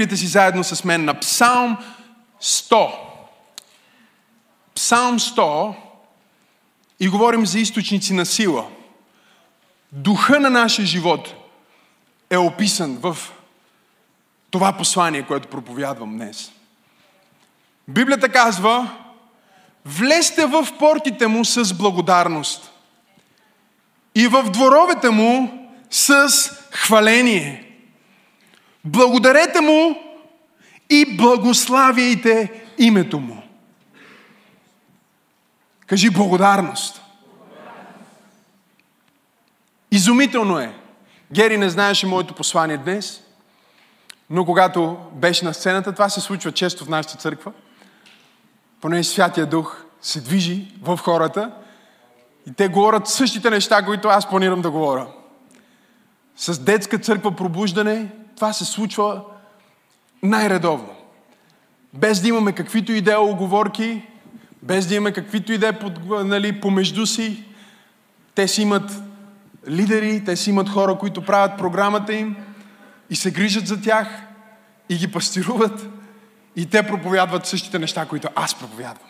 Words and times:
Библията 0.00 0.16
си 0.16 0.26
заедно 0.26 0.64
с 0.64 0.84
мен 0.84 1.04
на 1.04 1.20
Псалм 1.20 1.76
100. 2.42 2.90
Псалм 4.74 5.18
100 5.18 5.74
и 7.00 7.08
говорим 7.08 7.46
за 7.46 7.58
източници 7.58 8.12
на 8.12 8.26
сила. 8.26 8.66
Духа 9.92 10.40
на 10.40 10.50
нашия 10.50 10.86
живот 10.86 11.34
е 12.30 12.36
описан 12.36 12.96
в 12.96 13.16
това 14.50 14.72
послание, 14.72 15.22
което 15.22 15.48
проповядвам 15.48 16.16
днес. 16.16 16.52
Библията 17.88 18.28
казва, 18.28 18.90
влезте 19.84 20.46
в 20.46 20.68
портите 20.78 21.26
му 21.26 21.44
с 21.44 21.74
благодарност 21.74 22.72
и 24.14 24.26
в 24.26 24.42
дворовете 24.50 25.10
му 25.10 25.68
с 25.90 26.30
хваление. 26.72 27.69
Благодарете 28.84 29.60
му 29.60 29.96
и 30.90 31.16
благославяйте 31.16 32.62
името 32.78 33.18
му. 33.18 33.42
Кажи 35.86 36.10
благодарност. 36.10 37.02
Изумително 39.90 40.58
е. 40.58 40.74
Гери 41.32 41.56
не 41.56 41.70
знаеше 41.70 42.06
моето 42.06 42.34
послание 42.34 42.76
днес, 42.76 43.22
но 44.30 44.44
когато 44.44 44.98
беше 45.12 45.44
на 45.44 45.54
сцената, 45.54 45.92
това 45.92 46.08
се 46.08 46.20
случва 46.20 46.52
често 46.52 46.84
в 46.84 46.88
нашата 46.88 47.18
църква, 47.18 47.52
понеже 48.80 49.08
Святия 49.08 49.46
Дух 49.46 49.84
се 50.00 50.20
движи 50.20 50.74
в 50.82 50.96
хората 50.96 51.52
и 52.46 52.52
те 52.52 52.68
говорят 52.68 53.08
същите 53.08 53.50
неща, 53.50 53.84
които 53.84 54.08
аз 54.08 54.28
планирам 54.28 54.62
да 54.62 54.70
говоря. 54.70 55.06
С 56.36 56.58
детска 56.58 56.98
църква 56.98 57.36
пробуждане 57.36 58.12
това 58.40 58.52
се 58.52 58.64
случва 58.64 59.22
най-редовно. 60.22 60.94
Без 61.94 62.20
да 62.20 62.28
имаме 62.28 62.52
каквито 62.52 62.92
и 62.92 63.00
да 63.00 63.12
е 63.12 63.16
оговорки, 63.16 64.02
без 64.62 64.86
да 64.86 64.94
имаме 64.94 65.12
каквито 65.12 65.52
и 65.52 65.54
е 65.54 65.72
нали, 66.24 66.60
помежду 66.60 67.06
си, 67.06 67.44
те 68.34 68.48
си 68.48 68.62
имат 68.62 69.02
лидери, 69.68 70.24
те 70.24 70.36
си 70.36 70.50
имат 70.50 70.68
хора, 70.68 70.98
които 70.98 71.24
правят 71.24 71.58
програмата 71.58 72.14
им 72.14 72.36
и 73.10 73.16
се 73.16 73.30
грижат 73.30 73.66
за 73.66 73.82
тях 73.82 74.08
и 74.88 74.96
ги 74.96 75.12
пастируват 75.12 75.86
и 76.56 76.66
те 76.66 76.86
проповядват 76.86 77.46
същите 77.46 77.78
неща, 77.78 78.06
които 78.06 78.28
аз 78.34 78.54
проповядвам. 78.54 79.08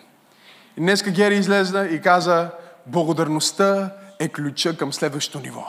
И 0.77 0.81
днеска 0.81 1.11
Гери 1.11 1.37
излезна 1.37 1.87
и 1.87 2.01
каза, 2.01 2.51
благодарността 2.87 3.93
е 4.19 4.29
ключа 4.29 4.77
към 4.77 4.93
следващото 4.93 5.41
ниво. 5.41 5.67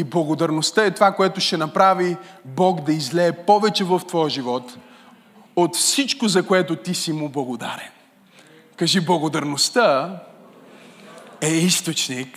И 0.00 0.04
благодарността 0.04 0.84
е 0.84 0.90
това, 0.90 1.12
което 1.12 1.40
ще 1.40 1.56
направи 1.56 2.16
Бог 2.44 2.80
да 2.80 2.92
излее 2.92 3.32
повече 3.32 3.84
в 3.84 4.00
твоя 4.08 4.30
живот 4.30 4.76
от 5.56 5.76
всичко, 5.76 6.28
за 6.28 6.46
което 6.46 6.76
ти 6.76 6.94
си 6.94 7.12
му 7.12 7.28
благодарен. 7.28 7.88
Кажи, 8.76 9.00
благодарността 9.00 10.16
е 11.40 11.48
източник 11.48 12.28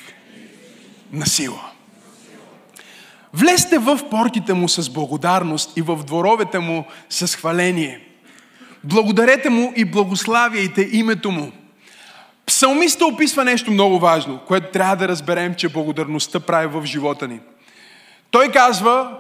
на 1.11 1.25
сила. 1.25 1.71
Влезте 3.33 3.77
в 3.77 3.99
портите 4.09 4.53
му 4.53 4.69
с 4.69 4.89
благодарност 4.89 5.77
и 5.77 5.81
в 5.81 6.03
дворовете 6.03 6.59
му 6.59 6.85
с 7.09 7.35
хваление. 7.35 8.07
Благодарете 8.83 9.49
му 9.49 9.73
и 9.75 9.85
благославяйте 9.85 10.89
името 10.91 11.31
му. 11.31 11.51
Псалмиста 12.45 13.05
описва 13.05 13.43
нещо 13.43 13.71
много 13.71 13.99
важно, 13.99 14.39
което 14.47 14.71
трябва 14.71 14.95
да 14.95 15.07
разберем, 15.07 15.55
че 15.55 15.69
благодарността 15.69 16.39
прави 16.39 16.67
в 16.67 16.85
живота 16.85 17.27
ни. 17.27 17.39
Той 18.33 18.49
казва, 18.49 19.19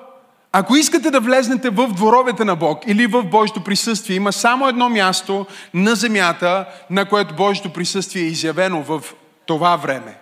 ако 0.51 0.75
искате 0.75 1.11
да 1.11 1.19
влезнете 1.19 1.69
в 1.69 1.87
дворовете 1.87 2.45
на 2.45 2.55
Бог 2.55 2.83
или 2.87 3.07
в 3.07 3.23
Божието 3.23 3.63
присъствие, 3.63 4.15
има 4.15 4.33
само 4.33 4.67
едно 4.67 4.89
място 4.89 5.45
на 5.73 5.95
земята, 5.95 6.65
на 6.89 7.05
което 7.09 7.35
Божието 7.35 7.73
присъствие 7.73 8.23
е 8.23 8.27
изявено 8.27 8.83
в 8.83 9.03
това 9.45 9.75
време. 9.75 10.17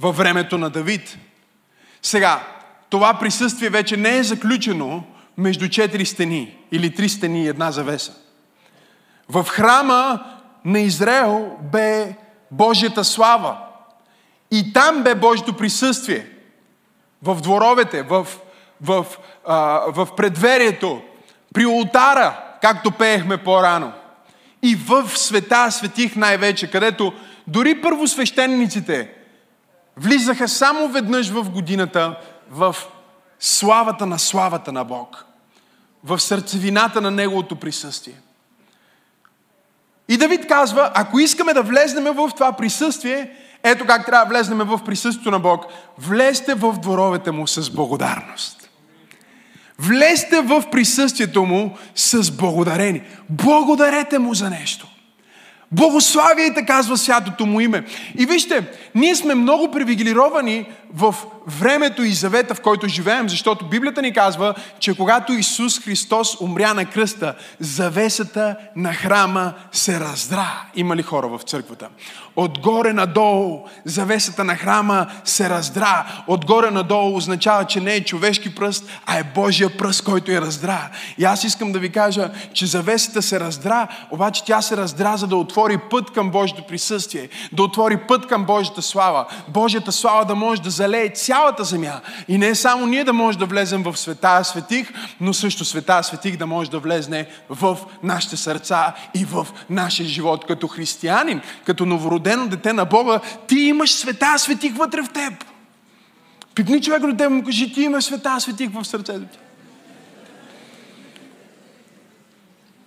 Във 0.00 0.16
времето 0.16 0.58
на 0.58 0.70
Давид. 0.70 1.18
Сега, 2.02 2.40
това 2.90 3.14
присъствие 3.14 3.70
вече 3.70 3.96
не 3.96 4.16
е 4.16 4.22
заключено 4.22 5.04
между 5.38 5.68
четири 5.68 6.06
стени 6.06 6.56
или 6.72 6.94
три 6.94 7.08
стени 7.08 7.44
и 7.44 7.48
една 7.48 7.70
завеса. 7.70 8.12
В 9.28 9.44
храма 9.44 10.24
на 10.64 10.80
Израел 10.80 11.56
бе 11.72 12.16
Божията 12.50 13.04
слава. 13.04 13.56
И 14.50 14.72
там 14.72 15.02
бе 15.02 15.14
Божието 15.14 15.56
присъствие. 15.56 16.33
В 17.24 17.40
дворовете, 17.40 18.02
в, 18.02 18.26
в, 18.80 19.06
а, 19.46 19.82
в 19.88 20.08
предверието, 20.16 21.02
при 21.54 21.66
ултара, 21.66 22.40
както 22.62 22.90
пеехме 22.90 23.36
по-рано. 23.36 23.92
И 24.62 24.76
в 24.76 25.18
света 25.18 25.70
светих 25.70 26.16
най-вече, 26.16 26.70
където 26.70 27.12
дори 27.46 27.80
първосвещениците 27.82 29.10
влизаха 29.96 30.48
само 30.48 30.88
веднъж 30.88 31.30
в 31.30 31.50
годината 31.50 32.16
в 32.50 32.76
славата 33.40 34.06
на 34.06 34.18
славата 34.18 34.72
на 34.72 34.84
Бог. 34.84 35.24
В 36.04 36.20
сърцевината 36.20 37.00
на 37.00 37.10
Неговото 37.10 37.56
присъствие. 37.56 38.14
И 40.08 40.16
Давид 40.16 40.46
казва, 40.46 40.90
ако 40.94 41.18
искаме 41.18 41.52
да 41.52 41.62
влезнем 41.62 42.04
в 42.04 42.30
това 42.34 42.52
присъствие, 42.52 43.30
ето 43.64 43.86
как 43.86 44.06
трябва 44.06 44.24
да 44.24 44.28
влезнем 44.28 44.58
в 44.58 44.80
присъствието 44.84 45.30
на 45.30 45.38
Бог. 45.38 45.66
Влезте 45.98 46.54
в 46.54 46.72
дворовете 46.72 47.30
му 47.30 47.46
с 47.46 47.70
благодарност. 47.70 48.70
Влезте 49.78 50.40
в 50.40 50.64
присъствието 50.72 51.44
му 51.44 51.76
с 51.94 52.30
благодарение. 52.30 53.04
Благодарете 53.30 54.18
му 54.18 54.34
за 54.34 54.50
нещо. 54.50 54.86
Благославяйте, 55.72 56.66
казва 56.66 56.96
святото 56.96 57.46
му 57.46 57.60
име. 57.60 57.84
И 58.18 58.26
вижте, 58.26 58.66
ние 58.94 59.14
сме 59.14 59.34
много 59.34 59.70
привилегировани 59.70 60.66
в 60.94 61.14
времето 61.46 62.02
и 62.02 62.12
завета, 62.12 62.54
в 62.54 62.60
който 62.60 62.88
живеем, 62.88 63.28
защото 63.28 63.68
Библията 63.68 64.02
ни 64.02 64.12
казва, 64.12 64.54
че 64.78 64.96
когато 64.96 65.32
Исус 65.32 65.80
Христос 65.80 66.40
умря 66.40 66.74
на 66.74 66.84
кръста, 66.84 67.34
завесата 67.60 68.56
на 68.76 68.94
храма 68.94 69.52
се 69.72 70.00
раздра. 70.00 70.62
Има 70.74 70.96
ли 70.96 71.02
хора 71.02 71.28
в 71.28 71.42
църквата? 71.42 71.88
Отгоре 72.36 72.92
надолу 72.92 73.60
завесата 73.84 74.44
на 74.44 74.56
храма 74.56 75.06
се 75.24 75.50
раздра. 75.50 76.06
Отгоре 76.26 76.70
надолу 76.70 77.16
означава, 77.16 77.64
че 77.64 77.80
не 77.80 77.94
е 77.94 78.04
човешки 78.04 78.54
пръст, 78.54 78.84
а 79.06 79.18
е 79.18 79.24
Божия 79.34 79.76
пръст, 79.76 80.04
който 80.04 80.32
я 80.32 80.40
раздра. 80.40 80.90
И 81.18 81.24
аз 81.24 81.44
искам 81.44 81.72
да 81.72 81.78
ви 81.78 81.92
кажа, 81.92 82.30
че 82.52 82.66
завесата 82.66 83.22
се 83.22 83.40
раздра, 83.40 83.88
обаче 84.10 84.44
тя 84.44 84.62
се 84.62 84.76
раздра, 84.76 85.16
за 85.16 85.26
да 85.26 85.36
отвори 85.36 85.78
път 85.90 86.10
към 86.10 86.30
Божието 86.30 86.62
присъствие, 86.62 87.28
да 87.52 87.62
отвори 87.62 87.96
път 87.96 88.26
към 88.26 88.44
Божията 88.44 88.82
слава. 88.82 89.26
Божията 89.48 89.92
слава 89.92 90.24
да 90.24 90.34
може 90.34 90.62
да 90.62 90.70
залее 90.84 91.08
цялата 91.08 91.64
земя. 91.64 92.00
И 92.28 92.38
не 92.38 92.54
само 92.54 92.86
ние 92.86 93.04
да 93.04 93.12
може 93.12 93.38
да 93.38 93.46
влезем 93.46 93.82
в 93.82 93.96
света 93.96 94.44
светих, 94.44 94.92
но 95.20 95.34
също 95.34 95.64
света 95.64 96.02
светих 96.02 96.36
да 96.36 96.46
може 96.46 96.70
да 96.70 96.78
влезне 96.78 97.26
в 97.48 97.78
нашите 98.02 98.36
сърца 98.36 98.94
и 99.14 99.24
в 99.24 99.46
нашия 99.70 100.06
живот. 100.06 100.44
Като 100.46 100.68
християнин, 100.68 101.40
като 101.66 101.86
новородено 101.86 102.48
дете 102.48 102.72
на 102.72 102.84
Бога, 102.84 103.20
ти 103.46 103.58
имаш 103.58 103.92
света 103.92 104.38
светих 104.38 104.76
вътре 104.76 105.02
в 105.02 105.12
теб. 105.12 105.44
Пипни 106.54 106.82
човек 106.82 107.02
до 107.02 107.16
теб 107.16 107.30
му 107.30 107.44
кажи, 107.44 107.72
ти 107.72 107.82
имаш 107.82 108.04
света 108.04 108.40
светих 108.40 108.70
в 108.70 108.84
сърцето 108.84 109.26
ти. 109.32 109.38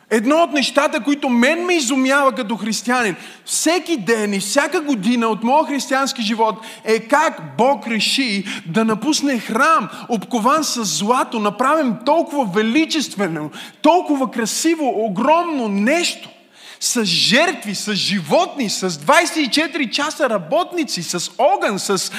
Едно 0.10 0.36
от 0.36 0.54
нещата, 0.54 1.04
които 1.04 1.30
мен 1.30 1.66
ме 1.66 1.74
изумява 1.74 2.32
като 2.32 2.56
християнин, 2.56 3.16
всеки 3.46 3.98
ден 3.98 4.34
и 4.34 4.40
всяка 4.40 4.82
година 4.82 5.28
от 5.28 5.44
моя 5.44 5.66
християнски 5.66 6.22
живот 6.22 6.56
е 6.84 7.00
как 7.00 7.42
Бог 7.58 7.88
реши 7.88 8.44
да 8.66 8.86
напусне 8.86 9.40
храм, 9.40 9.90
обкован 10.10 10.64
с 10.64 10.84
злато, 10.86 11.40
направен 11.40 11.98
толкова 12.06 12.46
величествено, 12.46 13.52
толкова 13.82 14.32
красиво, 14.32 15.06
огромно 15.06 15.68
нещо 15.68 16.30
с 16.80 17.06
жертви, 17.06 17.76
с 17.76 17.94
животни, 17.94 18.70
с 18.70 18.90
24 18.90 19.90
часа 19.90 20.30
работници, 20.30 21.04
с 21.04 21.32
огън, 21.38 21.80
с 21.80 22.12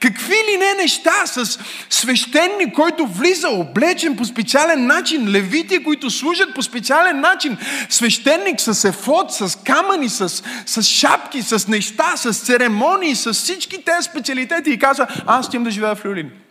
какви 0.00 0.34
ли 0.34 0.56
не 0.58 0.82
неща, 0.82 1.26
с 1.26 1.58
свещеник, 1.90 2.74
който 2.74 3.06
влиза 3.06 3.48
облечен 3.48 4.16
по 4.16 4.24
специален 4.24 4.86
начин, 4.86 5.28
левити, 5.28 5.84
които 5.84 6.10
служат 6.10 6.54
по 6.54 6.62
специален 6.62 7.20
начин, 7.20 7.56
свещеник 7.88 8.60
с 8.60 8.84
ефот, 8.84 9.32
с 9.32 9.58
камъни, 9.64 10.08
с, 10.08 10.42
с 10.66 10.82
шапки, 10.82 11.42
с 11.42 11.68
неща, 11.68 12.16
с 12.16 12.32
церемонии, 12.32 13.14
с 13.14 13.32
всички 13.32 13.84
тези 13.84 14.04
специалитети 14.04 14.70
и 14.70 14.78
казва, 14.78 15.06
аз 15.26 15.46
ще 15.46 15.58
да 15.58 15.70
живея 15.70 15.94
в 15.94 16.04
Люлин. 16.04 16.43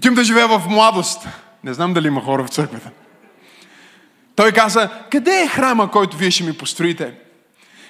Отивам 0.00 0.14
да 0.14 0.24
живея 0.24 0.48
в 0.48 0.62
младост. 0.68 1.28
Не 1.64 1.74
знам 1.74 1.94
дали 1.94 2.06
има 2.06 2.24
хора 2.24 2.44
в 2.44 2.48
църквата. 2.48 2.90
Той 4.36 4.52
каза, 4.52 4.88
къде 5.10 5.42
е 5.42 5.48
храма, 5.48 5.90
който 5.90 6.16
вие 6.16 6.30
ще 6.30 6.44
ми 6.44 6.52
построите? 6.52 7.14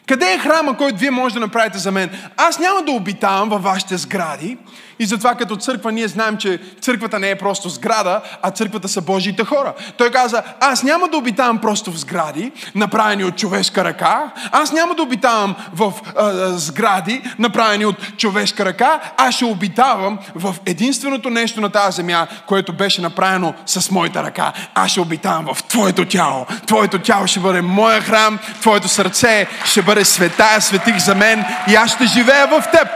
Къде 0.06 0.32
е 0.32 0.38
храма, 0.38 0.76
който 0.76 0.98
вие 0.98 1.10
може 1.10 1.34
да 1.34 1.40
направите 1.40 1.78
за 1.78 1.92
мен? 1.92 2.10
Аз 2.36 2.58
няма 2.58 2.82
да 2.82 2.92
обитавам 2.92 3.48
във 3.48 3.62
вашите 3.62 3.96
сгради. 3.96 4.58
И 5.00 5.06
затова 5.06 5.34
като 5.34 5.56
църква 5.56 5.92
ние 5.92 6.08
знаем, 6.08 6.36
че 6.36 6.60
църквата 6.80 7.18
не 7.18 7.30
е 7.30 7.38
просто 7.38 7.68
сграда, 7.68 8.20
а 8.42 8.50
църквата 8.50 8.88
са 8.88 9.00
Божиите 9.00 9.44
хора. 9.44 9.72
Той 9.96 10.10
каза, 10.10 10.42
аз 10.60 10.82
няма 10.82 11.08
да 11.08 11.16
обитавам 11.16 11.58
просто 11.58 11.92
в 11.92 11.98
сгради, 11.98 12.52
направени 12.74 13.24
от 13.24 13.36
човешка 13.36 13.84
ръка. 13.84 14.32
Аз 14.52 14.72
няма 14.72 14.94
да 14.94 15.02
обитавам 15.02 15.56
в 15.72 15.92
а, 16.16 16.32
сгради, 16.58 17.22
направени 17.38 17.86
от 17.86 17.96
човешка 18.16 18.64
ръка. 18.64 19.00
Аз 19.16 19.34
ще 19.34 19.44
обитавам 19.44 20.18
в 20.34 20.54
единственото 20.66 21.30
нещо 21.30 21.60
на 21.60 21.70
тази 21.70 21.96
земя, 21.96 22.26
което 22.46 22.72
беше 22.72 23.02
направено 23.02 23.54
с 23.66 23.90
моята 23.90 24.22
ръка. 24.22 24.52
Аз 24.74 24.90
ще 24.90 25.00
обитавам 25.00 25.54
в 25.54 25.62
Твоето 25.62 26.04
тяло. 26.04 26.46
Твоето 26.66 26.98
тяло 26.98 27.26
ще 27.26 27.40
бъде 27.40 27.62
моя 27.62 28.00
храм, 28.00 28.38
Твоето 28.60 28.88
сърце 28.88 29.46
ще 29.64 29.82
бъде 29.82 30.04
света, 30.04 30.60
светих 30.60 30.98
за 30.98 31.14
мен 31.14 31.44
и 31.68 31.74
аз 31.74 31.94
ще 31.94 32.06
живея 32.06 32.46
в 32.46 32.64
Теб. 32.72 32.88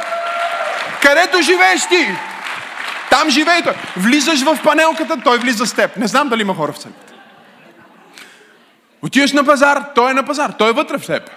Където 1.05 1.43
живееш 1.43 1.87
ти, 1.87 2.09
там 3.11 3.31
живее 3.31 3.63
той. 3.63 3.75
Влизаш 3.97 4.43
в 4.43 4.59
панелката, 4.65 5.17
той 5.25 5.39
влиза 5.39 5.67
с 5.67 5.75
теб. 5.75 5.97
Не 5.97 6.07
знам 6.07 6.29
дали 6.29 6.41
има 6.41 6.55
хора 6.55 6.73
в 6.73 6.77
църквата. 6.77 7.13
Отиваш 9.03 9.33
на 9.33 9.45
пазар, 9.45 9.85
той 9.95 10.11
е 10.11 10.15
на 10.15 10.23
пазар, 10.23 10.51
той 10.59 10.71
е 10.71 10.73
вътре 10.73 10.99
в 10.99 11.07
теб. 11.07 11.31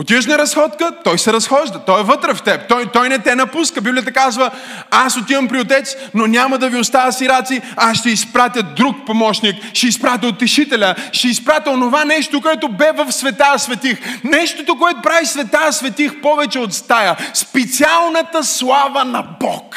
Отиваш 0.00 0.26
на 0.26 0.38
разходка, 0.38 0.92
той 1.04 1.18
се 1.18 1.32
разхожда, 1.32 1.78
той 1.78 2.00
е 2.00 2.04
вътре 2.04 2.34
в 2.34 2.42
теб, 2.42 2.68
той, 2.68 2.86
той 2.92 3.08
не 3.08 3.18
те 3.18 3.34
напуска. 3.34 3.80
Библията 3.80 4.12
казва, 4.12 4.50
аз 4.90 5.16
отивам 5.16 5.48
при 5.48 5.60
отец, 5.60 5.96
но 6.14 6.26
няма 6.26 6.58
да 6.58 6.68
ви 6.68 6.78
оставя 6.78 7.12
сираци, 7.12 7.60
аз 7.76 7.98
ще 7.98 8.10
изпратя 8.10 8.62
друг 8.62 8.96
помощник, 9.06 9.56
ще 9.72 9.86
изпратя 9.86 10.26
утешителя, 10.26 10.94
ще 11.12 11.28
изпратя 11.28 11.70
онова 11.70 12.04
нещо, 12.04 12.40
което 12.40 12.68
бе 12.68 12.92
в 12.96 13.12
света 13.12 13.54
светих. 13.58 13.98
Нещото, 14.24 14.78
което 14.78 15.02
прави 15.02 15.26
света 15.26 15.72
светих 15.72 16.20
повече 16.20 16.58
от 16.58 16.74
стая. 16.74 17.16
Специалната 17.34 18.44
слава 18.44 19.04
на 19.04 19.22
Бог. 19.40 19.76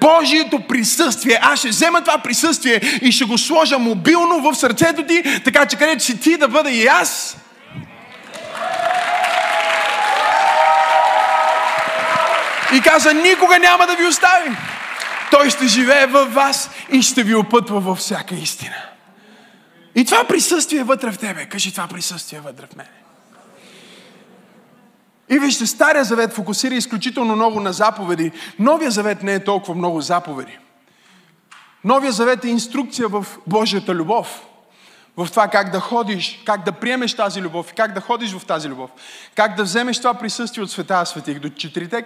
Божието 0.00 0.60
присъствие. 0.60 1.38
Аз 1.42 1.58
ще 1.58 1.68
взема 1.68 2.00
това 2.00 2.18
присъствие 2.18 2.80
и 3.02 3.12
ще 3.12 3.24
го 3.24 3.38
сложа 3.38 3.78
мобилно 3.78 4.40
в 4.40 4.54
сърцето 4.54 5.02
ти, 5.02 5.22
така 5.44 5.66
че 5.66 5.76
където 5.76 6.04
си 6.04 6.20
ти 6.20 6.36
да 6.36 6.48
бъда 6.48 6.70
и 6.70 6.86
аз, 6.86 7.36
И 12.76 12.80
каза, 12.80 13.14
никога 13.14 13.58
няма 13.58 13.86
да 13.86 13.96
ви 13.96 14.06
оставим. 14.06 14.56
Той 15.30 15.50
ще 15.50 15.66
живее 15.66 16.06
във 16.06 16.34
вас 16.34 16.70
и 16.92 17.02
ще 17.02 17.22
ви 17.22 17.34
опътва 17.34 17.80
във 17.80 17.98
всяка 17.98 18.34
истина. 18.34 18.76
И 19.94 20.04
това 20.04 20.24
присъствие 20.24 20.84
вътре 20.84 21.12
в 21.12 21.18
тебе. 21.18 21.46
Кажи, 21.46 21.72
това 21.72 21.86
присъствие 21.86 22.40
вътре 22.40 22.66
в 22.72 22.76
мене. 22.76 22.88
И 25.28 25.38
вижте, 25.38 25.66
Стария 25.66 26.04
завет 26.04 26.32
фокусира 26.32 26.74
изключително 26.74 27.36
много 27.36 27.60
на 27.60 27.72
заповеди. 27.72 28.32
Новия 28.58 28.90
завет 28.90 29.22
не 29.22 29.34
е 29.34 29.44
толкова 29.44 29.74
много 29.74 30.00
заповеди. 30.00 30.58
Новия 31.84 32.12
завет 32.12 32.44
е 32.44 32.48
инструкция 32.48 33.08
в 33.08 33.26
Божията 33.46 33.94
любов. 33.94 34.40
В 35.16 35.28
това 35.30 35.48
как 35.48 35.70
да 35.70 35.80
ходиш, 35.80 36.42
как 36.46 36.64
да 36.64 36.72
приемеш 36.72 37.14
тази 37.14 37.42
любов 37.42 37.70
и 37.70 37.74
как 37.74 37.92
да 37.92 38.00
ходиш 38.00 38.32
в 38.32 38.46
тази 38.46 38.68
любов. 38.68 38.90
Как 39.34 39.56
да 39.56 39.62
вземеш 39.62 39.98
това 39.98 40.14
присъствие 40.14 40.64
от 40.64 40.70
света 40.70 41.06
светих 41.06 41.38
до 41.38 41.48
четирите 41.48 42.04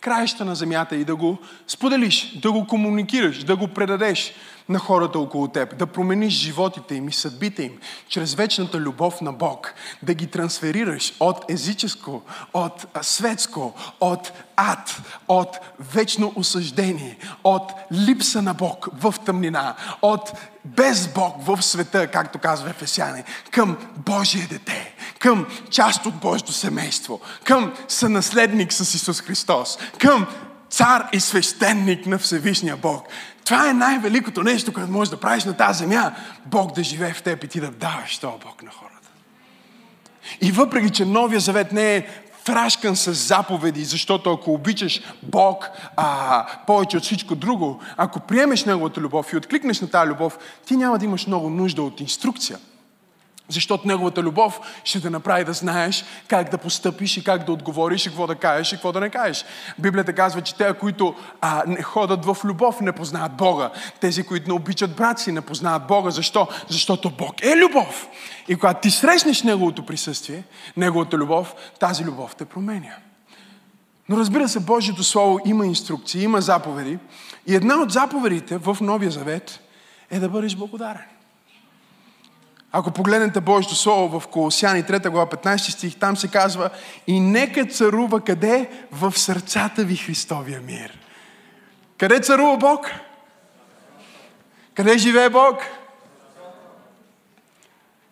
краища 0.00 0.44
на 0.44 0.54
земята 0.54 0.96
и 0.96 1.04
да 1.04 1.16
го 1.16 1.38
споделиш, 1.68 2.38
да 2.42 2.52
го 2.52 2.66
комуникираш, 2.66 3.44
да 3.44 3.56
го 3.56 3.68
предадеш 3.68 4.34
на 4.68 4.78
хората 4.78 5.18
около 5.18 5.48
теб, 5.48 5.78
да 5.78 5.86
промениш 5.86 6.34
животите 6.34 6.94
им 6.94 7.08
и 7.08 7.12
съдбите 7.12 7.62
им 7.62 7.72
чрез 8.08 8.34
вечната 8.34 8.78
любов 8.78 9.20
на 9.20 9.32
Бог, 9.32 9.74
да 10.02 10.14
ги 10.14 10.26
трансферираш 10.26 11.14
от 11.20 11.50
езическо, 11.50 12.22
от 12.54 12.86
светско, 13.02 13.74
от 14.00 14.32
ад, 14.56 15.02
от 15.28 15.58
вечно 15.92 16.32
осъждение, 16.36 17.18
от 17.44 17.72
липса 17.92 18.42
на 18.42 18.54
Бог 18.54 18.88
в 19.00 19.14
тъмнина, 19.24 19.74
от 20.02 20.32
без 20.64 21.08
Бог 21.08 21.46
в 21.46 21.62
света, 21.62 22.06
както 22.06 22.38
казва 22.38 22.70
Ефесяне, 22.70 23.24
към 23.50 23.76
Божие 23.96 24.46
дете, 24.50 24.94
към 25.18 25.46
част 25.70 26.06
от 26.06 26.14
Божието 26.14 26.52
семейство, 26.52 27.20
към 27.44 27.72
сънаследник 27.88 28.72
с 28.72 28.94
Исус 28.94 29.20
Христос, 29.20 29.61
към 29.98 30.26
цар 30.70 31.08
и 31.12 31.20
свещеник 31.20 32.06
на 32.06 32.18
Всевишния 32.18 32.76
Бог. 32.76 33.08
Това 33.44 33.70
е 33.70 33.72
най-великото 33.72 34.42
нещо, 34.42 34.72
което 34.72 34.92
можеш 34.92 35.10
да 35.10 35.20
правиш 35.20 35.44
на 35.44 35.56
тази 35.56 35.78
земя. 35.78 36.12
Бог 36.46 36.74
да 36.74 36.82
живее 36.82 37.12
в 37.12 37.22
теб 37.22 37.44
и 37.44 37.48
ти 37.48 37.60
да 37.60 37.70
даваш 37.70 38.18
този 38.18 38.38
Бог 38.44 38.62
на 38.62 38.70
хората. 38.70 39.08
И 40.40 40.52
въпреки, 40.52 40.90
че 40.90 41.04
Новия 41.04 41.40
Завет 41.40 41.72
не 41.72 41.96
е 41.96 42.06
фрашкан 42.44 42.96
с 42.96 43.12
заповеди, 43.12 43.84
защото 43.84 44.32
ако 44.32 44.52
обичаш 44.52 45.02
Бог 45.22 45.68
а, 45.96 46.46
повече 46.66 46.96
от 46.96 47.02
всичко 47.02 47.34
друго, 47.34 47.80
ако 47.96 48.20
приемеш 48.20 48.64
Неговата 48.64 49.00
любов 49.00 49.32
и 49.32 49.36
откликнеш 49.36 49.80
на 49.80 49.90
тази 49.90 50.10
любов, 50.10 50.38
ти 50.66 50.76
няма 50.76 50.98
да 50.98 51.04
имаш 51.04 51.26
много 51.26 51.50
нужда 51.50 51.82
от 51.82 52.00
инструкция. 52.00 52.58
Защото 53.48 53.88
Неговата 53.88 54.22
любов 54.22 54.60
ще 54.84 55.00
те 55.00 55.10
направи 55.10 55.44
да 55.44 55.52
знаеш 55.52 56.04
как 56.28 56.50
да 56.50 56.58
постъпиш 56.58 57.16
и 57.16 57.24
как 57.24 57.44
да 57.44 57.52
отговориш 57.52 58.06
и 58.06 58.08
какво 58.08 58.26
да 58.26 58.34
кажеш 58.34 58.72
и 58.72 58.76
какво 58.76 58.92
да 58.92 59.00
не 59.00 59.10
кажеш. 59.10 59.44
Библията 59.78 60.12
казва, 60.12 60.42
че 60.42 60.54
те, 60.54 60.74
които 60.74 61.14
а, 61.40 61.62
не 61.66 61.82
ходят 61.82 62.24
в 62.24 62.36
любов, 62.44 62.80
не 62.80 62.92
познават 62.92 63.32
Бога. 63.32 63.70
Тези, 64.00 64.22
които 64.22 64.48
не 64.48 64.54
обичат 64.54 64.96
брат 64.96 65.18
си, 65.18 65.32
не 65.32 65.40
познават 65.40 65.86
Бога. 65.86 66.10
Защо? 66.10 66.48
Защото 66.68 67.10
Бог 67.10 67.42
е 67.42 67.56
любов. 67.56 68.08
И 68.48 68.56
когато 68.56 68.80
ти 68.80 68.90
срещнеш 68.90 69.42
Неговото 69.42 69.86
присъствие, 69.86 70.44
Неговата 70.76 71.16
любов, 71.16 71.54
тази 71.80 72.04
любов 72.04 72.36
те 72.36 72.44
променя. 72.44 72.96
Но 74.08 74.16
разбира 74.16 74.48
се, 74.48 74.60
Божието 74.60 75.04
Слово 75.04 75.38
има 75.44 75.66
инструкции, 75.66 76.22
има 76.22 76.40
заповеди. 76.40 76.98
И 77.46 77.54
една 77.54 77.76
от 77.76 77.92
заповедите 77.92 78.58
в 78.58 78.76
Новия 78.80 79.10
Завет 79.10 79.60
е 80.10 80.18
да 80.18 80.28
бъдеш 80.28 80.56
благодарен. 80.56 81.04
Ако 82.72 82.90
погледнете 82.90 83.40
Божието 83.40 83.74
Слово 83.74 84.20
в 84.20 84.28
Колосяни 84.28 84.84
3 84.84 85.10
глава 85.10 85.30
15 85.30 85.56
стих, 85.56 85.98
там 85.98 86.16
се 86.16 86.28
казва 86.28 86.70
и 87.06 87.20
нека 87.20 87.66
царува 87.66 88.20
къде? 88.20 88.70
В 88.92 89.18
сърцата 89.18 89.84
ви 89.84 89.96
Христовия 89.96 90.60
мир. 90.60 90.98
Къде 91.98 92.20
царува 92.20 92.56
Бог? 92.56 92.90
Къде 94.74 94.98
живее 94.98 95.30
Бог? 95.30 95.56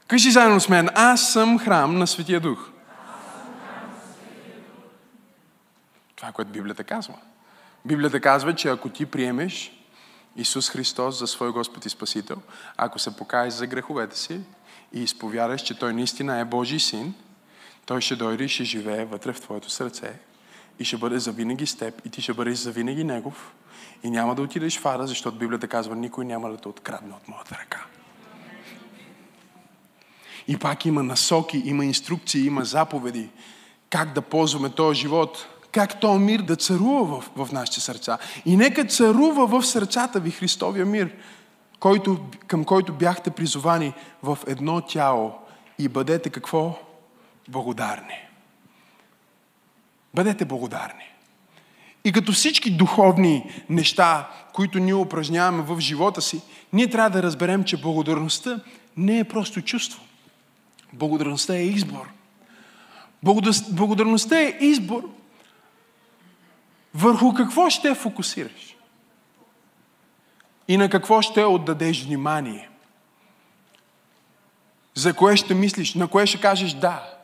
Кажи 0.07 0.31
заедно 0.31 0.61
с 0.61 0.69
мен, 0.69 0.89
аз 0.95 1.33
съм 1.33 1.59
храм 1.59 1.99
на 1.99 2.07
Светия 2.07 2.41
Дух. 2.41 2.71
Това 6.17 6.33
което 6.33 6.51
Библията 6.51 6.85
казва. 6.85 7.15
Библията 7.85 8.21
казва, 8.21 8.55
че 8.55 8.69
ако 8.69 8.89
ти 8.89 9.07
приемеш 9.07 9.80
Исус 10.37 10.71
Христос 10.71 11.19
за 11.19 11.27
свой 11.27 11.53
Господ 11.53 11.87
и 11.87 11.91
Спасител, 11.91 12.37
ако 12.77 12.99
се 12.99 13.17
покаеш 13.17 13.53
за 13.53 13.67
греховете 13.67 14.19
си 14.19 14.41
и 14.93 15.03
изповядаш, 15.03 15.63
че 15.63 15.79
Той 15.79 15.93
наистина 15.93 16.39
е 16.39 16.45
Божий 16.45 16.79
син, 16.79 17.15
Той 17.87 18.01
ще 18.01 18.17
дойде 18.17 18.45
и 18.45 18.49
ще 18.49 18.65
живее 18.65 19.05
вътре 19.05 19.33
в 19.33 19.41
твоето 19.41 19.71
сърце 19.71 20.19
и 20.79 20.85
ще 20.85 20.97
бъде 20.97 21.19
завинаги 21.19 21.67
с 21.67 21.77
теб 21.77 22.07
и 22.07 22.11
ти 22.11 22.23
ще 22.23 22.33
бъдеш 22.33 22.59
завинаги 22.59 23.05
Негов 23.05 23.53
и 24.03 24.11
няма 24.11 24.35
да 24.35 24.43
отидеш 24.43 24.79
в 24.79 24.87
ада, 24.87 25.07
защото 25.07 25.39
Библията 25.39 25.69
казва, 25.69 25.97
никой 25.97 26.25
няма 26.25 26.51
да 26.51 26.57
те 26.57 26.69
открадне 26.69 27.15
от 27.15 27.29
моята 27.29 27.59
ръка. 27.63 27.87
И 30.49 30.59
пак 30.59 30.87
има 30.87 31.03
насоки, 31.03 31.63
има 31.65 31.85
инструкции, 31.85 32.47
има 32.47 32.65
заповеди 32.65 33.29
как 33.91 34.13
да 34.13 34.23
ползваме 34.23 34.71
този 34.71 35.01
живот– 35.01 35.47
как 35.73 36.01
то 36.01 36.19
мир 36.19 36.43
да 36.43 36.57
царува 36.57 37.21
в, 37.21 37.31
в 37.37 37.53
нашите 37.53 37.81
сърца. 37.81 38.19
И 38.47 38.57
нека 38.57 38.85
царува 38.85 39.47
в 39.47 39.67
сърцата 39.67 40.21
ви 40.21 40.31
Христовия 40.31 40.87
мир, 40.87 41.11
който, 41.81 42.21
към 42.47 42.65
който 42.65 42.93
бяхте 42.93 43.31
призовани 43.31 43.93
в 44.23 44.39
едно 44.47 44.81
тяло 44.81 45.33
и 45.79 45.89
бъдете 45.89 46.31
какво? 46.31 46.79
Благодарни. 47.49 48.15
Бъдете 50.15 50.45
благодарни. 50.45 51.05
И 52.05 52.13
като 52.13 52.33
всички 52.33 52.71
духовни 52.71 53.65
неща, 53.69 54.29
които 54.53 54.79
ние 54.79 54.95
упражняваме 54.95 55.63
в 55.63 55.81
живота 55.81 56.23
си, 56.23 56.41
ние 56.73 56.91
трябва 56.91 57.11
да 57.11 57.23
разберем, 57.23 57.65
че 57.65 57.81
благодарността 57.81 58.61
не 58.97 59.19
е 59.19 59.25
просто 59.25 59.63
чувство. 59.63 60.01
Благодарността 60.93 61.57
е 61.57 61.63
избор. 61.63 62.09
Благодарността 63.71 64.41
е 64.41 64.57
избор 64.61 65.20
върху 66.95 67.35
какво 67.35 67.71
ще 67.71 67.95
фокусираш? 67.95 68.77
И 70.69 70.77
на 70.77 70.91
какво 70.91 71.23
ще 71.23 71.45
отдадеш 71.45 72.05
внимание? 72.05 72.71
За 74.95 75.15
кое 75.15 75.37
ще 75.37 75.55
мислиш? 75.55 75.95
На 75.95 76.09
кое 76.09 76.27
ще 76.27 76.41
кажеш 76.41 76.73
да? 76.73 77.15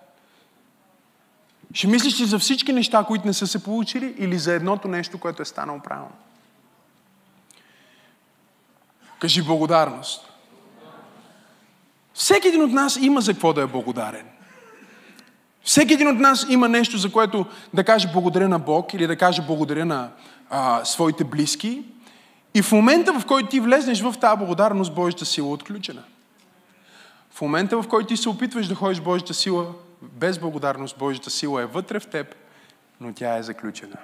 Ще 1.75 1.87
мислиш 1.87 2.21
ли 2.21 2.25
за 2.25 2.39
всички 2.39 2.73
неща, 2.73 3.05
които 3.05 3.27
не 3.27 3.33
са 3.33 3.47
се 3.47 3.65
получили 3.65 4.15
или 4.19 4.39
за 4.39 4.53
едното 4.53 4.89
нещо, 4.89 5.19
което 5.19 5.43
е 5.43 5.45
станало 5.45 5.81
правилно? 5.81 6.13
Кажи 9.19 9.43
благодарност. 9.43 10.33
Всеки 12.15 12.49
един 12.49 12.63
от 12.63 12.73
нас 12.73 12.97
има 12.97 13.21
за 13.21 13.33
какво 13.33 13.53
да 13.53 13.63
е 13.63 13.67
благодарен. 13.67 14.36
Всеки 15.67 15.95
един 15.95 16.09
от 16.09 16.19
нас 16.19 16.47
има 16.49 16.69
нещо, 16.69 16.99
за 16.99 17.13
което 17.13 17.47
да 17.75 17.85
каже 17.85 18.09
благодаря 18.13 18.49
на 18.49 18.59
Бог 18.59 18.95
или 18.95 19.07
да 19.07 19.17
каже 19.17 19.43
благодаря 19.43 19.85
на 19.85 20.11
а, 20.51 20.85
своите 20.85 21.25
близки. 21.25 21.85
И 22.55 22.63
в 22.63 22.73
момента, 22.73 23.21
в 23.21 23.27
който 23.27 23.49
ти 23.49 23.61
влезнеш 23.61 24.01
в 24.01 24.15
тази 24.21 24.39
благодарност, 24.39 24.95
Божията 24.95 25.27
сила 25.27 25.49
е 25.49 25.53
отключена. 25.53 26.03
В 27.31 27.41
момента, 27.41 27.83
в 27.83 27.89
който 27.89 28.07
ти 28.07 28.17
се 28.17 28.29
опитваш 28.29 28.69
да 28.69 28.75
ходиш 28.75 29.01
Божията 29.01 29.35
сила, 29.35 29.67
без 30.03 30.39
благодарност, 30.39 30.99
Божията 30.99 31.31
сила 31.31 31.63
е 31.63 31.67
вътре 31.67 32.01
в 32.01 32.07
теб, 32.07 32.35
но 33.01 33.13
тя 33.13 33.37
е 33.37 33.43
заключена. 33.43 33.97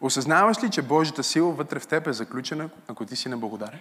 Осъзнаваш 0.00 0.62
ли, 0.62 0.70
че 0.70 0.82
Божията 0.82 1.22
сила 1.22 1.52
вътре 1.52 1.78
в 1.78 1.86
теб 1.86 2.06
е 2.06 2.12
заключена, 2.12 2.68
ако 2.88 3.04
ти 3.04 3.16
си 3.16 3.28
неблагодарен? 3.28 3.80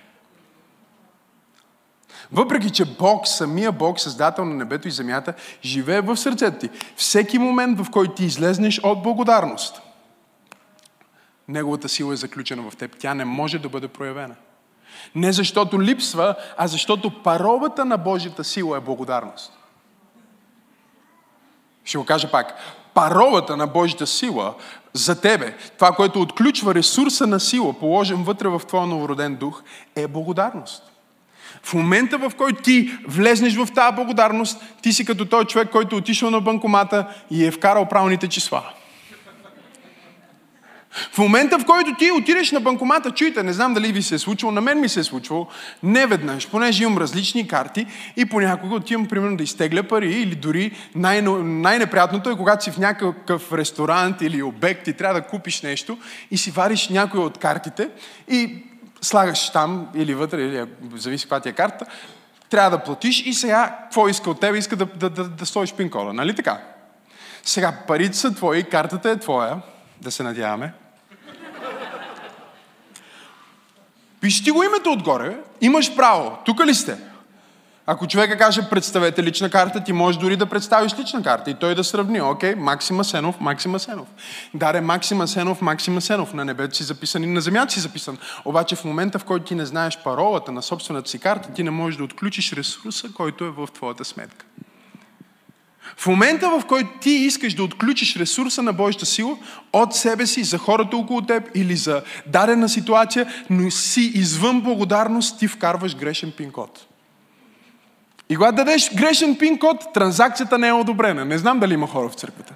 Въпреки, 2.31 2.69
че 2.69 2.86
Бог, 2.86 3.27
самия 3.27 3.72
Бог, 3.72 4.00
създател 4.00 4.46
на 4.46 4.55
небето 4.55 4.88
и 4.88 4.91
земята, 4.91 5.34
живее 5.63 6.01
в 6.01 6.17
сърцето 6.17 6.60
ти. 6.60 6.69
Всеки 6.96 7.38
момент, 7.38 7.79
в 7.79 7.91
който 7.91 8.13
ти 8.13 8.25
излезнеш 8.25 8.79
от 8.84 9.03
благодарност, 9.03 9.81
Неговата 11.48 11.89
сила 11.89 12.13
е 12.13 12.17
заключена 12.17 12.69
в 12.69 12.75
теб. 12.75 12.96
Тя 13.00 13.13
не 13.13 13.25
може 13.25 13.60
да 13.60 13.69
бъде 13.69 13.88
проявена. 13.88 14.36
Не 15.15 15.34
защото 15.34 15.81
липсва, 15.81 16.36
а 16.57 16.67
защото 16.67 17.24
паролата 17.24 17.86
на 17.86 17.98
Божията 17.98 18.43
сила 18.43 18.77
е 18.77 18.81
благодарност. 18.81 19.53
Ще 21.84 21.98
го 21.98 22.05
кажа 22.05 22.31
пак. 22.31 22.55
Паролата 22.93 23.57
на 23.57 23.67
Божията 23.67 24.07
сила 24.07 24.55
за 24.93 25.22
тебе, 25.22 25.57
това, 25.77 25.91
което 25.91 26.22
отключва 26.22 26.75
ресурса 26.75 27.27
на 27.27 27.39
сила, 27.39 27.74
положен 27.74 28.24
вътре 28.24 28.48
в 28.48 28.62
твоя 28.67 28.86
новороден 28.86 29.36
дух, 29.36 29.63
е 29.96 30.07
благодарност. 30.07 30.91
В 31.64 31.74
момента, 31.74 32.18
в 32.18 32.32
който 32.38 32.62
ти 32.62 32.92
влезнеш 33.08 33.56
в 33.56 33.68
тази 33.76 33.96
благодарност, 33.96 34.64
ти 34.82 34.94
си 34.94 35.06
като 35.06 35.26
той 35.26 35.46
човек, 35.46 35.70
който 35.70 35.96
е 35.96 36.00
отишъл 36.00 36.32
на 36.32 36.42
банкомата 36.42 37.08
и 37.32 37.46
е 37.46 37.52
вкарал 37.52 37.86
правилните 37.86 38.28
числа. 38.28 38.64
В 41.12 41.18
момента, 41.18 41.60
в 41.60 41.66
който 41.66 41.96
ти 41.96 42.12
отидеш 42.12 42.52
на 42.52 42.60
банкомата, 42.60 43.12
чуйте, 43.12 43.44
не 43.44 43.54
знам 43.54 43.74
дали 43.74 43.92
ви 43.92 44.02
се 44.02 44.16
е 44.16 44.20
случило, 44.20 44.52
на 44.52 44.62
мен 44.62 44.82
ми 44.82 44.90
се 44.90 45.00
е 45.00 45.04
случвало, 45.04 45.48
не 45.84 46.08
веднъж, 46.08 46.48
понеже 46.48 46.84
имам 46.84 46.98
различни 46.98 47.48
карти 47.48 47.86
и 48.18 48.26
понякога 48.26 48.76
отивам, 48.76 49.06
примерно, 49.06 49.38
да 49.38 49.44
изтегля 49.44 49.84
пари 49.84 50.12
или 50.12 50.36
дори 50.36 50.72
най- 50.96 51.22
най-неприятното 51.22 52.30
е, 52.30 52.38
когато 52.38 52.64
си 52.64 52.72
в 52.72 52.78
някакъв 52.78 53.54
ресторант 53.54 54.22
или 54.22 54.44
обект 54.44 54.88
и 54.88 54.94
трябва 54.94 55.22
да 55.22 55.28
купиш 55.28 55.62
нещо 55.62 55.98
и 56.32 56.38
си 56.38 56.52
вариш 56.52 56.90
някоя 56.90 57.24
от 57.24 57.38
картите 57.38 57.90
и 58.30 58.64
слагаш 59.01 59.50
там 59.50 59.88
или 59.96 60.13
вътре, 60.13 60.42
или 60.42 60.66
зависи 60.96 61.24
каква 61.24 61.39
ти 61.39 61.50
е 61.50 61.54
карта, 61.54 61.86
трябва 62.50 62.77
да 62.77 62.84
платиш 62.84 63.25
и 63.25 63.34
сега 63.34 63.77
какво 63.84 64.08
иска 64.08 64.30
от 64.30 64.39
теб? 64.39 64.56
Иска 64.56 64.75
да, 64.75 64.86
да, 64.86 65.10
да, 65.10 65.24
да 65.24 65.46
стоиш 65.46 65.74
пин-кода, 65.74 66.13
нали 66.13 66.36
така? 66.36 66.62
Сега 67.44 67.74
парите 67.88 68.18
са 68.18 68.36
твои, 68.36 68.63
картата 68.63 69.10
е 69.10 69.20
твоя, 69.20 69.62
да 70.01 70.12
се 70.12 70.24
надяваме. 70.24 70.74
Пиши 74.22 74.51
го 74.51 74.63
името 74.63 74.92
отгоре, 74.92 75.38
имаш 75.62 75.96
право. 75.96 76.38
Тук 76.46 76.66
ли 76.66 76.75
сте? 76.75 76.98
Ако 77.89 78.08
човека 78.08 78.38
каже, 78.38 78.70
представете 78.70 79.24
лична 79.24 79.50
карта, 79.50 79.84
ти 79.84 79.94
можеш 79.94 80.20
дори 80.20 80.36
да 80.36 80.46
представиш 80.46 80.96
лична 81.00 81.24
карта 81.24 81.51
и 81.51 81.53
той 81.53 81.75
да 81.75 81.84
сравни. 81.84 82.22
Окей, 82.22 82.56
Максима 82.56 83.03
Сенов, 83.03 83.39
Максима 83.39 83.79
Сенов. 83.79 84.08
Даре 84.53 84.82
Максима 84.82 85.27
Сенов, 85.27 85.62
Максима 85.62 86.01
Сенов. 86.01 86.34
На 86.34 86.46
небето 86.46 86.77
си 86.77 86.84
записан 86.84 87.24
и 87.24 87.27
на 87.27 87.41
земята 87.41 87.74
си 87.74 87.79
записан. 87.79 88.17
Обаче 88.46 88.75
в 88.75 88.86
момента, 88.86 89.20
в 89.20 89.24
който 89.24 89.46
ти 89.46 89.56
не 89.56 89.65
знаеш 89.65 90.00
паролата 90.03 90.51
на 90.51 90.62
собствената 90.62 91.10
си 91.10 91.20
карта, 91.20 91.53
ти 91.53 91.63
не 91.63 91.72
можеш 91.72 91.98
да 91.98 92.03
отключиш 92.03 92.53
ресурса, 92.53 93.08
който 93.13 93.46
е 93.46 93.50
в 93.50 93.67
твоята 93.74 94.06
сметка. 94.06 94.46
В 95.98 96.08
момента, 96.08 96.50
в 96.50 96.65
който 96.67 96.89
ти 97.01 97.10
искаш 97.10 97.53
да 97.53 97.63
отключиш 97.63 98.15
ресурса 98.15 98.63
на 98.63 98.74
Божията 98.74 99.06
сила 99.06 99.38
от 99.74 99.96
себе 99.96 100.25
си, 100.25 100.44
за 100.44 100.58
хората 100.58 100.98
около 100.98 101.22
теб 101.22 101.44
или 101.56 101.75
за 101.75 102.01
дадена 102.25 102.70
ситуация, 102.70 103.27
но 103.50 103.72
си 103.72 104.01
извън 104.01 104.62
благодарност, 104.62 105.39
ти 105.39 105.48
вкарваш 105.48 105.96
грешен 105.96 106.32
пин-код. 106.32 106.87
И 108.29 108.36
когато 108.36 108.55
дадеш 108.55 108.96
грешен 108.96 109.36
пин-код, 109.36 109.93
транзакцията 109.93 110.57
не 110.57 110.67
е 110.67 110.74
одобрена. 110.74 111.25
Не 111.25 111.38
знам 111.38 111.60
дали 111.60 111.74
има 111.74 111.88
хора 111.88 112.10
в 112.10 112.13
църквата. 112.13 112.53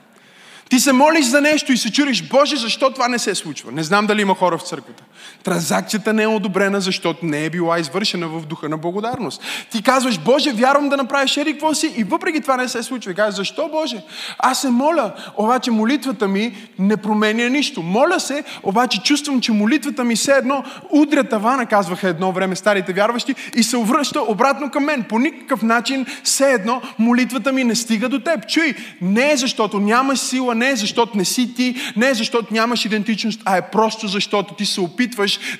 Ти 0.69 0.79
се 0.79 0.91
молиш 0.91 1.25
за 1.25 1.41
нещо 1.41 1.71
и 1.71 1.77
се 1.77 1.91
чуриш, 1.91 2.29
Боже, 2.29 2.55
защо 2.55 2.93
това 2.93 3.07
не 3.07 3.19
се 3.19 3.35
случва? 3.35 3.71
Не 3.71 3.83
знам 3.83 4.07
дали 4.07 4.21
има 4.21 4.35
хора 4.35 4.57
в 4.57 4.61
църквата. 4.61 5.03
Транзакцията 5.43 6.13
не 6.13 6.23
е 6.23 6.27
одобрена, 6.27 6.81
защото 6.81 7.25
не 7.25 7.45
е 7.45 7.49
била 7.49 7.79
извършена 7.79 8.27
в 8.27 8.45
духа 8.45 8.69
на 8.69 8.77
благодарност. 8.77 9.41
Ти 9.71 9.83
казваш, 9.83 10.19
Боже, 10.19 10.51
вярвам 10.51 10.89
да 10.89 10.97
направиш 10.97 11.37
еди 11.37 11.51
какво 11.51 11.73
си 11.73 11.93
и 11.97 12.03
въпреки 12.03 12.41
това 12.41 12.57
не 12.57 12.67
се 12.67 12.83
случва. 12.83 13.11
И 13.11 13.15
казваш, 13.15 13.35
защо, 13.35 13.69
Боже? 13.71 14.03
Аз 14.39 14.61
се 14.61 14.69
моля, 14.69 15.13
обаче 15.37 15.71
молитвата 15.71 16.27
ми 16.27 16.55
не 16.79 16.97
променя 16.97 17.49
нищо. 17.49 17.81
Моля 17.81 18.19
се, 18.19 18.43
обаче 18.63 19.01
чувствам, 19.03 19.41
че 19.41 19.51
молитвата 19.51 20.03
ми 20.03 20.15
все 20.15 20.31
едно 20.31 20.63
удря 20.89 21.23
тавана, 21.23 21.65
казваха 21.65 22.07
едно 22.07 22.31
време 22.31 22.55
старите 22.55 22.93
вярващи, 22.93 23.35
и 23.55 23.63
се 23.63 23.77
връща 23.77 24.21
обратно 24.21 24.69
към 24.69 24.83
мен. 24.83 25.03
По 25.03 25.19
никакъв 25.19 25.61
начин 25.61 26.05
все 26.23 26.51
едно 26.51 26.81
молитвата 26.99 27.51
ми 27.51 27.63
не 27.63 27.75
стига 27.75 28.09
до 28.09 28.19
теб. 28.19 28.47
Чуй, 28.47 28.75
не 29.01 29.31
е 29.31 29.37
защото 29.37 29.79
нямаш 29.79 30.19
сила, 30.19 30.55
не 30.55 30.69
е 30.69 30.75
защото 30.75 31.17
не 31.17 31.25
си 31.25 31.53
ти, 31.55 31.75
не 31.95 32.09
е 32.09 32.13
защото 32.13 32.53
нямаш 32.53 32.85
идентичност, 32.85 33.41
а 33.45 33.57
е 33.57 33.61
просто 33.61 34.07
защото 34.07 34.53
ти 34.53 34.65
се 34.65 34.81
опитваш 34.81 35.10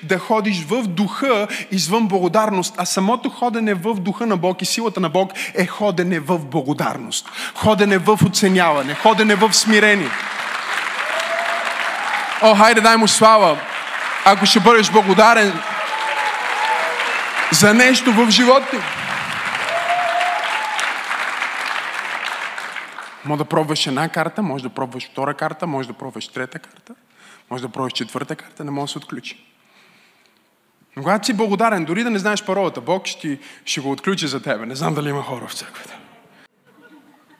да 0.02 0.18
ходиш 0.18 0.64
в 0.64 0.82
духа 0.82 1.48
извън 1.70 2.08
благодарност. 2.08 2.74
А 2.76 2.84
самото 2.84 3.30
ходене 3.30 3.74
в 3.74 3.94
духа 3.94 4.26
на 4.26 4.36
Бог 4.36 4.62
и 4.62 4.64
силата 4.64 5.00
на 5.00 5.08
Бог 5.08 5.32
е 5.54 5.66
ходене 5.66 6.20
в 6.20 6.38
благодарност. 6.38 7.28
Ходене 7.54 7.98
в 7.98 8.18
оценяване, 8.26 8.94
ходене 8.94 9.34
в 9.34 9.52
смирение. 9.52 10.10
О, 12.42 12.54
хайде 12.54 12.80
дай 12.80 12.96
му 12.96 13.08
слава. 13.08 13.58
Ако 14.24 14.46
ще 14.46 14.60
бъдеш 14.60 14.90
благодарен 14.90 15.52
за 17.52 17.74
нещо 17.74 18.12
в 18.12 18.30
живота 18.30 18.70
ти. 18.70 18.76
Може 23.24 23.38
да 23.38 23.44
пробваш 23.44 23.86
една 23.86 24.08
карта, 24.08 24.42
може 24.42 24.62
да 24.62 24.70
пробваш 24.70 25.10
втора 25.10 25.34
карта, 25.34 25.66
може 25.66 25.88
да 25.88 25.94
пробваш 25.94 26.28
трета 26.28 26.58
карта, 26.58 26.94
може 27.50 27.62
да 27.62 27.68
пробваш 27.68 27.92
четвърта 27.92 28.36
карта, 28.36 28.64
не 28.64 28.70
може 28.70 28.90
да 28.90 28.92
се 28.92 28.98
отключи. 28.98 29.46
Но 30.96 31.02
когато 31.02 31.26
си 31.26 31.32
благодарен, 31.32 31.84
дори 31.84 32.04
да 32.04 32.10
не 32.10 32.18
знаеш 32.18 32.44
паролата, 32.44 32.80
Бог 32.80 33.06
ще, 33.06 33.38
ще 33.64 33.80
го 33.80 33.90
отключи 33.90 34.26
за 34.26 34.42
тебе. 34.42 34.66
Не 34.66 34.74
знам 34.74 34.94
дали 34.94 35.08
има 35.08 35.22
хора 35.22 35.46
в 35.46 35.54
църквата. 35.54 35.98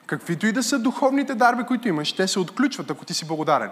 Каквито 0.06 0.46
и 0.46 0.52
да 0.52 0.62
са 0.62 0.78
духовните 0.78 1.34
дарби, 1.34 1.62
които 1.62 1.88
имаш, 1.88 2.12
те 2.12 2.28
се 2.28 2.38
отключват, 2.38 2.90
ако 2.90 3.04
ти 3.04 3.14
си 3.14 3.26
благодарен. 3.26 3.70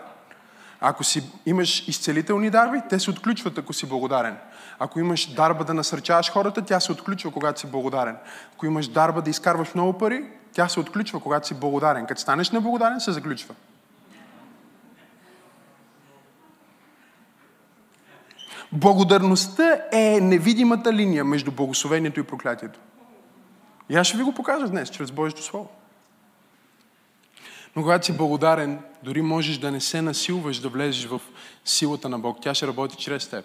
Ако 0.81 1.05
си, 1.05 1.23
имаш 1.47 1.89
изцелителни 1.89 2.51
дарби, 2.51 2.79
те 2.91 2.99
се 2.99 3.11
отключват, 3.11 3.59
ако 3.59 3.73
си 3.73 3.89
благодарен. 3.89 4.37
Ако 4.79 5.01
имаш 5.01 5.35
дарба 5.35 5.65
да 5.65 5.75
насърчаваш 5.75 6.31
хората, 6.31 6.63
тя 6.63 6.81
се 6.81 6.93
отключва, 6.93 7.31
когато 7.31 7.61
си 7.61 7.67
благодарен. 7.67 8.17
Ако 8.55 8.67
имаш 8.67 8.89
дарба 8.89 9.23
да 9.23 9.31
изкарваш 9.31 9.75
много 9.75 9.99
пари, 9.99 10.25
тя 10.53 10.69
се 10.69 10.81
отключва, 10.81 11.21
когато 11.21 11.47
си 11.47 11.55
благодарен. 11.55 12.07
Като 12.07 12.21
станеш 12.21 12.51
неблагодарен, 12.51 13.01
се 13.01 13.13
заключва. 13.13 13.55
Благодарността 18.73 19.83
е 19.93 20.21
невидимата 20.21 20.93
линия 20.93 21.25
между 21.25 21.53
благословението 21.53 22.21
и 22.21 22.23
проклятието. 22.23 22.81
И 23.89 23.97
аз 23.97 24.07
ще 24.07 24.17
ви 24.17 24.23
го 24.23 24.35
покажа 24.35 24.69
днес, 24.69 24.91
чрез 24.91 25.11
Божието 25.11 25.43
Слово. 25.43 25.69
Но 27.77 27.83
когато 27.83 28.07
си 28.07 28.17
благодарен, 28.17 28.79
дори 29.03 29.23
можеш 29.23 29.59
да 29.59 29.71
не 29.71 29.81
се 29.81 30.03
насилваш 30.03 30.59
да 30.59 30.69
влезеш 30.69 31.07
в 31.07 31.21
силата 31.65 32.09
на 32.09 32.19
Бог. 32.19 32.39
Тя 32.43 32.55
ще 32.55 32.67
работи 32.67 32.97
чрез 32.97 33.29
теб. 33.29 33.45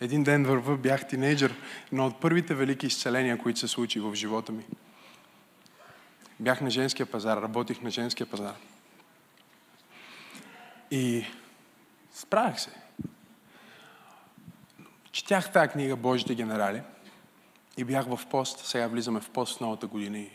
Един 0.00 0.24
ден 0.24 0.44
върва, 0.44 0.76
бях 0.76 1.08
тинейджър, 1.08 1.54
но 1.92 2.06
от 2.06 2.20
първите 2.20 2.54
велики 2.54 2.86
изцеления, 2.86 3.38
които 3.38 3.58
се 3.58 3.68
случи 3.68 4.00
в 4.00 4.14
живота 4.14 4.52
ми. 4.52 4.64
Бях 6.40 6.60
на 6.60 6.70
женския 6.70 7.06
пазар, 7.06 7.42
работих 7.42 7.82
на 7.82 7.90
женския 7.90 8.26
пазар. 8.26 8.54
И 10.90 11.24
справях 12.18 12.60
се. 12.60 12.70
Четях 15.12 15.52
тази 15.52 15.68
книга 15.68 15.96
Божите 15.96 16.34
генерали 16.34 16.82
и 17.76 17.84
бях 17.84 18.06
в 18.06 18.26
пост. 18.30 18.66
Сега 18.66 18.86
влизаме 18.86 19.20
в 19.20 19.30
пост 19.30 19.56
в 19.56 19.60
новата 19.60 19.86
година. 19.86 20.26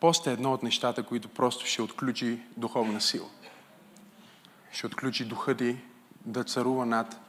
Пост 0.00 0.26
е 0.26 0.32
едно 0.32 0.52
от 0.52 0.62
нещата, 0.62 1.02
които 1.02 1.28
просто 1.28 1.66
ще 1.66 1.82
отключи 1.82 2.40
духовна 2.56 3.00
сила. 3.00 3.28
Ще 4.72 4.86
отключи 4.86 5.24
духа 5.24 5.56
ти 5.56 5.76
да 6.24 6.44
царува 6.44 6.86
над 6.86 7.20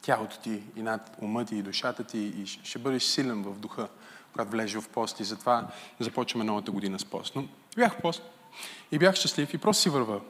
тялото 0.00 0.40
ти 0.40 0.62
и 0.76 0.82
над 0.82 1.16
ума 1.20 1.44
ти 1.44 1.56
и 1.56 1.62
душата 1.62 2.04
ти 2.04 2.18
и 2.18 2.46
ще 2.46 2.78
бъдеш 2.78 3.02
силен 3.02 3.42
в 3.42 3.58
духа, 3.58 3.88
когато 4.32 4.50
влезеш 4.50 4.82
в 4.82 4.88
пост 4.88 5.20
и 5.20 5.24
затова 5.24 5.68
започваме 6.00 6.44
новата 6.44 6.70
година 6.70 6.98
с 6.98 7.04
пост. 7.04 7.36
Но 7.36 7.48
бях 7.76 7.98
в 7.98 8.02
пост 8.02 8.22
и 8.92 8.98
бях 8.98 9.14
щастлив 9.14 9.54
и 9.54 9.58
просто 9.58 9.82
си 9.82 9.90
върва. 9.90 10.20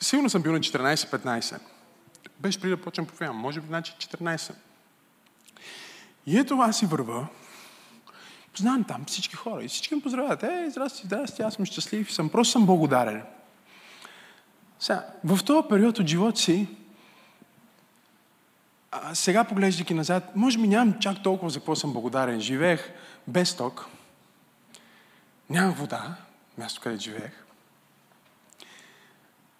Сигурно 0.00 0.30
съм 0.30 0.42
бил 0.42 0.52
на 0.52 0.60
14-15. 0.60 1.60
Беше 2.40 2.60
преди 2.60 2.76
да 2.76 2.82
почнем 2.82 3.06
проповядвам. 3.06 3.40
Може 3.40 3.60
би, 3.60 3.66
значи 3.66 3.92
14. 3.92 4.54
И 6.26 6.38
ето 6.38 6.54
аз 6.54 6.78
си 6.78 6.86
върва 6.86 7.28
Познавам 8.52 8.84
там 8.84 9.04
всички 9.06 9.36
хора 9.36 9.64
и 9.64 9.68
всички 9.68 9.94
ме 9.94 10.02
поздравяват. 10.02 10.42
Ей, 10.42 10.70
здрасти, 10.70 11.06
здрасти, 11.06 11.42
аз 11.42 11.54
съм 11.54 11.64
щастлив, 11.64 12.12
съм, 12.12 12.28
просто 12.28 12.52
съм 12.52 12.66
благодарен. 12.66 13.22
Сега, 14.80 15.06
в 15.24 15.44
този 15.44 15.68
период 15.68 15.98
от 15.98 16.06
живота 16.06 16.40
си, 16.40 16.68
а 18.90 19.14
сега 19.14 19.44
поглеждайки 19.44 19.94
назад, 19.94 20.36
може 20.36 20.58
би 20.58 20.68
нямам 20.68 20.98
чак 21.00 21.22
толкова 21.22 21.50
за 21.50 21.58
какво 21.58 21.76
съм 21.76 21.92
благодарен. 21.92 22.40
Живеех 22.40 22.92
без 23.28 23.56
ток, 23.56 23.86
нямах 25.50 25.76
вода, 25.76 26.16
място 26.58 26.80
където 26.80 27.02
живеех. 27.02 27.44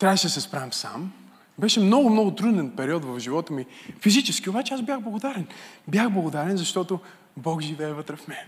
Трябваше 0.00 0.26
да 0.26 0.30
се 0.30 0.40
справям 0.40 0.72
сам. 0.72 1.12
Беше 1.58 1.80
много, 1.80 2.10
много 2.10 2.34
труден 2.34 2.70
период 2.70 3.04
в 3.04 3.18
живота 3.18 3.52
ми. 3.52 3.66
Физически, 4.00 4.50
обаче 4.50 4.74
аз 4.74 4.82
бях 4.82 5.00
благодарен. 5.00 5.46
Бях 5.88 6.10
благодарен, 6.10 6.56
защото 6.56 7.00
Бог 7.36 7.62
живее 7.62 7.92
вътре 7.92 8.16
в 8.16 8.28
мен. 8.28 8.46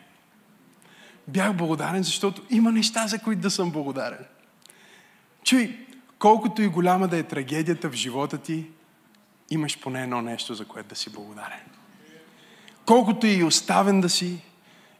Бях 1.29 1.57
благодарен, 1.57 2.03
защото 2.03 2.43
има 2.51 2.73
неща, 2.73 3.07
за 3.07 3.19
които 3.19 3.41
да 3.41 3.51
съм 3.51 3.71
благодарен. 3.71 4.25
Чуй, 5.45 5.87
колкото 6.19 6.63
и 6.63 6.69
голяма 6.69 7.09
да 7.09 7.19
е 7.19 7.23
трагедията 7.23 7.91
в 7.91 7.95
живота 7.95 8.39
ти, 8.39 8.67
имаш 9.51 9.81
поне 9.81 10.03
едно 10.03 10.23
нещо, 10.23 10.55
за 10.55 10.65
което 10.65 10.89
да 10.89 10.97
си 10.97 11.11
благодарен. 11.11 11.61
Колкото 12.87 13.27
и 13.27 13.45
оставен 13.45 14.01
да 14.01 14.09
си, 14.09 14.43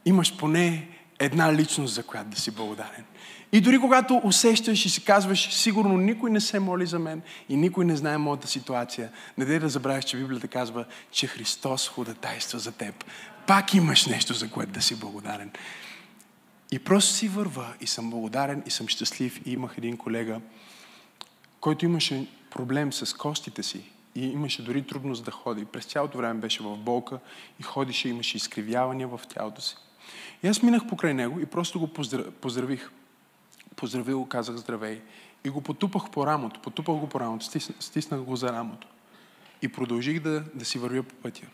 имаш 0.05 0.37
поне 0.37 0.87
една 1.19 1.53
личност, 1.53 1.93
за 1.93 2.03
която 2.03 2.29
да 2.29 2.39
си 2.39 2.51
благодарен. 2.51 3.05
И 3.53 3.61
дори 3.61 3.79
когато 3.79 4.21
усещаш 4.23 4.85
и 4.85 4.89
си 4.89 5.05
казваш, 5.05 5.53
сигурно 5.53 5.97
никой 5.97 6.31
не 6.31 6.41
се 6.41 6.59
моли 6.59 6.85
за 6.85 6.99
мен 6.99 7.21
и 7.49 7.55
никой 7.55 7.85
не 7.85 7.95
знае 7.95 8.17
моята 8.17 8.47
ситуация, 8.47 9.11
не 9.37 9.45
дай 9.45 9.59
да 9.59 9.69
забравяш, 9.69 10.05
че 10.05 10.17
Библията 10.17 10.47
казва, 10.47 10.85
че 11.11 11.27
Христос 11.27 11.87
ходатайства 11.87 12.59
за 12.59 12.71
теб. 12.71 13.05
Пак 13.47 13.73
имаш 13.73 14.05
нещо, 14.05 14.33
за 14.33 14.49
което 14.49 14.71
да 14.71 14.81
си 14.81 14.99
благодарен. 14.99 15.51
И 16.71 16.79
просто 16.79 17.13
си 17.13 17.27
върва 17.27 17.73
и 17.81 17.87
съм 17.87 18.09
благодарен 18.09 18.63
и 18.65 18.69
съм 18.71 18.87
щастлив. 18.87 19.41
И 19.45 19.51
имах 19.51 19.73
един 19.77 19.97
колега, 19.97 20.41
който 21.59 21.85
имаше 21.85 22.27
проблем 22.51 22.93
с 22.93 23.17
костите 23.17 23.63
си 23.63 23.83
и 24.15 24.25
имаше 24.25 24.63
дори 24.63 24.81
трудност 24.81 25.25
да 25.25 25.31
ходи. 25.31 25.65
През 25.65 25.85
цялото 25.85 26.17
време 26.17 26.39
беше 26.39 26.63
в 26.63 26.77
болка 26.77 27.19
и 27.59 27.63
ходише, 27.63 28.09
имаше 28.09 28.37
изкривявания 28.37 29.07
в 29.07 29.21
тялото 29.29 29.61
си. 29.61 29.75
И 30.43 30.47
аз 30.47 30.63
минах 30.63 30.87
покрай 30.87 31.13
него 31.13 31.39
и 31.39 31.45
просто 31.45 31.79
го 31.79 31.87
поздравих. 32.41 32.89
Поздравил 33.75 34.25
казах 34.25 34.55
здравей. 34.55 35.01
И 35.43 35.49
го 35.49 35.61
потупах 35.61 36.09
по 36.11 36.27
рамото. 36.27 36.59
Потупах 36.59 36.95
го 36.95 37.09
по 37.09 37.19
рамото, 37.19 37.45
стиснах, 37.45 37.77
стиснах 37.79 38.21
го 38.21 38.35
за 38.35 38.53
рамото. 38.53 38.87
И 39.61 39.67
продължих 39.67 40.19
да, 40.19 40.43
да 40.53 40.65
си 40.65 40.79
вървя 40.79 41.03
по 41.03 41.15
пътя. 41.15 41.47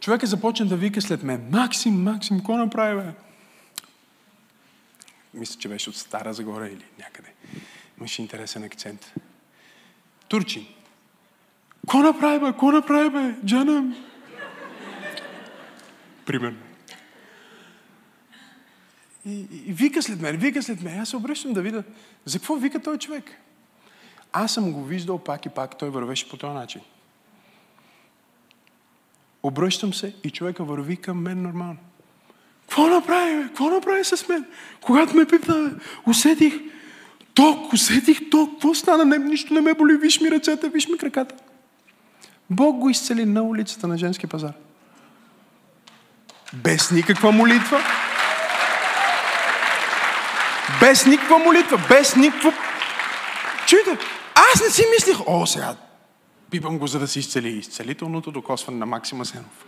Човекът 0.00 0.30
започна 0.30 0.66
да 0.66 0.76
вика 0.76 1.02
след 1.02 1.22
мен. 1.22 1.48
Максим, 1.52 2.02
Максим, 2.02 2.36
какво 2.36 2.56
направи, 2.56 3.02
бе? 3.02 3.12
Мисля, 5.34 5.60
че 5.60 5.68
беше 5.68 5.90
от 5.90 5.96
Стара 5.96 6.34
Загора 6.34 6.68
или 6.68 6.84
някъде. 6.98 7.32
Имаше 7.98 8.22
интересен 8.22 8.64
акцент. 8.64 9.14
Турчин. 10.28 10.66
Ко 11.86 11.98
направи, 11.98 12.38
бе? 12.38 12.52
Ко 12.52 12.72
направи, 12.72 13.10
бе? 13.10 13.34
Джанам. 13.46 13.96
Примерно. 16.26 16.65
И, 19.26 19.46
и, 19.66 19.72
вика 19.72 20.02
след 20.02 20.20
мен, 20.20 20.36
вика 20.36 20.62
след 20.62 20.82
мен. 20.82 21.00
Аз 21.00 21.08
се 21.08 21.16
обръщам 21.16 21.52
да 21.52 21.62
видя 21.62 21.82
за 22.24 22.38
какво 22.38 22.56
вика 22.56 22.82
той 22.82 22.98
човек. 22.98 23.24
Аз 24.32 24.54
съм 24.54 24.72
го 24.72 24.84
виждал 24.84 25.18
пак 25.18 25.46
и 25.46 25.48
пак, 25.48 25.78
той 25.78 25.90
вървеше 25.90 26.28
по 26.28 26.36
този 26.36 26.54
начин. 26.54 26.80
Обръщам 29.42 29.94
се 29.94 30.14
и 30.24 30.30
човека 30.30 30.64
върви 30.64 30.96
към 30.96 31.18
мен 31.18 31.42
нормално. 31.42 31.76
Какво 32.60 32.86
направи, 32.86 33.36
бе? 33.36 33.42
Какво 33.42 33.70
направи 33.70 34.04
с 34.04 34.28
мен? 34.28 34.44
Когато 34.80 35.16
ме 35.16 35.26
пипна, 35.26 35.70
усетих 36.06 36.54
ток, 37.34 37.72
усетих 37.72 38.30
ток. 38.30 38.50
Какво 38.50 38.74
стана? 38.74 39.04
Не, 39.04 39.18
нищо 39.18 39.54
не 39.54 39.60
ме 39.60 39.74
боли. 39.74 39.96
Виж 39.96 40.20
ми 40.20 40.30
ръцете, 40.30 40.68
виж 40.68 40.88
ми 40.88 40.98
краката. 40.98 41.34
Бог 42.50 42.76
го 42.76 42.90
изцели 42.90 43.24
на 43.24 43.42
улицата 43.42 43.88
на 43.88 43.98
женски 43.98 44.26
пазар. 44.26 44.52
Без 46.54 46.90
никаква 46.90 47.32
молитва. 47.32 47.80
Без 50.80 51.06
никаква 51.06 51.38
молитва. 51.38 51.82
Без 51.88 52.16
никакво... 52.16 52.52
Чуйте, 53.66 53.98
аз 54.34 54.60
не 54.60 54.70
си 54.70 54.82
мислих, 54.96 55.16
о, 55.26 55.46
сега 55.46 55.76
пипам 56.50 56.78
го, 56.78 56.86
за 56.86 56.98
да 56.98 57.08
се 57.08 57.18
изцели. 57.18 57.48
Изцелителното 57.48 58.30
докосване 58.30 58.78
на 58.78 58.86
Максима 58.86 59.24
Сенов. 59.24 59.66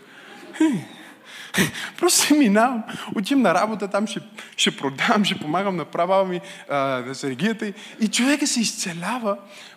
Просто 1.99 2.27
си 2.27 2.35
минавам, 2.35 2.83
отивам 3.17 3.43
на 3.43 3.55
работа, 3.55 3.89
там 3.89 4.07
ще, 4.07 4.21
ще 4.57 4.77
продавам, 4.77 5.25
ще 5.25 5.39
помагам 5.39 5.77
на 5.77 5.85
права 5.85 6.25
ми 6.25 6.41
а, 6.71 6.77
на 6.79 7.15
сергията 7.15 7.73
и 8.01 8.09
човека 8.09 8.47
се 8.47 8.61
изцелява, 8.61 9.37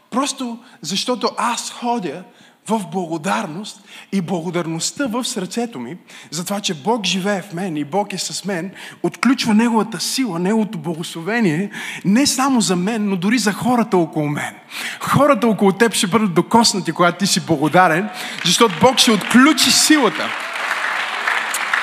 просто 0.10 0.60
защото 0.82 1.30
аз 1.38 1.72
ходя 1.72 2.24
в 2.72 2.88
благодарност 2.92 3.82
и 4.12 4.22
благодарността 4.22 5.08
в 5.08 5.24
сърцето 5.24 5.80
ми, 5.80 5.98
за 6.32 6.46
това, 6.46 6.60
че 6.60 6.74
Бог 6.74 7.06
живее 7.06 7.42
в 7.42 7.54
мен 7.54 7.78
и 7.78 7.84
Бог 7.84 8.14
е 8.14 8.18
с 8.18 8.46
мен, 8.46 8.72
отключва 9.04 9.54
Неговата 9.54 10.00
сила, 10.00 10.40
Неговото 10.40 10.78
благословение, 10.78 11.70
не 12.06 12.28
само 12.28 12.62
за 12.62 12.76
мен, 12.76 13.10
но 13.10 13.16
дори 13.16 13.38
за 13.38 13.52
хората 13.52 13.98
около 13.98 14.28
мен. 14.28 14.56
Хората 15.00 15.48
около 15.48 15.72
теб 15.72 15.94
ще 15.94 16.08
бъдат 16.08 16.34
докоснати, 16.34 16.92
когато 16.92 17.18
ти 17.18 17.28
си 17.28 17.46
благодарен, 17.46 18.10
защото 18.46 18.76
Бог 18.82 18.98
ще 18.98 19.12
отключи 19.12 19.72
силата. 19.72 20.30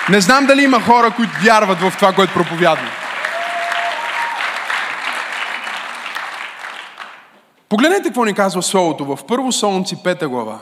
Не 0.08 0.20
знам 0.20 0.46
дали 0.46 0.62
има 0.62 0.80
хора, 0.80 1.10
които 1.10 1.32
вярват 1.42 1.80
в 1.80 1.92
това, 1.98 2.12
което 2.12 2.32
проповядвам. 2.32 2.88
Погледнете 7.68 8.02
какво 8.02 8.24
ни 8.24 8.34
казва 8.34 8.62
Словото 8.62 9.04
в 9.04 9.18
Първо 9.28 9.52
Солнци 9.52 9.96
5 9.96 10.26
глава. 10.26 10.58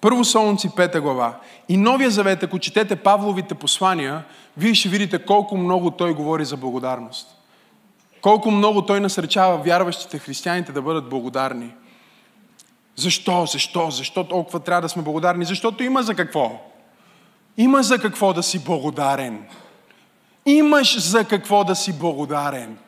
Първо 0.00 0.24
Солнци 0.24 0.68
5 0.68 1.00
глава. 1.00 1.34
И 1.68 1.76
Новия 1.76 2.10
Завет, 2.10 2.42
ако 2.42 2.58
четете 2.58 2.96
Павловите 2.96 3.54
послания, 3.54 4.24
вие 4.56 4.74
ще 4.74 4.88
видите 4.88 5.18
колко 5.18 5.56
много 5.56 5.90
той 5.90 6.14
говори 6.14 6.44
за 6.44 6.56
благодарност. 6.56 7.36
Колко 8.20 8.50
много 8.50 8.82
той 8.82 9.00
насречава 9.00 9.56
вярващите 9.56 10.18
християните 10.18 10.72
да 10.72 10.82
бъдат 10.82 11.08
благодарни. 11.08 11.74
Защо? 12.96 13.46
Защо? 13.46 13.90
Защо 13.90 14.24
толкова 14.24 14.60
трябва 14.60 14.82
да 14.82 14.88
сме 14.88 15.02
благодарни? 15.02 15.44
Защото 15.44 15.84
има 15.84 16.02
за 16.02 16.14
какво. 16.14 16.60
Има 17.56 17.82
за 17.82 17.98
какво 17.98 18.32
да 18.32 18.42
си 18.42 18.64
благодарен. 18.64 19.46
Имаш 20.46 21.00
за 21.00 21.24
какво 21.24 21.64
да 21.64 21.74
си 21.74 21.98
благодарен. 21.98 22.78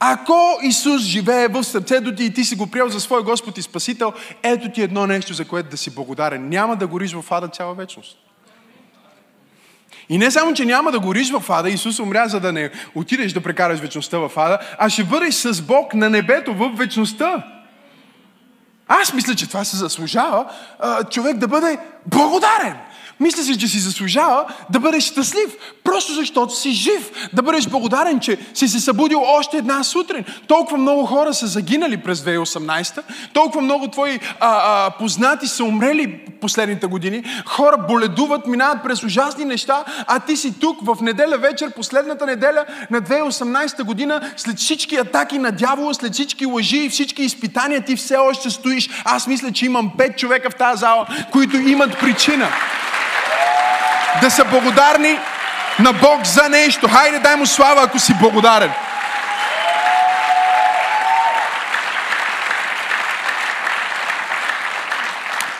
Ако 0.00 0.58
Исус 0.62 1.02
живее 1.02 1.48
в 1.48 1.64
сърцето 1.64 2.14
ти 2.14 2.24
и 2.24 2.34
ти 2.34 2.44
си 2.44 2.56
го 2.56 2.66
приел 2.66 2.88
за 2.88 3.00
свой 3.00 3.22
Господ 3.22 3.58
и 3.58 3.62
Спасител, 3.62 4.12
ето 4.42 4.70
ти 4.70 4.82
едно 4.82 5.06
нещо, 5.06 5.34
за 5.34 5.44
което 5.44 5.70
да 5.70 5.76
си 5.76 5.94
благодарен. 5.94 6.48
Няма 6.48 6.76
да 6.76 6.86
гориш 6.86 7.12
в 7.12 7.24
ада 7.30 7.48
цяла 7.48 7.74
вечност. 7.74 8.18
И 10.08 10.18
не 10.18 10.30
само, 10.30 10.54
че 10.54 10.64
няма 10.64 10.92
да 10.92 11.00
гориш 11.00 11.30
в 11.30 11.44
ада, 11.48 11.70
Исус 11.70 11.98
умря, 11.98 12.28
за 12.28 12.40
да 12.40 12.52
не 12.52 12.70
отидеш 12.94 13.32
да 13.32 13.40
прекараш 13.40 13.80
вечността 13.80 14.18
в 14.18 14.30
ада, 14.36 14.58
а 14.78 14.90
ще 14.90 15.04
бъдеш 15.04 15.34
с 15.34 15.62
Бог 15.62 15.94
на 15.94 16.10
небето 16.10 16.54
в 16.54 16.70
вечността. 16.76 17.46
Аз 18.88 19.14
мисля, 19.14 19.34
че 19.34 19.48
това 19.48 19.64
се 19.64 19.76
заслужава 19.76 20.46
човек 21.10 21.36
да 21.36 21.48
бъде 21.48 21.78
благодарен. 22.06 22.76
Мисля 23.20 23.42
си, 23.42 23.58
че 23.58 23.68
си 23.68 23.78
заслужава 23.78 24.44
да 24.70 24.80
бъдеш 24.80 25.04
щастлив, 25.04 25.56
просто 25.84 26.12
защото 26.12 26.56
си 26.56 26.70
жив. 26.70 27.10
Да 27.32 27.42
бъдеш 27.42 27.68
благодарен, 27.68 28.20
че 28.20 28.38
си 28.54 28.68
се 28.68 28.80
събудил 28.80 29.22
още 29.22 29.56
една 29.56 29.84
сутрин. 29.84 30.24
Толкова 30.46 30.78
много 30.78 31.06
хора 31.06 31.34
са 31.34 31.46
загинали 31.46 31.96
през 31.96 32.20
2018, 32.20 33.02
толкова 33.32 33.60
много 33.60 33.88
твои 33.88 34.20
а, 34.40 34.60
а, 34.64 34.90
познати 34.90 35.46
са 35.46 35.64
умрели 35.64 36.20
последните 36.40 36.86
години. 36.86 37.24
Хора 37.46 37.76
боледуват, 37.88 38.46
минават 38.46 38.82
през 38.82 39.02
ужасни 39.02 39.44
неща, 39.44 39.84
а 40.06 40.20
ти 40.20 40.36
си 40.36 40.60
тук 40.60 40.78
в 40.82 41.02
неделя 41.02 41.38
вечер, 41.38 41.72
последната 41.74 42.26
неделя 42.26 42.64
на 42.90 43.02
2018 43.02 43.82
година, 43.82 44.32
след 44.36 44.58
всички 44.58 44.96
атаки 44.96 45.38
на 45.38 45.52
дявола, 45.52 45.94
след 45.94 46.12
всички 46.12 46.46
лъжи 46.46 46.78
и 46.78 46.88
всички 46.88 47.22
изпитания, 47.22 47.84
ти 47.84 47.96
все 47.96 48.16
още 48.16 48.50
стоиш. 48.50 48.90
Аз 49.04 49.26
мисля, 49.26 49.52
че 49.52 49.66
имам 49.66 49.92
пет 49.98 50.18
човека 50.18 50.50
в 50.50 50.54
тази 50.54 50.80
зала, 50.80 51.06
които 51.32 51.56
имат 51.56 51.98
причина 51.98 52.48
да 54.20 54.30
са 54.30 54.44
благодарни 54.44 55.18
на 55.78 55.92
Бог 55.92 56.26
за 56.26 56.48
нещо. 56.48 56.88
Хайде, 56.88 57.18
дай 57.18 57.36
му 57.36 57.46
слава, 57.46 57.82
ако 57.82 57.98
си 57.98 58.14
благодарен. 58.20 58.72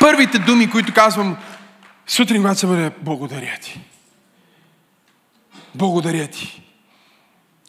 Първите 0.00 0.38
думи, 0.38 0.70
които 0.70 0.94
казвам 0.94 1.36
сутрин, 2.06 2.42
когато 2.42 2.60
се 2.60 2.66
бъде, 2.66 2.90
благодаря 3.00 3.56
ти. 3.62 3.80
Благодаря 5.74 6.26
ти. 6.26 6.62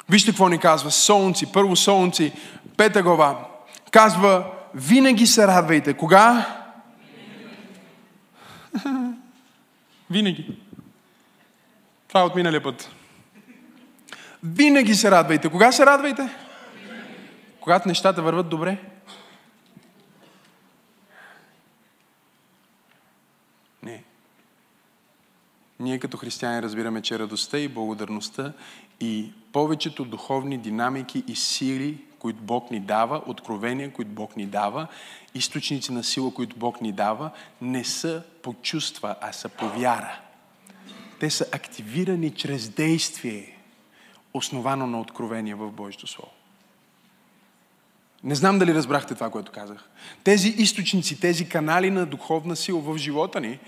Вижте 0.09 0.31
какво 0.31 0.49
ни 0.49 0.59
казва 0.59 0.91
Солнци, 0.91 1.51
първо 1.51 1.75
Солнци, 1.75 2.33
пета 2.77 3.03
глава. 3.03 3.39
Казва, 3.91 4.45
винаги 4.73 5.27
се 5.27 5.47
радвайте. 5.47 5.93
Кога? 5.93 6.45
Винаги. 10.09 10.57
Това 12.09 12.21
е 12.21 12.23
от 12.23 12.35
миналия 12.35 12.63
път. 12.63 12.91
Винаги 14.43 14.95
се 14.95 15.11
радвайте. 15.11 15.49
Кога 15.49 15.71
се 15.71 15.85
радвайте? 15.85 16.29
Когато 17.61 17.87
нещата 17.87 18.21
върват 18.21 18.49
добре. 18.49 18.77
Не. 23.83 24.03
Ние 25.79 25.99
като 25.99 26.17
християни 26.17 26.61
разбираме, 26.61 27.01
че 27.01 27.19
радостта 27.19 27.57
и 27.57 27.67
благодарността 27.67 28.53
и 28.99 29.31
повечето 29.53 30.05
духовни 30.05 30.57
динамики 30.57 31.23
и 31.27 31.35
сили, 31.35 32.03
които 32.19 32.39
Бог 32.41 32.71
ни 32.71 32.79
дава, 32.79 33.21
откровения, 33.25 33.93
които 33.93 34.11
Бог 34.11 34.35
ни 34.35 34.45
дава, 34.45 34.87
източници 35.35 35.91
на 35.91 36.03
сила, 36.03 36.33
които 36.33 36.55
Бог 36.57 36.81
ни 36.81 36.91
дава, 36.91 37.31
не 37.61 37.83
са 37.83 38.23
по 38.43 38.53
чувства, 38.53 39.15
а 39.21 39.31
са 39.31 39.49
по 39.49 39.69
вяра. 39.69 40.19
Те 41.19 41.29
са 41.29 41.45
активирани 41.51 42.31
чрез 42.31 42.69
действие, 42.69 43.57
основано 44.33 44.87
на 44.87 44.99
откровение 44.99 45.55
в 45.55 45.71
Божието 45.71 46.07
Слово. 46.07 46.31
Не 48.23 48.35
знам 48.35 48.59
дали 48.59 48.73
разбрахте 48.73 49.13
това, 49.13 49.29
което 49.29 49.51
казах. 49.51 49.89
Тези 50.23 50.49
източници, 50.49 51.19
тези 51.19 51.49
канали 51.49 51.89
на 51.91 52.05
духовна 52.05 52.55
сила 52.55 52.81
в 52.81 52.97
живота 52.97 53.41
ни, 53.41 53.59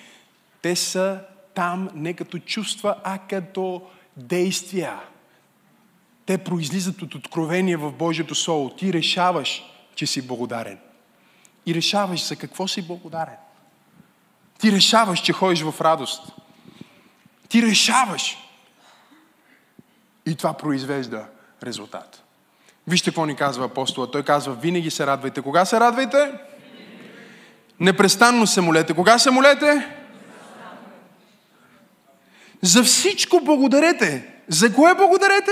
те 0.62 0.76
са 0.76 1.22
там 1.54 1.90
не 1.96 2.14
като 2.14 2.40
чувства, 2.40 2.96
а 3.04 3.18
като 3.18 3.82
действия. 4.18 5.00
Те 6.26 6.38
произлизат 6.38 7.02
от 7.02 7.16
откровение 7.16 7.78
в 7.78 7.92
Божието 7.92 8.36
Слово. 8.36 8.70
Ти 8.70 8.94
решаваш, 8.94 9.64
че 9.96 10.08
си 10.08 10.28
благодарен. 10.28 10.80
И 11.66 11.76
решаваш 11.76 12.28
за 12.28 12.36
какво 12.36 12.68
си 12.68 12.88
благодарен. 12.88 13.38
Ти 14.60 14.72
решаваш, 14.72 15.20
че 15.20 15.34
ходиш 15.34 15.62
в 15.62 15.82
радост. 15.82 16.22
Ти 17.52 17.62
решаваш. 17.62 18.38
И 20.26 20.36
това 20.36 20.54
произвежда 20.54 21.26
резултат. 21.64 22.24
Вижте 22.88 23.10
какво 23.10 23.26
ни 23.26 23.36
казва 23.36 23.66
апостола. 23.66 24.12
Той 24.12 24.24
казва, 24.24 24.54
винаги 24.54 24.92
се 24.92 25.08
радвайте. 25.08 25.42
Кога 25.42 25.66
се 25.66 25.80
радвайте? 25.80 26.32
Непрестанно 27.80 28.48
се 28.48 28.62
молете. 28.62 28.94
Кога 28.94 29.20
се 29.20 29.32
молете? 29.32 29.96
За 32.62 32.84
всичко 32.84 33.40
благодарете. 33.40 34.34
За 34.48 34.76
кое 34.76 34.96
благодарете? 34.96 35.52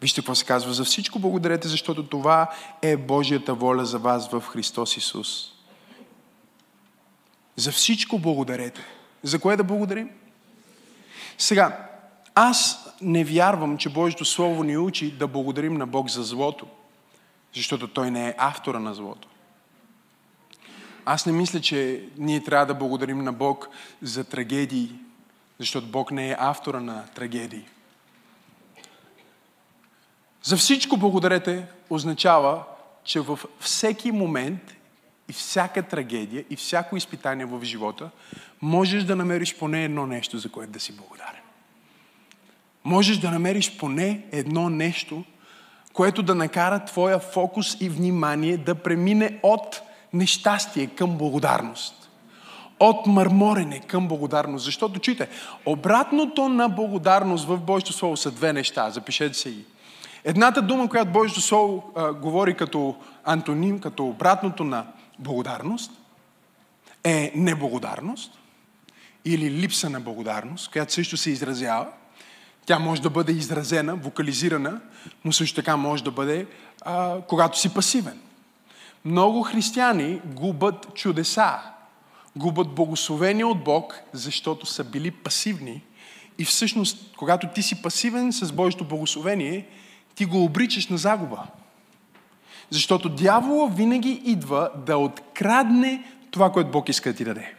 Вижте 0.00 0.20
какво 0.20 0.34
се 0.34 0.44
казва. 0.44 0.72
За 0.72 0.84
всичко 0.84 1.18
благодарете, 1.18 1.68
защото 1.68 2.06
това 2.06 2.50
е 2.82 2.96
Божията 2.96 3.54
воля 3.54 3.84
за 3.84 3.98
вас 3.98 4.28
в 4.30 4.40
Христос 4.40 4.96
Исус. 4.96 5.52
За 7.56 7.72
всичко 7.72 8.18
благодарете. 8.18 8.93
За 9.24 9.38
кое 9.38 9.56
да 9.56 9.64
благодарим? 9.64 10.10
Сега, 11.38 11.88
аз 12.34 12.88
не 13.00 13.24
вярвам, 13.24 13.78
че 13.78 13.88
Божието 13.88 14.24
Слово 14.24 14.62
ни 14.62 14.76
учи 14.76 15.10
да 15.10 15.28
благодарим 15.28 15.74
на 15.74 15.86
Бог 15.86 16.08
за 16.10 16.22
злото, 16.22 16.66
защото 17.54 17.88
Той 17.88 18.10
не 18.10 18.28
е 18.28 18.34
автора 18.38 18.78
на 18.78 18.94
злото. 18.94 19.28
Аз 21.04 21.26
не 21.26 21.32
мисля, 21.32 21.60
че 21.60 22.08
ние 22.18 22.44
трябва 22.44 22.66
да 22.66 22.74
благодарим 22.74 23.24
на 23.24 23.32
Бог 23.32 23.68
за 24.02 24.24
трагедии, 24.24 24.92
защото 25.58 25.86
Бог 25.86 26.10
не 26.10 26.30
е 26.30 26.36
автора 26.38 26.80
на 26.80 27.04
трагедии. 27.14 27.64
За 30.42 30.56
всичко 30.56 30.96
благодарете 30.96 31.66
означава, 31.90 32.64
че 33.04 33.20
във 33.20 33.46
всеки 33.60 34.12
момент 34.12 34.74
и 35.28 35.32
всяка 35.32 35.82
трагедия 35.82 36.44
и 36.50 36.56
всяко 36.56 36.96
изпитание 36.96 37.46
в 37.46 37.64
живота 37.64 38.10
можеш 38.62 39.04
да 39.04 39.16
намериш 39.16 39.56
поне 39.58 39.84
едно 39.84 40.06
нещо, 40.06 40.38
за 40.38 40.48
което 40.48 40.72
да 40.72 40.80
си 40.80 40.96
благодарен. 40.96 41.40
Можеш 42.84 43.18
да 43.18 43.30
намериш 43.30 43.76
поне 43.76 44.24
едно 44.32 44.68
нещо, 44.68 45.24
което 45.92 46.22
да 46.22 46.34
накара 46.34 46.84
твоя 46.84 47.18
фокус 47.18 47.76
и 47.80 47.88
внимание 47.88 48.56
да 48.56 48.74
премине 48.74 49.38
от 49.42 49.82
нещастие 50.12 50.86
към 50.86 51.18
благодарност. 51.18 52.10
От 52.80 53.06
мърморене 53.06 53.80
към 53.80 54.08
благодарност. 54.08 54.64
Защото, 54.64 55.00
чуйте, 55.00 55.28
обратното 55.66 56.48
на 56.48 56.68
благодарност 56.68 57.46
в 57.46 57.58
Божието 57.58 57.92
Слово 57.92 58.16
са 58.16 58.30
две 58.30 58.52
неща. 58.52 58.90
Запишете 58.90 59.34
се 59.34 59.50
ги. 59.50 59.64
Едната 60.24 60.62
дума, 60.62 60.88
която 60.88 61.10
Божието 61.10 61.40
Слово 61.40 61.92
а, 61.96 62.12
говори 62.12 62.54
като 62.54 62.96
антоним, 63.24 63.80
като 63.80 64.06
обратното 64.06 64.64
на 64.64 64.86
благодарност, 65.18 65.90
е 67.04 67.32
неблагодарност 67.34 68.38
или 69.24 69.50
липса 69.50 69.90
на 69.90 70.00
благодарност, 70.00 70.70
която 70.70 70.92
също 70.92 71.16
се 71.16 71.30
изразява. 71.30 71.86
Тя 72.66 72.78
може 72.78 73.02
да 73.02 73.10
бъде 73.10 73.32
изразена, 73.32 73.96
вокализирана, 73.96 74.80
но 75.24 75.32
също 75.32 75.56
така 75.56 75.76
може 75.76 76.04
да 76.04 76.10
бъде, 76.10 76.46
а, 76.82 77.20
когато 77.28 77.58
си 77.58 77.74
пасивен. 77.74 78.20
Много 79.04 79.42
християни 79.42 80.20
губят 80.24 80.94
чудеса, 80.94 81.58
губят 82.36 82.74
благословение 82.74 83.44
от 83.44 83.64
Бог, 83.64 84.00
защото 84.12 84.66
са 84.66 84.84
били 84.84 85.10
пасивни. 85.10 85.82
И 86.38 86.44
всъщност, 86.44 87.16
когато 87.16 87.48
ти 87.54 87.62
си 87.62 87.82
пасивен 87.82 88.32
с 88.32 88.52
Божието 88.52 88.84
благословение, 88.84 89.66
ти 90.14 90.24
го 90.24 90.44
обричаш 90.44 90.88
на 90.88 90.98
загуба. 90.98 91.46
Защото 92.74 93.08
дявола 93.08 93.68
винаги 93.68 94.22
идва 94.24 94.70
да 94.86 94.96
открадне 94.96 96.04
това, 96.30 96.52
което 96.52 96.70
Бог 96.70 96.88
иска 96.88 97.10
да 97.10 97.16
ти 97.16 97.24
даде. 97.24 97.54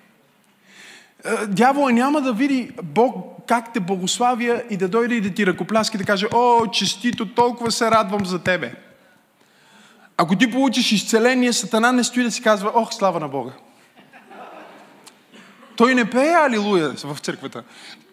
Е, 1.26 1.48
дявола 1.48 1.92
няма 1.92 2.22
да 2.22 2.34
види 2.34 2.72
Бог 2.84 3.16
как 3.48 3.74
те 3.74 3.80
благославя 3.80 4.64
и 4.70 4.78
да 4.78 4.88
дойде 4.88 5.16
и 5.16 5.22
да 5.22 5.34
ти 5.34 5.46
ръкопляски 5.46 5.98
и 5.98 6.00
да 6.00 6.06
каже, 6.06 6.28
о, 6.34 6.68
честито, 6.68 7.34
толкова 7.34 7.72
се 7.72 7.92
радвам 7.92 8.26
за 8.26 8.40
тебе. 8.40 8.76
Ако 10.18 10.36
ти 10.36 10.52
получиш 10.52 10.92
изцеление, 10.92 11.54
Сатана 11.54 11.92
не 11.92 12.04
стои 12.04 12.24
да 12.24 12.32
си 12.32 12.42
казва, 12.42 12.72
ох, 12.74 12.94
слава 12.94 13.20
на 13.20 13.28
Бога. 13.28 13.52
Той 15.78 15.96
не 15.96 16.10
пее 16.10 16.34
алилуя 16.34 16.94
в 17.04 17.18
църквата. 17.20 17.64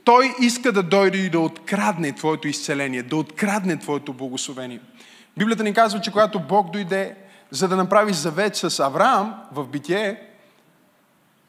Той 0.05 0.35
иска 0.41 0.73
да 0.73 0.83
дойде 0.83 1.19
и 1.19 1.31
да 1.31 1.41
открадне 1.41 2.13
твоето 2.13 2.49
изцеление, 2.49 3.03
да 3.03 3.17
открадне 3.17 3.79
твоето 3.79 4.13
благословение. 4.13 4.81
Библията 5.39 5.65
ни 5.65 5.75
казва, 5.75 6.01
че 6.01 6.11
когато 6.11 6.41
Бог 6.41 6.71
дойде, 6.71 7.17
за 7.51 7.69
да 7.69 7.77
направи 7.77 8.13
завет 8.13 8.57
с 8.57 8.81
Авраам 8.81 9.35
в 9.53 9.67
битие, 9.67 10.21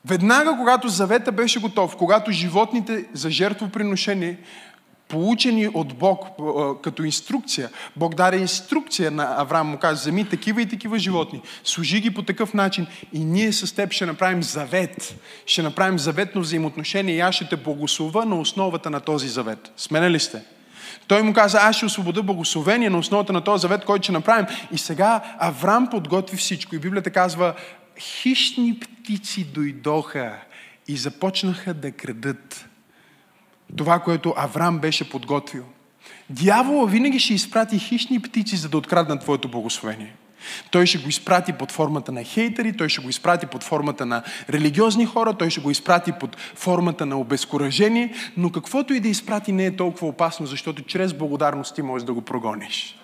веднага 0.06 0.58
когато 0.58 0.88
завета 0.88 1.32
беше 1.32 1.60
готов, 1.60 1.96
когато 1.96 2.32
животните 2.32 3.06
за 3.14 3.30
жертвоприношение 3.30 4.38
получени 5.08 5.68
от 5.68 5.94
Бог 5.96 6.28
като 6.84 7.04
инструкция. 7.04 7.70
Бог 7.96 8.16
даде 8.16 8.38
инструкция 8.38 9.12
на 9.12 9.36
Авраам, 9.38 9.68
му 9.68 9.78
каза, 9.78 10.02
вземи 10.02 10.30
такива 10.30 10.62
и 10.62 10.70
такива 10.70 11.00
животни, 11.00 11.42
служи 11.64 12.02
ги 12.02 12.14
по 12.14 12.22
такъв 12.22 12.54
начин 12.54 12.88
и 13.14 13.20
ние 13.20 13.52
с 13.52 13.76
теб 13.76 13.92
ще 13.92 14.06
направим 14.06 14.44
завет. 14.44 15.16
Ще 15.46 15.62
направим 15.62 16.00
заветно 16.00 16.42
взаимоотношение 16.42 17.16
и 17.16 17.20
аз 17.20 17.36
ще 17.36 17.50
те 17.50 17.56
благослова 17.56 18.26
на 18.26 18.40
основата 18.40 18.90
на 18.90 19.00
този 19.00 19.28
завет. 19.28 19.72
Смене 19.78 20.12
ли 20.12 20.20
сте? 20.20 20.44
Той 21.08 21.24
му 21.24 21.34
каза, 21.34 21.60
аз 21.62 21.76
ще 21.76 21.86
освобода 21.86 22.24
благословение 22.24 22.90
на 22.90 22.98
основата 22.98 23.34
на 23.34 23.42
този 23.42 23.62
завет, 23.62 23.86
който 23.86 24.04
ще 24.04 24.12
направим. 24.12 24.46
И 24.72 24.78
сега 24.78 25.22
Авраам 25.40 25.90
подготви 25.90 26.38
всичко. 26.38 26.76
И 26.76 26.80
Библията 26.80 27.12
казва, 27.12 27.54
хищни 28.00 28.80
птици 28.80 29.44
дойдоха 29.44 30.36
и 30.88 30.98
започнаха 30.98 31.74
да 31.74 31.92
крадат 31.92 32.70
това, 33.78 34.00
което 34.00 34.34
Авраам 34.38 34.80
беше 34.80 35.10
подготвил. 35.10 35.64
Дявола 36.30 36.88
винаги 36.88 37.20
ще 37.20 37.34
изпрати 37.34 37.80
хищни 37.80 38.22
птици, 38.22 38.56
за 38.56 38.70
да 38.70 38.78
откраднат 38.78 39.22
твоето 39.22 39.48
благословение. 39.48 40.16
Той 40.72 40.86
ще 40.86 40.98
го 40.98 41.10
изпрати 41.10 41.54
под 41.54 41.72
формата 41.72 42.12
на 42.12 42.24
хейтери, 42.24 42.78
той 42.78 42.90
ще 42.90 43.02
го 43.02 43.10
изпрати 43.10 43.46
под 43.46 43.64
формата 43.64 44.06
на 44.06 44.24
религиозни 44.50 45.06
хора, 45.06 45.34
той 45.34 45.50
ще 45.50 45.62
го 45.62 45.72
изпрати 45.72 46.12
под 46.12 46.38
формата 46.56 47.06
на 47.06 47.20
обезкуражение, 47.20 48.14
но 48.38 48.50
каквото 48.50 48.94
и 48.94 49.00
да 49.00 49.08
изпрати 49.08 49.52
не 49.52 49.66
е 49.66 49.76
толкова 49.76 50.08
опасно, 50.08 50.46
защото 50.46 50.84
чрез 50.84 51.14
благодарност 51.14 51.76
ти 51.76 51.82
можеш 51.82 52.06
да 52.06 52.14
го 52.14 52.22
прогониш. 52.22 52.96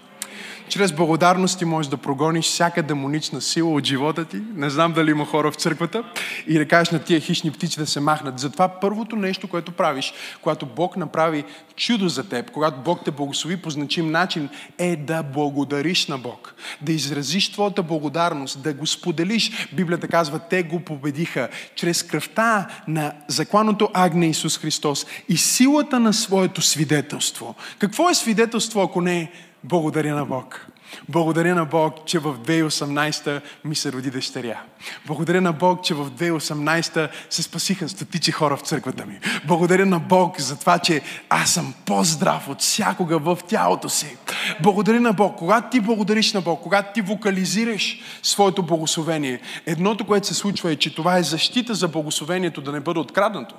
Чрез 0.69 0.91
благодарност 0.91 1.60
ти 1.60 1.65
можеш 1.65 1.89
да 1.89 1.97
прогониш 1.97 2.45
всяка 2.45 2.84
демонична 2.84 3.41
сила 3.41 3.71
от 3.71 3.86
живота 3.86 4.25
ти. 4.25 4.41
Не 4.55 4.69
знам 4.69 4.93
дали 4.93 5.12
има 5.12 5.25
хора 5.25 5.51
в 5.51 5.55
църквата. 5.55 6.03
И 6.47 6.58
да 6.58 6.67
кажеш 6.67 6.89
на 6.91 6.99
тия 6.99 7.19
хищни 7.19 7.51
птици 7.51 7.79
да 7.79 7.88
се 7.88 7.99
махнат. 7.99 8.39
Затова 8.39 8.67
първото 8.67 9.15
нещо, 9.15 9.47
което 9.47 9.71
правиш, 9.71 10.13
когато 10.41 10.65
Бог 10.65 10.97
направи 10.97 11.43
чудо 11.75 12.08
за 12.08 12.29
теб, 12.29 12.51
когато 12.51 12.79
Бог 12.79 12.99
те 13.05 13.12
благослови 13.12 13.58
по 13.58 13.69
значим 13.69 14.12
начин, 14.12 14.49
е 14.77 14.95
да 14.95 15.23
благодариш 15.23 16.08
на 16.08 16.17
Бог. 16.17 16.55
Да 16.82 16.91
изразиш 16.91 17.51
твоята 17.51 17.84
благодарност, 17.84 18.62
да 18.62 18.73
го 18.73 18.88
споделиш. 18.88 19.69
Библията 19.73 20.08
казва, 20.08 20.39
те 20.39 20.63
го 20.63 20.79
победиха 20.79 21.49
чрез 21.75 22.03
кръвта 22.03 22.67
на 22.88 23.13
закланото 23.27 23.89
агне 23.93 24.27
Исус 24.27 24.58
Христос 24.58 25.05
и 25.29 25.38
силата 25.38 25.99
на 25.99 26.13
своето 26.13 26.62
свидетелство. 26.62 27.55
Какво 27.79 28.10
е 28.10 28.15
свидетелство, 28.15 28.82
ако 28.82 29.01
не 29.01 29.19
е 29.19 29.32
благодаря 29.63 30.15
на 30.15 30.25
Бог. 30.25 30.67
Благодаря 31.09 31.55
на 31.55 31.65
Бог, 31.65 32.05
че 32.05 32.19
в 32.19 32.37
2018 32.37 33.41
ми 33.65 33.75
се 33.75 33.91
роди 33.91 34.09
дъщеря. 34.09 34.61
Благодаря 35.07 35.41
на 35.41 35.53
Бог, 35.53 35.83
че 35.83 35.93
в 35.93 36.11
2018 36.11 37.09
се 37.29 37.43
спасиха 37.43 37.89
стотици 37.89 38.31
хора 38.31 38.57
в 38.57 38.61
църквата 38.61 39.05
ми. 39.05 39.19
Благодаря 39.45 39.85
на 39.85 39.99
Бог 39.99 40.41
за 40.41 40.59
това, 40.59 40.79
че 40.79 41.01
аз 41.29 41.53
съм 41.53 41.73
по-здрав 41.85 42.49
от 42.49 42.61
всякога 42.61 43.19
в 43.19 43.37
тялото 43.47 43.89
си. 43.89 44.17
Благодаря 44.63 44.99
на 44.99 45.13
Бог. 45.13 45.35
Когато 45.37 45.69
ти 45.69 45.79
благодариш 45.79 46.33
на 46.33 46.41
Бог, 46.41 46.61
когато 46.61 46.93
ти 46.93 47.01
вокализираш 47.01 47.99
своето 48.23 48.63
благословение, 48.63 49.41
едното, 49.65 50.05
което 50.05 50.27
се 50.27 50.33
случва 50.33 50.71
е, 50.71 50.75
че 50.75 50.95
това 50.95 51.17
е 51.17 51.23
защита 51.23 51.75
за 51.75 51.87
благословението 51.87 52.61
да 52.61 52.71
не 52.71 52.79
бъде 52.79 52.99
откраднато. 52.99 53.55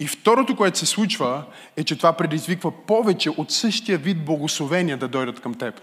И 0.00 0.06
второто, 0.06 0.56
което 0.56 0.78
се 0.78 0.86
случва, 0.86 1.44
е, 1.76 1.84
че 1.84 1.96
това 1.96 2.12
предизвиква 2.12 2.70
повече 2.70 3.30
от 3.30 3.50
същия 3.50 3.98
вид 3.98 4.24
благословения 4.24 4.96
да 4.96 5.08
дойдат 5.08 5.40
към 5.40 5.54
теб. 5.54 5.80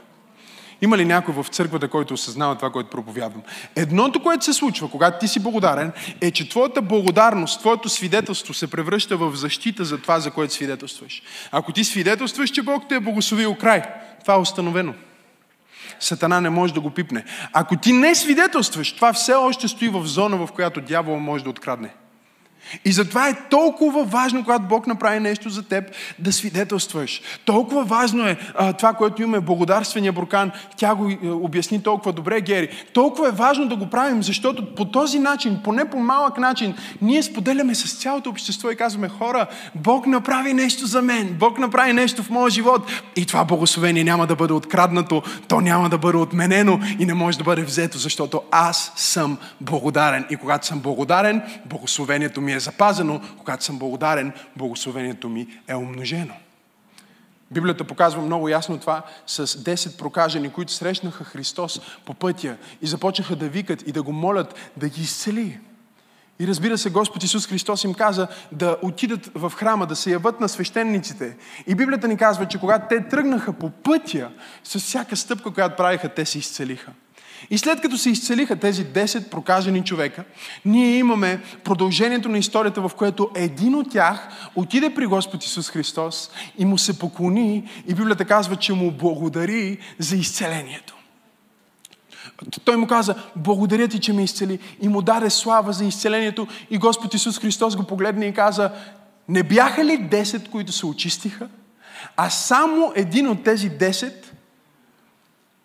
Има 0.82 0.98
ли 0.98 1.06
някой 1.06 1.34
в 1.34 1.46
църквата, 1.50 1.88
който 1.88 2.14
осъзнава 2.14 2.56
това, 2.56 2.70
което 2.70 2.90
проповядвам? 2.90 3.42
Едното, 3.76 4.24
което 4.24 4.46
се 4.46 4.54
случва, 4.54 4.90
когато 4.90 5.20
ти 5.20 5.28
си 5.28 5.40
благодарен, 5.40 5.92
е, 6.22 6.32
че 6.32 6.50
твоята 6.50 6.82
благодарност, 6.82 7.60
твоето 7.60 7.90
свидетелство 7.90 8.54
се 8.54 8.70
превръща 8.70 9.18
в 9.18 9.36
защита 9.36 9.86
за 9.86 9.98
това, 9.98 10.20
за 10.20 10.32
което 10.32 10.54
свидетелстваш. 10.54 11.22
Ако 11.52 11.72
ти 11.72 11.84
свидетелстваш, 11.84 12.50
че 12.50 12.62
Бог 12.62 12.84
те 12.90 12.96
е 12.96 13.00
благословил 13.00 13.56
край, 13.56 13.82
това 14.22 14.34
е 14.34 14.40
установено. 14.40 14.94
Сатана 16.00 16.42
не 16.42 16.50
може 16.50 16.74
да 16.74 16.82
го 16.82 16.90
пипне. 16.90 17.26
Ако 17.54 17.78
ти 17.78 17.94
не 17.94 18.16
свидетелстваш, 18.16 18.94
това 18.94 19.14
все 19.14 19.34
още 19.34 19.68
стои 19.68 19.90
в 19.90 20.06
зона, 20.06 20.38
в 20.38 20.52
която 20.52 20.82
дявол 20.82 21.20
може 21.20 21.44
да 21.44 21.50
открадне. 21.50 21.90
И 22.86 22.92
затова 22.92 23.30
е 23.30 23.50
толкова 23.50 24.04
важно, 24.04 24.44
когато 24.44 24.64
Бог 24.64 24.88
направи 24.88 25.20
нещо 25.20 25.50
за 25.50 25.64
теб, 25.64 25.84
да 26.20 26.34
свидетелстваш. 26.34 27.22
Толкова 27.46 27.84
важно 27.84 28.28
е 28.28 28.38
а, 28.56 28.74
това, 28.74 28.94
което 28.94 29.22
имаме, 29.22 29.40
благодарствения 29.40 30.14
буркан. 30.14 30.52
Тя 30.78 30.96
го 30.96 31.10
е, 31.10 31.18
обясни 31.28 31.84
толкова 31.84 32.14
добре, 32.14 32.42
Гери. 32.42 32.70
Толкова 32.94 33.28
е 33.28 33.32
важно 33.32 33.68
да 33.68 33.76
го 33.76 33.90
правим, 33.90 34.24
защото 34.24 34.76
по 34.76 34.86
този 34.86 35.20
начин, 35.20 35.60
поне 35.64 35.90
по 35.90 36.00
малък 36.00 36.38
начин, 36.38 36.76
ние 37.02 37.24
споделяме 37.24 37.76
с 37.76 38.00
цялото 38.00 38.30
общество 38.30 38.72
и 38.72 38.76
казваме, 38.76 39.10
хора, 39.10 39.48
Бог 39.76 40.08
направи 40.08 40.54
нещо 40.54 40.86
за 40.86 41.02
мен, 41.02 41.36
Бог 41.40 41.60
направи 41.60 41.94
нещо 41.94 42.24
в 42.24 42.30
моя 42.30 42.50
живот. 42.50 42.92
И 43.16 43.26
това 43.26 43.46
благословение 43.46 44.04
няма 44.04 44.28
да 44.28 44.36
бъде 44.36 44.54
откраднато, 44.54 45.24
то 45.48 45.62
няма 45.62 45.90
да 45.90 45.98
бъде 45.98 46.18
отменено 46.18 46.80
и 47.00 47.06
не 47.06 47.14
може 47.14 47.38
да 47.38 47.44
бъде 47.44 47.62
взето, 47.62 47.98
защото 47.98 48.42
аз 48.52 48.92
съм 48.96 49.38
благодарен. 49.62 50.26
И 50.30 50.36
когато 50.36 50.68
съм 50.68 50.80
благодарен, 50.80 51.42
благословението 51.66 52.42
ми 52.42 52.51
е 52.54 52.60
запазено, 52.60 53.22
когато 53.38 53.64
съм 53.64 53.80
благодарен, 53.80 54.34
благословението 54.56 55.30
ми 55.30 55.48
е 55.68 55.76
умножено. 55.76 56.34
Библията 57.52 57.84
показва 57.84 58.22
много 58.22 58.50
ясно 58.50 58.80
това 58.80 59.02
с 59.28 59.48
10 59.48 59.98
прокажени, 59.98 60.50
които 60.50 60.72
срещнаха 60.72 61.24
Христос 61.24 61.82
по 62.06 62.14
пътя 62.14 62.58
и 62.82 62.88
започнаха 62.88 63.36
да 63.36 63.50
викат 63.50 63.88
и 63.88 63.92
да 63.92 64.04
го 64.04 64.12
молят 64.12 64.72
да 64.78 64.90
ги 64.90 65.02
изцели. 65.02 65.60
И 66.40 66.48
разбира 66.48 66.78
се, 66.78 66.90
Господ 66.90 67.24
Исус 67.24 67.48
Христос 67.48 67.84
им 67.84 67.94
каза 67.94 68.28
да 68.52 68.78
отидат 68.82 69.32
в 69.36 69.52
храма, 69.56 69.88
да 69.88 69.96
се 69.96 70.12
яват 70.12 70.40
на 70.40 70.50
свещениците. 70.50 71.38
И 71.68 71.76
Библията 71.76 72.08
ни 72.08 72.18
казва, 72.18 72.48
че 72.48 72.60
когато 72.60 72.86
те 72.90 73.08
тръгнаха 73.08 73.54
по 73.54 73.70
пътя, 73.70 74.32
с 74.64 74.80
всяка 74.80 75.16
стъпка, 75.16 75.54
която 75.54 75.76
правиха, 75.76 76.10
те 76.10 76.26
се 76.26 76.40
изцелиха. 76.40 76.92
И 77.50 77.58
след 77.58 77.82
като 77.82 77.98
се 77.98 78.10
изцелиха 78.10 78.56
тези 78.56 78.86
10 78.86 79.30
прокажени 79.30 79.84
човека, 79.84 80.24
ние 80.66 80.98
имаме 80.98 81.42
продължението 81.64 82.30
на 82.30 82.38
историята, 82.38 82.82
в 82.82 82.92
което 82.98 83.30
един 83.36 83.76
от 83.76 83.92
тях 83.92 84.30
отиде 84.56 84.94
при 84.94 85.06
Господ 85.06 85.44
Исус 85.44 85.70
Христос 85.70 86.30
и 86.58 86.66
му 86.66 86.78
се 86.78 87.00
поклони 87.00 87.70
и 87.88 87.94
Библията 87.94 88.26
казва, 88.26 88.56
че 88.56 88.74
му 88.74 88.92
благодари 88.92 89.78
за 90.00 90.16
изцелението. 90.16 90.96
Той 92.66 92.78
му 92.78 92.88
каза, 92.88 93.16
благодаря 93.36 93.88
ти, 93.88 94.00
че 94.00 94.14
ме 94.14 94.24
изцели. 94.24 94.60
И 94.82 94.88
му 94.88 95.02
даде 95.02 95.30
слава 95.30 95.74
за 95.74 95.86
изцелението. 95.86 96.48
И 96.70 96.78
Господ 96.78 97.14
Исус 97.14 97.40
Христос 97.40 97.76
го 97.76 97.84
погледна 97.84 98.26
и 98.26 98.34
каза, 98.34 98.72
не 99.30 99.44
бяха 99.44 99.86
ли 99.86 100.00
10, 100.00 100.50
които 100.50 100.72
се 100.72 100.86
очистиха? 100.86 101.50
А 102.18 102.30
само 102.30 102.94
един 102.96 103.28
от 103.28 103.44
тези 103.44 103.72
10 103.72 104.14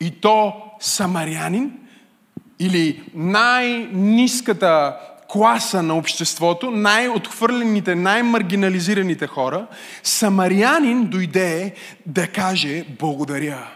и 0.00 0.10
то 0.10 0.54
самарянин 0.80 1.72
или 2.58 3.02
най-низката 3.14 4.96
класа 5.28 5.82
на 5.82 5.96
обществото, 5.96 6.70
най-отхвърлените, 6.70 7.94
най-маргинализираните 7.94 9.26
хора, 9.26 9.66
самарянин 10.02 11.06
дойде 11.06 11.74
да 12.06 12.26
каже 12.26 12.84
благодаря. 12.98 13.75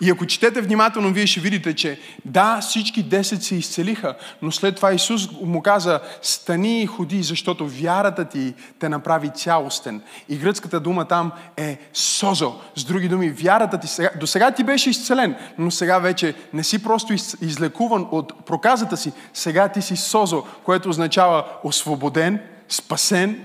И 0.00 0.10
ако 0.10 0.26
четете 0.26 0.60
внимателно, 0.60 1.12
вие 1.12 1.26
ще 1.26 1.40
видите, 1.40 1.74
че 1.74 2.00
да, 2.24 2.60
всички 2.60 3.04
10 3.04 3.20
се 3.22 3.54
изцелиха, 3.54 4.14
но 4.42 4.52
след 4.52 4.76
това 4.76 4.92
Исус 4.92 5.28
му 5.42 5.62
каза, 5.62 6.00
стани 6.22 6.82
и 6.82 6.86
ходи, 6.86 7.22
защото 7.22 7.68
вярата 7.68 8.24
ти 8.24 8.54
те 8.78 8.88
направи 8.88 9.30
цялостен. 9.34 10.02
И 10.28 10.36
гръцката 10.36 10.80
дума 10.80 11.04
там 11.04 11.32
е 11.56 11.78
созо. 11.92 12.54
С 12.76 12.84
други 12.84 13.08
думи, 13.08 13.30
вярата 13.30 13.78
ти 13.78 13.86
сега, 13.86 14.10
до 14.20 14.26
сега 14.26 14.50
ти 14.50 14.64
беше 14.64 14.90
изцелен, 14.90 15.36
но 15.58 15.70
сега 15.70 15.98
вече 15.98 16.34
не 16.52 16.64
си 16.64 16.82
просто 16.82 17.12
излекуван 17.40 18.06
от 18.10 18.46
проказата 18.46 18.96
си, 18.96 19.12
сега 19.34 19.68
ти 19.68 19.82
си 19.82 19.96
созо, 19.96 20.44
което 20.64 20.88
означава 20.88 21.44
освободен, 21.64 22.40
спасен, 22.68 23.40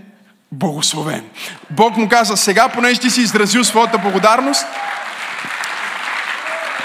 благословен. 0.52 1.30
Бог 1.70 1.98
му 1.98 2.10
каза, 2.10 2.38
сега, 2.38 2.70
понеже 2.70 3.00
ти 3.00 3.10
си 3.10 3.22
изразил 3.22 3.64
своята 3.64 3.98
благодарност, 3.98 4.66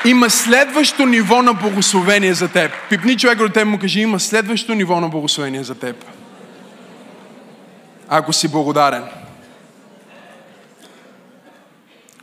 има 0.04 0.30
следващо 0.30 1.06
ниво 1.06 1.42
на 1.42 1.54
благословение 1.54 2.34
за 2.34 2.48
теб. 2.48 2.72
Пипни 2.88 3.18
човек 3.18 3.38
до 3.38 3.48
теб 3.48 3.66
му 3.66 3.78
кажи, 3.78 4.00
има 4.00 4.20
следващо 4.20 4.74
ниво 4.74 5.00
на 5.00 5.08
благословение 5.08 5.64
за 5.64 5.74
теб. 5.74 6.04
Ако 8.08 8.32
си 8.32 8.48
благодарен. 8.48 9.02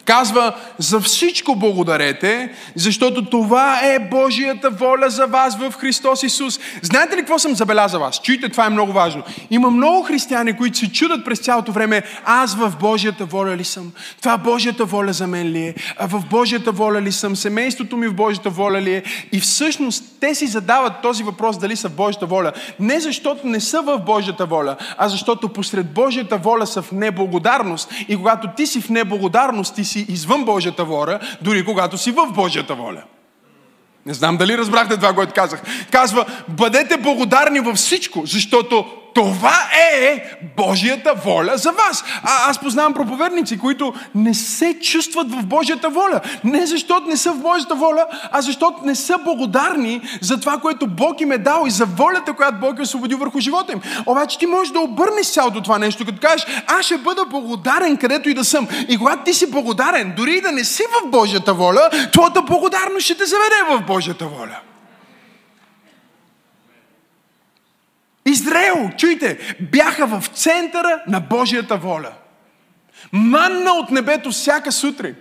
Казва, 0.08 0.56
за 0.78 1.00
всичко 1.00 1.56
благодарете, 1.56 2.50
защото 2.76 3.26
това 3.26 3.80
е 3.84 4.00
Божията 4.00 4.70
воля 4.70 5.10
за 5.10 5.26
вас 5.26 5.58
в 5.58 5.74
Христос 5.78 6.24
Исус. 6.24 6.60
Знаете 6.82 7.16
ли 7.16 7.20
какво 7.20 7.40
съм 7.40 7.56
забелязал 7.56 8.00
вас? 8.00 8.22
Чуйте, 8.22 8.50
това 8.50 8.66
е 8.66 8.70
много 8.70 8.92
важно. 8.92 9.24
Има 9.52 9.70
много 9.70 10.04
християни, 10.04 10.58
които 10.58 10.78
се 10.78 10.92
чудат 10.92 11.26
през 11.26 11.40
цялото 11.40 11.72
време, 11.72 12.04
аз 12.26 12.56
в 12.56 12.74
Божията 12.80 13.26
воля 13.26 13.56
ли 13.56 13.64
съм? 13.64 13.92
Това 14.22 14.38
Божията 14.38 14.86
воля 14.86 15.14
за 15.14 15.28
мен 15.28 15.48
ли 15.48 15.60
е? 15.60 15.76
А 15.98 16.08
в 16.08 16.24
Божията 16.30 16.72
воля 16.72 17.02
ли 17.02 17.12
съм? 17.12 17.36
Семейството 17.36 17.98
ми 17.98 18.08
в 18.08 18.16
Божията 18.16 18.50
воля 18.50 18.82
ли 18.82 18.94
е? 18.94 19.04
И 19.32 19.40
всъщност 19.40 20.04
те 20.20 20.36
си 20.36 20.48
задават 20.48 20.94
този 21.02 21.24
въпрос 21.24 21.58
дали 21.58 21.76
са 21.76 21.90
в 21.90 21.96
Божията 21.96 22.26
воля. 22.26 22.52
Не 22.80 23.00
защото 23.00 23.48
не 23.48 23.60
са 23.60 23.82
в 23.82 24.00
Божията 24.00 24.46
воля, 24.46 24.76
а 24.98 25.10
защото 25.10 25.50
посред 25.50 25.94
Божията 25.94 26.38
воля 26.38 26.68
са 26.68 26.82
в 26.82 26.92
неблагодарност. 26.92 27.94
И 28.08 28.16
когато 28.16 28.48
ти 28.56 28.68
си 28.68 28.82
в 28.82 28.90
неблагодарност, 28.90 29.76
ти 29.76 29.86
си 29.86 29.97
си 29.98 30.06
извън 30.10 30.46
Божията 30.46 30.86
воля, 30.86 31.20
дори 31.42 31.66
когато 31.66 31.98
си 31.98 32.12
в 32.12 32.28
Божията 32.28 32.76
воля. 32.76 33.04
Не 34.06 34.14
знам 34.14 34.38
дали 34.38 34.58
разбрахте 34.58 34.96
това, 34.96 35.14
което 35.14 35.34
казах. 35.34 35.62
Казва, 35.92 36.26
бъдете 36.48 36.98
благодарни 36.98 37.60
във 37.60 37.76
всичко, 37.76 38.26
защото 38.26 38.86
това 39.18 39.56
е 39.74 40.24
Божията 40.58 41.14
воля 41.14 41.58
за 41.58 41.72
вас. 41.72 42.04
А 42.24 42.50
аз 42.50 42.60
познавам 42.60 42.94
проповедници, 42.94 43.60
които 43.60 43.94
не 44.16 44.34
се 44.34 44.80
чувстват 44.80 45.32
в 45.32 45.46
Божията 45.46 45.90
воля. 45.90 46.22
Не 46.44 46.66
защото 46.66 47.08
не 47.08 47.18
са 47.18 47.32
в 47.32 47.38
Божията 47.42 47.76
воля, 47.76 48.06
а 48.32 48.42
защото 48.42 48.86
не 48.86 48.96
са 48.96 49.18
благодарни 49.18 50.02
за 50.22 50.40
това, 50.40 50.58
което 50.58 50.88
Бог 50.88 51.22
им 51.22 51.32
е 51.32 51.38
дал 51.38 51.64
и 51.68 51.72
за 51.72 51.86
волята, 51.86 52.34
която 52.34 52.60
Бог 52.60 52.80
е 52.80 52.82
освободил 52.82 53.18
върху 53.18 53.40
живота 53.40 53.74
им. 53.74 53.82
Обаче 54.06 54.38
ти 54.38 54.46
можеш 54.46 54.74
да 54.74 54.80
обърнеш 54.80 55.28
цялото 55.28 55.62
това 55.62 55.80
нещо, 55.80 56.06
като 56.06 56.20
кажеш, 56.22 56.48
аз 56.68 56.86
ще 56.86 56.98
бъда 56.98 57.26
благодарен 57.26 57.98
където 57.98 58.30
и 58.30 58.34
да 58.34 58.44
съм. 58.44 58.68
И 58.90 58.98
когато 58.98 59.24
ти 59.24 59.34
си 59.34 59.52
благодарен, 59.52 60.14
дори 60.18 60.34
и 60.34 60.42
да 60.42 60.52
не 60.52 60.64
си 60.64 60.84
в 60.84 61.10
Божията 61.10 61.54
воля, 61.54 61.90
твоята 62.12 62.42
благодарност 62.42 63.06
ще 63.06 63.16
те 63.16 63.26
заведе 63.26 63.56
в 63.70 63.82
Божията 63.88 64.26
воля. 64.26 64.58
Израел, 68.28 68.90
чуйте, 68.98 69.56
бяха 69.60 70.08
в 70.08 70.24
центъра 70.34 71.04
на 71.08 71.20
Божията 71.20 71.78
воля. 71.78 72.12
Манна 73.12 73.72
от 73.72 73.92
небето 73.92 74.32
всяка 74.32 74.72
сутрин. 74.72 75.16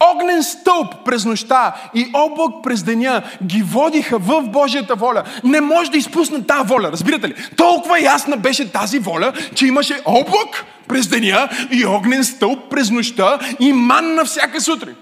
Огнен 0.00 0.42
стълб 0.42 1.04
през 1.04 1.24
нощта 1.24 1.74
и 1.94 2.10
облак 2.14 2.62
през 2.62 2.82
деня 2.82 3.22
ги 3.44 3.62
водиха 3.62 4.18
в 4.18 4.42
Божията 4.42 4.94
воля. 4.94 5.22
Не 5.44 5.60
може 5.60 5.90
да 5.90 5.98
изпуснат 5.98 6.46
тази 6.46 6.68
воля, 6.68 6.92
разбирате 6.92 7.28
ли? 7.28 7.34
Толкова 7.56 8.00
ясна 8.00 8.36
беше 8.36 8.72
тази 8.72 8.98
воля, 8.98 9.32
че 9.54 9.66
имаше 9.66 10.00
облак 10.04 10.64
през 10.88 11.08
деня 11.08 11.48
и 11.70 11.86
огнен 11.86 12.24
стълб 12.24 12.70
през 12.70 12.90
нощта 12.90 13.38
и 13.60 13.72
манна 13.72 14.24
всяка 14.24 14.60
сутрин. 14.60 14.94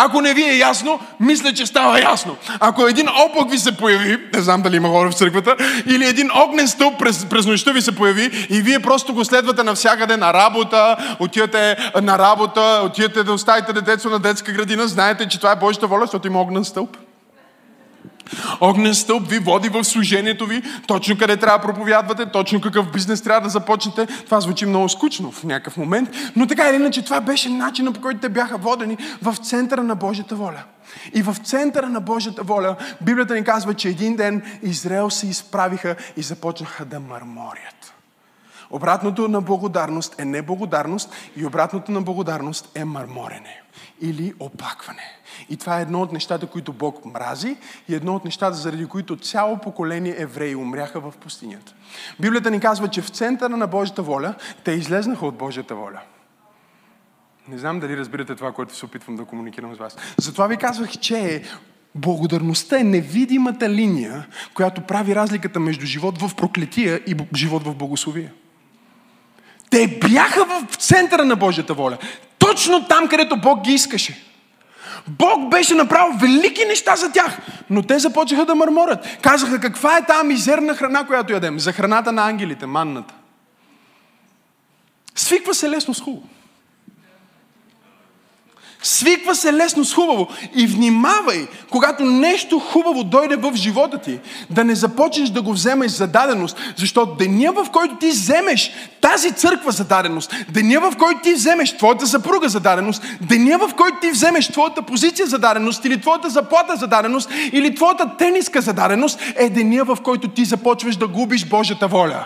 Ако 0.00 0.20
не 0.20 0.34
ви 0.34 0.42
е 0.42 0.58
ясно, 0.58 1.00
мисля, 1.20 1.52
че 1.52 1.66
става 1.66 2.00
ясно. 2.00 2.36
Ако 2.60 2.86
един 2.86 3.08
облак 3.08 3.50
ви 3.50 3.58
се 3.58 3.76
появи, 3.76 4.18
не 4.34 4.40
знам 4.40 4.62
дали 4.62 4.76
има 4.76 4.88
хора 4.88 5.10
в 5.10 5.14
църквата, 5.14 5.56
или 5.86 6.04
един 6.04 6.30
огнен 6.34 6.68
стълб 6.68 6.98
през, 6.98 7.24
през 7.24 7.46
нощта 7.46 7.72
ви 7.72 7.82
се 7.82 7.96
появи 7.96 8.46
и 8.50 8.62
вие 8.62 8.80
просто 8.80 9.14
го 9.14 9.24
следвате 9.24 9.62
навсякъде 9.62 10.16
на 10.16 10.32
работа, 10.32 10.96
отивате 11.20 11.76
на 12.02 12.18
работа, 12.18 12.82
отивате 12.84 13.24
да 13.24 13.32
оставите 13.32 13.72
детето 13.72 14.10
на 14.10 14.18
детска 14.18 14.52
градина, 14.52 14.88
знаете, 14.88 15.28
че 15.28 15.38
това 15.38 15.52
е 15.52 15.56
Божията 15.56 15.86
воля, 15.86 16.00
защото 16.00 16.26
има 16.26 16.40
огнен 16.40 16.64
стълб. 16.64 16.96
Огнен 18.60 18.94
стълб 18.94 19.28
ви 19.28 19.38
води 19.38 19.68
в 19.68 19.84
служението 19.84 20.46
ви, 20.46 20.62
точно 20.86 21.18
къде 21.18 21.36
трябва 21.36 21.58
да 21.58 21.64
проповядвате, 21.64 22.26
точно 22.26 22.60
какъв 22.60 22.92
бизнес 22.92 23.22
трябва 23.22 23.40
да 23.40 23.48
започнете. 23.48 24.06
Това 24.06 24.40
звучи 24.40 24.66
много 24.66 24.88
скучно 24.88 25.32
в 25.32 25.44
някакъв 25.44 25.76
момент, 25.76 26.08
но 26.36 26.46
така 26.46 26.68
или 26.68 26.76
иначе 26.76 27.04
това 27.04 27.20
беше 27.20 27.48
начинът 27.48 27.94
по 27.94 28.00
който 28.00 28.20
те 28.20 28.28
бяха 28.28 28.58
водени 28.58 28.96
в 29.22 29.36
центъра 29.36 29.82
на 29.82 29.94
Божията 29.94 30.34
воля. 30.34 30.62
И 31.14 31.22
в 31.22 31.36
центъра 31.44 31.88
на 31.88 32.00
Божията 32.00 32.42
воля 32.42 32.76
Библията 33.00 33.34
ни 33.34 33.44
казва, 33.44 33.74
че 33.74 33.88
един 33.88 34.16
ден 34.16 34.42
Израел 34.62 35.10
се 35.10 35.26
изправиха 35.26 35.96
и 36.16 36.22
започнаха 36.22 36.84
да 36.84 37.00
мърморят. 37.00 37.94
Обратното 38.70 39.28
на 39.28 39.40
благодарност 39.40 40.20
е 40.20 40.24
неблагодарност 40.24 41.14
и 41.36 41.46
обратното 41.46 41.92
на 41.92 42.02
благодарност 42.02 42.70
е 42.74 42.84
мърморене 42.84 43.62
или 44.00 44.34
оплакване. 44.40 45.18
И 45.48 45.56
това 45.56 45.78
е 45.78 45.82
едно 45.82 46.00
от 46.00 46.12
нещата, 46.12 46.46
които 46.46 46.72
Бог 46.72 47.04
мрази 47.04 47.56
и 47.88 47.94
едно 47.94 48.14
от 48.14 48.24
нещата, 48.24 48.56
заради 48.56 48.86
които 48.86 49.16
цяло 49.16 49.58
поколение 49.58 50.14
евреи 50.18 50.54
умряха 50.54 51.00
в 51.00 51.12
пустинята. 51.20 51.74
Библията 52.20 52.50
ни 52.50 52.60
казва, 52.60 52.88
че 52.88 53.02
в 53.02 53.08
центъра 53.08 53.56
на 53.56 53.66
Божията 53.66 54.02
воля 54.02 54.34
те 54.64 54.72
излезнаха 54.72 55.26
от 55.26 55.36
Божията 55.36 55.74
воля. 55.74 56.00
Не 57.48 57.58
знам 57.58 57.80
дали 57.80 57.96
разбирате 57.96 58.34
това, 58.34 58.52
което 58.52 58.76
се 58.76 58.84
опитвам 58.86 59.16
да 59.16 59.24
комуникирам 59.24 59.74
с 59.74 59.78
вас. 59.78 59.96
Затова 60.16 60.46
ви 60.46 60.56
казвах, 60.56 60.90
че 60.90 61.42
благодарността 61.94 62.78
е 62.78 62.84
невидимата 62.84 63.70
линия, 63.70 64.26
която 64.54 64.80
прави 64.80 65.14
разликата 65.14 65.60
между 65.60 65.86
живот 65.86 66.22
в 66.22 66.34
проклетия 66.34 67.00
и 67.06 67.16
живот 67.34 67.64
в 67.64 67.74
благословие. 67.74 68.32
Те 69.70 69.98
бяха 70.08 70.44
в 70.44 70.76
центъра 70.76 71.24
на 71.24 71.36
Божията 71.36 71.74
воля. 71.74 71.98
Точно 72.50 72.84
там, 72.84 73.08
където 73.08 73.36
Бог 73.36 73.60
ги 73.60 73.72
искаше. 73.72 74.24
Бог 75.08 75.50
беше 75.50 75.74
направил 75.74 76.18
велики 76.18 76.64
неща 76.64 76.96
за 76.96 77.12
тях, 77.12 77.38
но 77.70 77.82
те 77.82 77.98
започнаха 77.98 78.44
да 78.46 78.54
мърморят. 78.54 79.18
Казаха, 79.22 79.60
каква 79.60 79.96
е 79.96 80.06
тази 80.06 80.26
мизерна 80.26 80.74
храна, 80.74 81.06
която 81.06 81.32
ядем? 81.32 81.58
За 81.58 81.72
храната 81.72 82.12
на 82.12 82.28
ангелите, 82.28 82.66
манната. 82.66 83.14
Свиква 85.14 85.54
се 85.54 85.70
лесно 85.70 85.94
с 85.94 86.00
хубаво. 86.00 86.28
Свиква 88.98 89.34
се 89.34 89.52
лесно 89.52 89.84
с 89.84 89.94
хубаво. 89.94 90.28
И 90.54 90.66
внимавай, 90.66 91.46
когато 91.70 92.04
нещо 92.04 92.58
хубаво 92.58 93.04
дойде 93.04 93.36
в 93.36 93.52
живота 93.54 93.98
ти, 93.98 94.18
да 94.50 94.64
не 94.64 94.74
започнеш 94.74 95.28
да 95.28 95.42
го 95.42 95.52
вземеш 95.52 95.90
за 95.90 96.06
даденост. 96.06 96.56
Защото 96.76 97.14
деня, 97.14 97.52
в 97.52 97.66
който 97.72 97.96
ти 97.96 98.08
вземеш 98.08 98.72
тази 99.00 99.32
църква 99.32 99.72
за 99.72 99.84
даденост, 99.84 100.34
деня, 100.48 100.80
в 100.80 100.96
който 100.96 101.20
ти 101.22 101.32
вземеш 101.34 101.76
твоята 101.76 102.06
съпруга 102.06 102.48
за 102.48 102.60
даденост, 102.60 103.02
деня, 103.20 103.58
в 103.58 103.74
който 103.74 103.96
ти 104.00 104.10
вземеш 104.10 104.48
твоята 104.48 104.82
позиция 104.82 105.26
за 105.26 105.38
даденост, 105.38 105.84
или 105.84 106.00
твоята 106.00 106.30
заплата 106.30 106.76
за 106.76 106.86
даденост, 106.86 107.30
или 107.52 107.74
твоята 107.74 108.16
тениска 108.18 108.60
за 108.60 108.72
даденост, 108.72 109.20
е 109.36 109.48
деня, 109.48 109.84
в 109.84 109.96
който 110.02 110.28
ти 110.28 110.44
започваш 110.44 110.96
да 110.96 111.06
губиш 111.06 111.44
Божията 111.46 111.88
воля. 111.88 112.24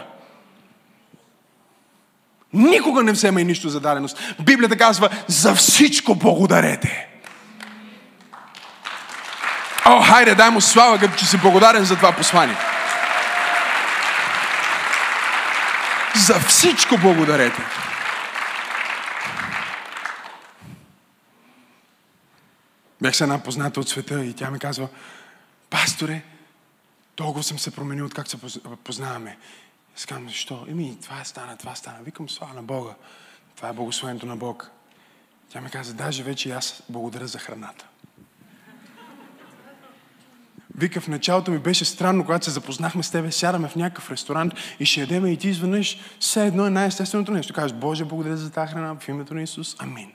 Никога 2.52 3.02
не 3.02 3.12
вземай 3.12 3.44
нищо 3.44 3.68
за 3.68 3.80
даденост. 3.80 4.34
Библията 4.40 4.76
казва, 4.76 5.08
за 5.26 5.54
всичко 5.54 6.14
благодарете. 6.14 7.08
О, 9.84 10.02
хайде, 10.02 10.34
дай 10.34 10.50
му 10.50 10.60
слава, 10.60 10.98
като 10.98 11.16
че 11.16 11.26
си 11.26 11.38
благодарен 11.38 11.84
за 11.84 11.96
това 11.96 12.12
послание. 12.12 12.56
За 16.26 16.40
всичко 16.40 16.98
благодарете. 16.98 17.62
Бях 23.02 23.16
с 23.16 23.20
една 23.20 23.38
позната 23.38 23.80
от 23.80 23.88
света 23.88 24.24
и 24.24 24.32
тя 24.32 24.50
ми 24.50 24.58
казва, 24.58 24.88
пасторе, 25.70 26.22
толкова 27.16 27.42
съм 27.42 27.58
се 27.58 27.70
променил, 27.70 28.06
от 28.06 28.14
как 28.14 28.28
се 28.28 28.36
познаваме. 28.84 29.36
Аз 29.96 30.06
защо? 30.26 30.66
Еми, 30.68 30.98
това 31.02 31.24
стана, 31.24 31.56
това 31.56 31.74
стана. 31.74 31.98
Викам, 32.02 32.28
слава 32.28 32.54
на 32.54 32.62
Бога. 32.62 32.94
Това 33.56 33.68
е 33.68 33.72
благословението 33.72 34.26
на 34.26 34.36
Бог. 34.36 34.70
Тя 35.48 35.60
ми 35.60 35.70
каза, 35.70 35.94
даже 35.94 36.22
вече 36.22 36.50
аз 36.50 36.82
благодаря 36.88 37.26
за 37.26 37.38
храната. 37.38 37.86
Вика, 40.78 41.00
в 41.00 41.08
началото 41.08 41.50
ми 41.50 41.58
беше 41.58 41.84
странно, 41.84 42.24
когато 42.24 42.44
се 42.44 42.50
запознахме 42.50 43.02
с 43.02 43.10
тебе, 43.10 43.32
сядаме 43.32 43.68
в 43.68 43.76
някакъв 43.76 44.10
ресторант 44.10 44.54
и 44.80 44.86
ще 44.86 45.00
ядеме 45.00 45.30
и 45.30 45.36
ти 45.36 45.48
изведнъж 45.48 45.98
все 46.20 46.46
едно 46.46 46.66
е 46.66 46.70
най-естественото 46.70 47.32
нещо. 47.32 47.54
Казваш, 47.54 47.80
Боже, 47.80 48.04
благодаря 48.04 48.36
за 48.36 48.52
тази 48.52 48.72
храна 48.72 48.94
в 48.94 49.08
името 49.08 49.34
на 49.34 49.42
Исус. 49.42 49.76
Амин. 49.78 50.12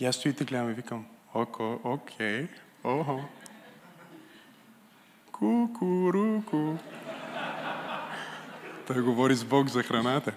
И 0.00 0.06
аз 0.06 0.16
стоите 0.16 0.44
гледам 0.44 0.70
и 0.70 0.74
викам, 0.74 1.06
око, 1.34 1.80
окей, 1.84 2.48
охо. 2.84 3.20
Кукуруку. 5.32 6.76
Той 8.94 9.02
говори 9.02 9.34
с 9.34 9.44
Бог 9.44 9.68
за 9.68 9.82
храната. 9.82 10.32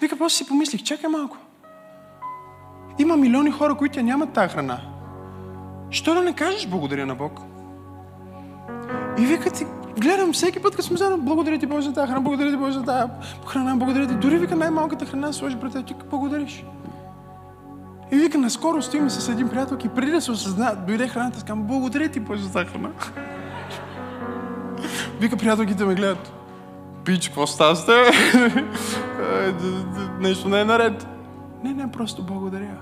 Вика, 0.00 0.16
просто 0.16 0.38
си 0.38 0.46
помислих, 0.46 0.82
чакай 0.82 1.10
малко. 1.10 1.36
Има 2.98 3.16
милиони 3.16 3.50
хора, 3.50 3.74
които 3.74 4.02
нямат 4.02 4.32
тази 4.32 4.54
храна. 4.54 4.80
Що 5.90 6.14
да 6.14 6.22
не 6.22 6.34
кажеш 6.34 6.66
благодаря 6.66 7.06
на 7.06 7.14
Бог? 7.14 7.40
И 9.18 9.26
вика 9.26 9.50
ти, 9.50 9.66
гледам 10.00 10.32
всеки 10.32 10.62
път, 10.62 10.76
като 10.76 10.86
сме 10.86 10.96
заедно, 10.96 11.18
благодаря 11.18 11.58
ти 11.58 11.66
Боже 11.66 11.88
за 11.88 11.94
тази 11.94 12.06
храна, 12.06 12.20
благодаря 12.20 12.50
ти 12.50 12.56
Боже 12.56 12.72
за 12.72 12.84
тази 12.84 13.12
храна, 13.46 13.76
благодаря 13.76 14.08
ти. 14.08 14.14
Дори 14.14 14.38
вика 14.38 14.56
най-малката 14.56 15.06
храна 15.06 15.32
сложи 15.32 15.56
пред 15.56 15.72
теб, 15.72 15.86
ти 15.86 15.94
благодариш. 16.10 16.64
И 18.12 18.16
вика, 18.16 18.38
наскоро 18.38 18.82
стоим 18.82 19.10
с 19.10 19.28
един 19.28 19.48
приятел 19.48 19.78
и 19.84 19.88
преди 19.88 20.10
да 20.10 20.20
се 20.20 20.30
осъзна, 20.30 20.76
дойде 20.86 21.08
храната, 21.08 21.38
казвам, 21.38 21.62
благодаря 21.62 22.08
ти 22.08 22.20
Боже 22.20 22.42
за 22.42 22.52
тази 22.52 22.66
храна. 22.66 22.90
Вика, 25.20 25.36
приятелките 25.36 25.84
ме 25.84 25.94
гледат. 25.94 26.32
Пич, 27.04 27.26
какво 27.26 27.46
става 27.46 27.76
с 27.76 27.86
теб? 27.86 28.14
Нещо 30.20 30.48
не 30.48 30.60
е 30.60 30.64
наред. 30.64 31.06
Не, 31.64 31.74
не, 31.74 31.90
просто 31.90 32.22
благодаря. 32.22 32.76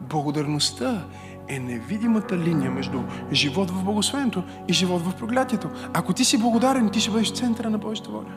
Благодарността 0.00 1.04
е 1.48 1.58
невидимата 1.58 2.36
линия 2.36 2.70
между 2.70 3.02
живот 3.32 3.70
в 3.70 3.84
благословението 3.84 4.42
и 4.68 4.72
живот 4.72 5.02
в 5.02 5.14
проклятието. 5.16 5.68
Ако 5.94 6.12
ти 6.12 6.24
си 6.24 6.38
благодарен, 6.38 6.90
ти 6.90 7.00
ще 7.00 7.10
бъдеш 7.10 7.32
в 7.32 7.36
центъра 7.36 7.70
на 7.70 7.78
Божията 7.78 8.10
воля. 8.10 8.32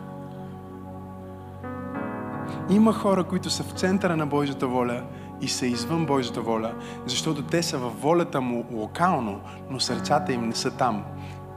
Има 2.70 2.94
хора, 2.94 3.24
които 3.24 3.50
са 3.50 3.64
в 3.64 3.72
центъра 3.72 4.18
на 4.18 4.26
Божията 4.28 4.68
воля 4.68 5.04
и 5.42 5.48
са 5.48 5.66
извън 5.66 6.06
Божията 6.06 6.42
воля, 6.42 6.74
защото 7.06 7.44
те 7.44 7.64
са 7.64 7.78
във 7.78 8.02
волята 8.02 8.42
му 8.42 8.66
локално, 8.72 9.40
но 9.70 9.80
сърцата 9.80 10.34
им 10.34 10.48
не 10.48 10.56
са 10.56 10.72
там, 10.72 11.04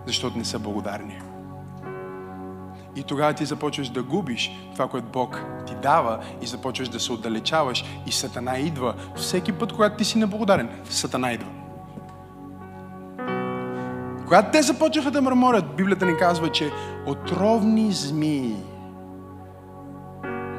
защото 0.06 0.38
не 0.38 0.44
са 0.44 0.58
благодарни. 0.58 1.20
И 2.96 3.02
тогава 3.02 3.32
ти 3.32 3.44
започваш 3.44 3.88
да 3.88 4.02
губиш 4.02 4.50
това, 4.72 4.88
което 4.88 5.06
Бог 5.12 5.44
ти 5.66 5.74
дава 5.82 6.18
и 6.42 6.46
започваш 6.46 6.88
да 6.88 7.00
се 7.00 7.12
отдалечаваш 7.12 7.84
и 8.06 8.12
Сатана 8.12 8.58
идва. 8.58 8.94
Всеки 9.16 9.52
път, 9.52 9.72
когато 9.72 9.96
ти 9.96 10.04
си 10.04 10.18
неблагодарен, 10.18 10.68
Сатана 10.84 11.32
идва. 11.32 11.48
Когато 14.24 14.50
те 14.50 14.62
започнаха 14.62 15.10
да 15.10 15.22
мърморят, 15.22 15.76
Библията 15.76 16.06
ни 16.06 16.16
казва, 16.16 16.52
че 16.52 16.70
отровни 17.06 17.92
змии 17.92 18.56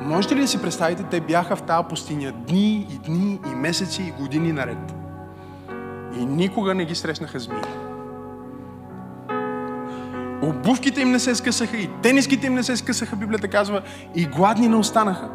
Можете 0.06 0.36
ли 0.36 0.40
да 0.40 0.48
си 0.48 0.62
представите, 0.62 1.04
те 1.04 1.22
бяха 1.22 1.56
в 1.56 1.62
тази 1.62 1.88
пустиня 1.90 2.32
дни 2.32 2.88
и 2.90 2.98
дни 2.98 3.40
и 3.52 3.56
месеци 3.56 4.04
и 4.04 4.22
години 4.22 4.52
наред. 4.52 4.96
И 6.20 6.26
никога 6.26 6.76
не 6.76 6.86
ги 6.86 6.96
срещнаха 6.96 7.40
змии. 7.40 7.62
Обувките 10.44 11.02
им 11.02 11.12
не 11.12 11.20
се 11.20 11.36
скъсаха 11.36 11.78
и 11.78 11.90
тениските 12.02 12.48
им 12.48 12.54
не 12.54 12.64
се 12.64 12.78
скъсаха, 12.78 13.16
Библията 13.16 13.48
казва, 13.48 13.82
и 14.16 14.26
гладни 14.26 14.68
не 14.68 14.76
останаха. 14.76 15.30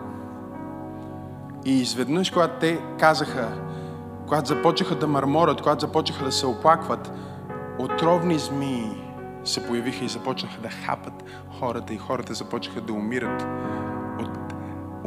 И 1.65 1.81
изведнъж, 1.81 2.31
когато 2.31 2.61
те 2.61 2.79
казаха, 2.99 3.49
когато 4.27 4.49
започнаха 4.49 4.95
да 4.95 5.07
мърморят, 5.07 5.61
когато 5.61 5.81
започнаха 5.87 6.25
да 6.25 6.33
се 6.33 6.47
оплакват, 6.47 7.13
отровни 7.79 8.39
змии 8.39 8.91
се 9.45 9.67
появиха 9.67 10.05
и 10.05 10.09
започнаха 10.09 10.61
да 10.61 10.69
хапат 10.69 11.25
хората 11.61 11.95
и 11.95 11.99
хората 11.99 12.35
започнаха 12.35 12.81
да 12.81 12.93
умират 12.93 13.47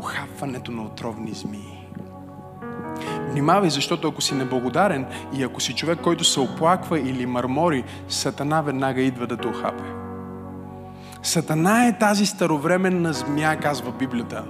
охапването 0.03 0.71
на 0.71 0.81
отровни 0.81 1.31
змии. 1.33 1.87
Внимавай, 3.31 3.69
защото 3.69 4.07
ако 4.07 4.21
си 4.21 4.35
неблагодарен 4.35 5.05
и 5.33 5.43
ако 5.43 5.61
си 5.61 5.75
човек, 5.75 5.99
който 6.03 6.23
се 6.23 6.39
оплаква 6.39 6.99
или 6.99 7.25
мърмори, 7.25 7.83
Сатана 8.07 8.61
веднага 8.61 9.01
идва 9.01 9.27
да 9.27 9.37
те 9.37 9.47
охапе. 9.47 9.83
Сатана 11.23 11.87
е 11.87 11.97
тази 11.97 12.25
старовременна 12.25 13.13
змия, 13.13 13.59
казва 13.59 13.91
Библията, 13.91 14.43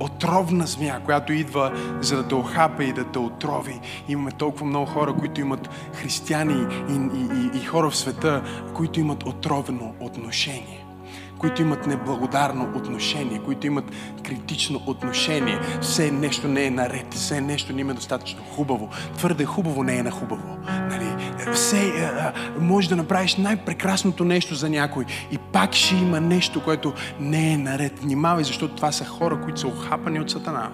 отровна 0.00 0.66
змия, 0.66 1.00
която 1.04 1.32
идва 1.32 1.72
за 2.00 2.16
да 2.16 2.28
те 2.28 2.34
охапа 2.34 2.84
и 2.84 2.92
да 2.92 3.04
те 3.04 3.18
отрови. 3.18 3.80
Имаме 4.08 4.30
толкова 4.30 4.66
много 4.66 4.86
хора, 4.86 5.14
които 5.14 5.40
имат 5.40 5.68
християни 5.94 6.66
и, 6.88 6.92
и, 6.92 7.50
и, 7.56 7.58
и 7.58 7.64
хора 7.64 7.90
в 7.90 7.96
света, 7.96 8.42
които 8.74 9.00
имат 9.00 9.22
отровено 9.22 9.94
отношение 10.00 10.81
които 11.42 11.62
имат 11.62 11.86
неблагодарно 11.86 12.72
отношение, 12.74 13.40
които 13.44 13.66
имат 13.66 13.84
критично 14.24 14.82
отношение. 14.86 15.60
Все 15.80 16.10
нещо 16.10 16.48
не 16.48 16.64
е 16.64 16.70
наред, 16.70 17.14
все 17.14 17.40
нещо 17.40 17.72
не 17.72 17.80
има 17.80 17.94
достатъчно 17.94 18.42
хубаво. 18.42 18.88
Твърде 19.16 19.44
хубаво 19.44 19.82
не 19.82 19.96
е 19.96 20.02
на 20.02 20.10
хубаво. 20.10 20.58
Нали? 20.66 21.32
Все 21.52 21.88
а, 21.88 22.32
може 22.60 22.88
да 22.88 22.96
направиш 22.96 23.36
най-прекрасното 23.36 24.24
нещо 24.24 24.54
за 24.54 24.70
някой 24.70 25.04
и 25.32 25.38
пак 25.38 25.74
ще 25.74 25.94
има 25.94 26.20
нещо, 26.20 26.64
което 26.64 26.92
не 27.20 27.52
е 27.52 27.58
наред. 27.58 27.98
Внимавай, 27.98 28.44
защото 28.44 28.76
това 28.76 28.92
са 28.92 29.04
хора, 29.04 29.40
които 29.40 29.60
са 29.60 29.68
охапани 29.68 30.20
от 30.20 30.30
Сатана. 30.30 30.70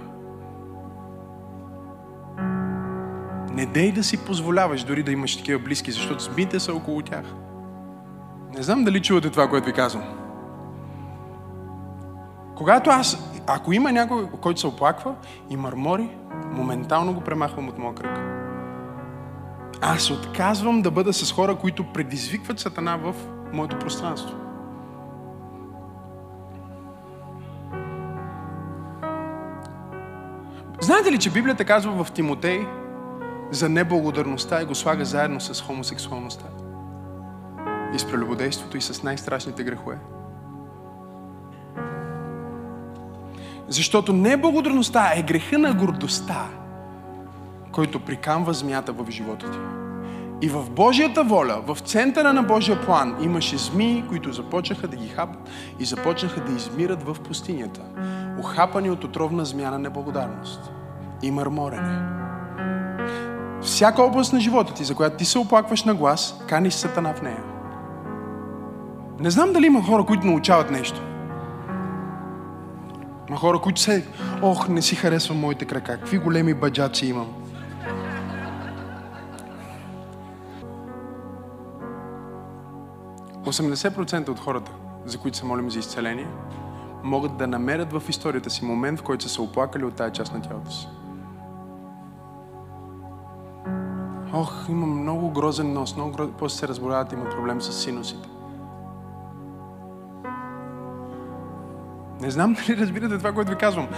Не 3.53 3.66
дей 3.66 3.93
да 3.93 4.05
си 4.05 4.16
позволяваш 4.16 4.83
дори 4.83 5.03
да 5.03 5.12
имаш 5.12 5.37
такива 5.37 5.59
близки, 5.59 5.93
защото 5.93 6.25
змиите 6.25 6.61
са 6.61 6.75
около 6.75 7.03
тях. 7.03 7.25
Не 8.57 8.62
знам 8.62 8.85
дали 8.85 9.03
чувате 9.03 9.31
това, 9.31 9.49
което 9.49 9.66
ви 9.66 9.73
казвам. 9.73 10.28
Когато 12.59 12.90
аз, 12.90 13.18
ако 13.46 13.72
има 13.72 13.92
някой, 13.92 14.28
който 14.40 14.61
се 14.61 14.66
оплаква 14.66 15.14
и 15.50 15.56
мърмори, 15.56 16.11
моментално 16.50 17.14
го 17.14 17.20
премахвам 17.20 17.68
от 17.68 17.78
моя 17.78 17.94
кръг. 17.94 18.18
Аз 19.80 20.11
отказвам 20.11 20.82
да 20.82 20.90
бъда 20.90 21.12
с 21.12 21.32
хора, 21.32 21.54
които 21.54 21.92
предизвикват 21.92 22.61
Сатана 22.61 22.96
в 22.96 23.14
моето 23.52 23.78
пространство. 23.78 24.36
Знаете 30.80 31.12
ли, 31.12 31.18
че 31.18 31.30
Библията 31.30 31.64
казва 31.64 32.04
в 32.04 32.12
Тимотей 32.12 32.66
за 33.50 33.68
неблагодарността 33.68 34.62
и 34.62 34.64
го 34.64 34.74
слага 34.74 35.04
заедно 35.04 35.40
с 35.40 35.62
хомосексуалността? 35.62 36.44
И 37.94 37.98
с 37.98 38.06
прелюбодейството 38.06 38.76
и 38.76 38.80
с 38.80 39.02
най-страшните 39.02 39.64
грехове? 39.64 39.98
Защото 43.69 44.12
неблагодарността 44.12 45.12
е 45.16 45.23
греха 45.23 45.59
на 45.59 45.75
гордостта, 45.75 46.47
който 47.73 48.01
прикамва 48.01 48.53
змията 48.53 48.93
в 48.93 49.11
живота 49.11 49.51
ти. 49.51 49.59
И 50.43 50.49
в 50.49 50.71
Божията 50.71 51.25
воля, 51.25 51.62
в 51.66 51.79
центъра 51.81 52.33
на 52.33 52.43
Божия 52.43 52.81
план, 52.81 53.16
имаше 53.23 53.59
змии, 53.59 54.05
които 54.09 54.33
започнаха 54.33 54.89
да 54.89 54.97
ги 54.97 55.09
хапат 55.09 55.49
и 55.79 55.85
започнаха 55.85 56.41
да 56.41 56.53
измират 56.53 57.03
в 57.03 57.16
пустинята, 57.29 57.81
охапани 58.41 58.91
от 58.91 59.05
отровна 59.05 59.45
змия 59.45 59.71
на 59.71 59.79
неблагодарност 59.79 60.71
и 61.23 61.31
мърморене. 61.31 61.99
Всяка 63.62 64.03
област 64.03 64.33
на 64.33 64.41
живота 64.41 64.75
ти, 64.75 64.85
за 64.85 64.95
която 64.95 65.16
ти 65.16 65.25
се 65.25 65.39
оплакваш 65.39 65.85
на 65.85 65.95
глас, 65.95 66.41
каниш 66.49 66.75
сатана 66.75 67.14
в 67.14 67.23
нея. 67.23 67.43
Не 69.21 69.31
знам 69.31 69.53
дали 69.53 69.66
има 69.66 69.83
хора, 69.83 70.05
които 70.05 70.27
научават 70.27 70.71
нещо. 70.71 71.01
Ма 73.31 73.37
хора, 73.37 73.59
които 73.59 73.81
се, 73.81 74.07
ох, 74.43 74.68
не 74.68 74.83
си 74.83 74.97
харесвам 74.97 75.39
моите 75.39 75.64
крака, 75.64 75.99
какви 75.99 76.18
големи 76.18 76.55
баджаци 76.55 77.07
имам. 77.07 77.35
процента 83.91 84.33
от 84.33 84.41
хората, 84.41 84.72
за 85.05 85.18
които 85.18 85.37
се 85.37 85.45
молим 85.45 85.70
за 85.70 85.79
изцеление, 85.79 86.29
могат 87.05 87.37
да 87.37 87.47
намерят 87.47 87.93
в 87.93 88.03
историята 88.09 88.51
си 88.51 88.64
момент, 88.64 89.01
в 89.01 89.03
който 89.03 89.24
са 89.24 89.31
се 89.31 89.41
оплакали 89.41 89.85
от 89.85 89.95
тази 89.95 90.12
част 90.12 90.35
на 90.35 90.43
тялото 90.43 90.70
си. 90.70 90.89
Ох, 94.33 94.66
имам 94.68 95.01
много 95.01 95.31
грозен 95.31 95.72
нос, 95.72 95.97
много 95.97 96.12
грозен... 96.12 96.35
после 96.39 96.59
се 96.59 96.68
разболяват, 96.68 97.12
имат 97.12 97.31
проблем 97.31 97.61
с 97.61 97.72
синусите. 97.72 98.29
Не 102.21 102.31
знам 102.31 102.57
дали 102.66 102.81
разбирате 102.81 103.19
това, 103.19 103.33
което 103.33 103.51
ви 103.51 103.57
казвам. 103.57 103.89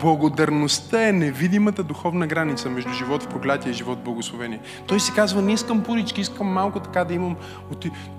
Благодарността 0.00 1.08
е 1.08 1.12
невидимата 1.12 1.82
духовна 1.82 2.26
граница 2.26 2.70
между 2.70 2.92
живот 2.92 3.22
в 3.22 3.28
проклятие 3.28 3.70
и 3.70 3.74
живот 3.74 3.98
в 3.98 4.04
благословение. 4.04 4.60
Той 4.86 5.00
си 5.00 5.12
казва, 5.12 5.42
не 5.42 5.52
искам 5.52 5.82
пурички, 5.82 6.20
искам 6.20 6.46
малко 6.46 6.80
така 6.80 7.04
да 7.04 7.14
имам... 7.14 7.36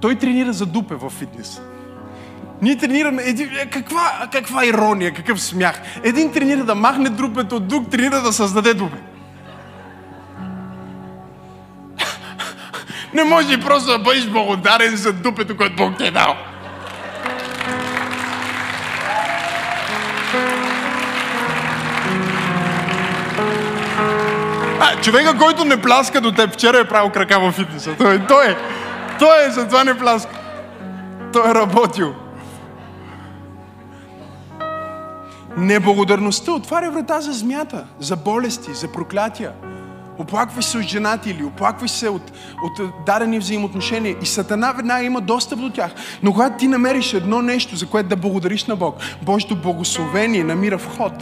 Той 0.01 0.15
тренира 0.15 0.53
за 0.53 0.65
дупе 0.65 0.95
в 0.95 1.09
фитнес. 1.09 1.61
Ние 2.61 2.77
тренираме... 2.77 3.23
Е, 3.23 3.69
каква, 3.69 4.27
каква 4.31 4.65
ирония, 4.65 5.13
какъв 5.13 5.41
смях. 5.41 5.81
Един 6.03 6.31
тренира 6.31 6.63
да 6.63 6.75
махне 6.75 7.09
дупето, 7.09 7.59
друг 7.59 7.89
тренира 7.89 8.21
да 8.21 8.33
създаде 8.33 8.73
дупе. 8.73 8.97
Не 13.13 13.23
може 13.23 13.61
просто 13.61 13.91
да 13.91 13.99
бъдеш 13.99 14.27
благодарен 14.27 14.95
за 14.95 15.13
дупето, 15.13 15.57
което 15.57 15.75
Бог 15.75 15.97
ти 15.97 16.07
е 16.07 16.11
дал. 16.11 16.35
А, 24.85 25.01
човека, 25.01 25.37
който 25.37 25.65
не 25.65 25.81
пляска 25.81 26.21
до 26.21 26.31
теб, 26.31 26.53
вчера 26.53 26.79
е 26.79 26.87
правил 26.87 27.09
крака 27.09 27.39
в 27.39 27.51
фитнеса. 27.51 27.95
Той, 27.97 28.27
той 28.27 28.47
е. 28.47 28.55
Той 29.19 29.47
е, 29.47 29.51
затова 29.51 29.83
не 29.83 29.97
пляска. 29.97 30.39
Той 31.33 31.51
е 31.51 31.55
работил. 31.55 32.15
Неблагодарността 35.57 36.51
отваря 36.51 36.91
врата 36.91 37.21
за 37.21 37.31
змята, 37.31 37.85
за 37.99 38.15
болести, 38.15 38.73
за 38.73 38.87
проклятия. 38.87 39.51
Оплакваш 40.19 40.65
се 40.65 40.77
от 40.77 40.83
женати 40.83 41.29
или 41.29 41.43
оплакваш 41.43 41.91
се 41.91 42.09
от, 42.09 42.31
от 42.63 43.05
дадени 43.05 43.39
взаимоотношения 43.39 44.15
и 44.21 44.25
Сатана 44.25 44.71
веднага 44.71 45.05
има 45.05 45.21
достъп 45.21 45.59
до 45.59 45.69
тях. 45.69 45.91
Но 46.23 46.33
когато 46.33 46.57
ти 46.57 46.67
намериш 46.67 47.13
едно 47.13 47.41
нещо, 47.41 47.75
за 47.75 47.85
което 47.85 48.09
да 48.09 48.15
благодариш 48.15 48.65
на 48.65 48.75
Бог, 48.75 48.95
Божието 49.21 49.55
благословение 49.55 50.43
намира 50.43 50.77
вход 50.77 51.13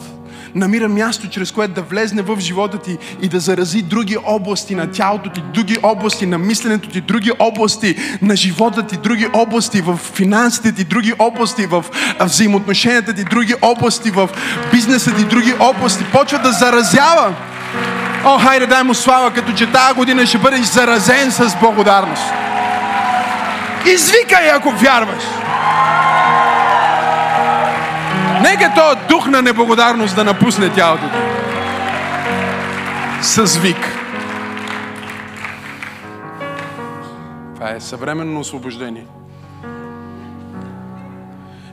намира 0.55 0.89
място, 0.89 1.29
чрез 1.29 1.51
което 1.51 1.73
да 1.73 1.81
влезне 1.81 2.21
в 2.21 2.39
живота 2.39 2.77
ти 2.77 2.97
и 3.21 3.27
да 3.27 3.39
зарази 3.39 3.81
други 3.81 4.17
области 4.25 4.75
на 4.75 4.91
тялото 4.91 5.29
ти, 5.29 5.43
други 5.53 5.77
области 5.83 6.25
на 6.25 6.37
мисленето 6.37 6.89
ти, 6.89 7.01
други 7.01 7.31
области 7.39 7.95
на 8.21 8.35
живота 8.35 8.87
ти, 8.87 8.97
други 8.97 9.27
области 9.33 9.81
в 9.81 9.97
финансите 9.97 10.71
ти, 10.71 10.83
други 10.83 11.13
области 11.19 11.65
в 11.65 11.85
взаимоотношенията 12.19 13.13
ти, 13.13 13.23
други 13.23 13.53
области 13.61 14.11
в 14.11 14.29
бизнеса 14.71 15.15
ти, 15.15 15.23
други 15.23 15.53
области. 15.59 16.03
Почва 16.11 16.39
да 16.39 16.51
заразява. 16.51 17.35
О, 18.25 18.39
хайде 18.39 18.65
дай 18.65 18.83
му 18.83 18.93
слава, 18.93 19.33
като 19.33 19.53
че 19.53 19.71
тази 19.71 19.95
година 19.95 20.25
ще 20.25 20.37
бъдеш 20.37 20.61
заразен 20.61 21.31
с 21.31 21.57
благодарност. 21.61 22.23
Извикай, 23.85 24.51
ако 24.51 24.71
вярваш. 24.71 25.23
Нека 28.41 28.73
този 28.75 28.99
дух 29.09 29.27
на 29.27 29.41
неблагодарност 29.41 30.15
да 30.15 30.23
напусне 30.23 30.69
тялото 30.69 31.03
ти. 31.03 31.17
С 33.21 33.57
вик. 33.57 33.99
Това 37.55 37.69
е 37.69 37.79
съвременно 37.79 38.39
освобождение. 38.39 39.05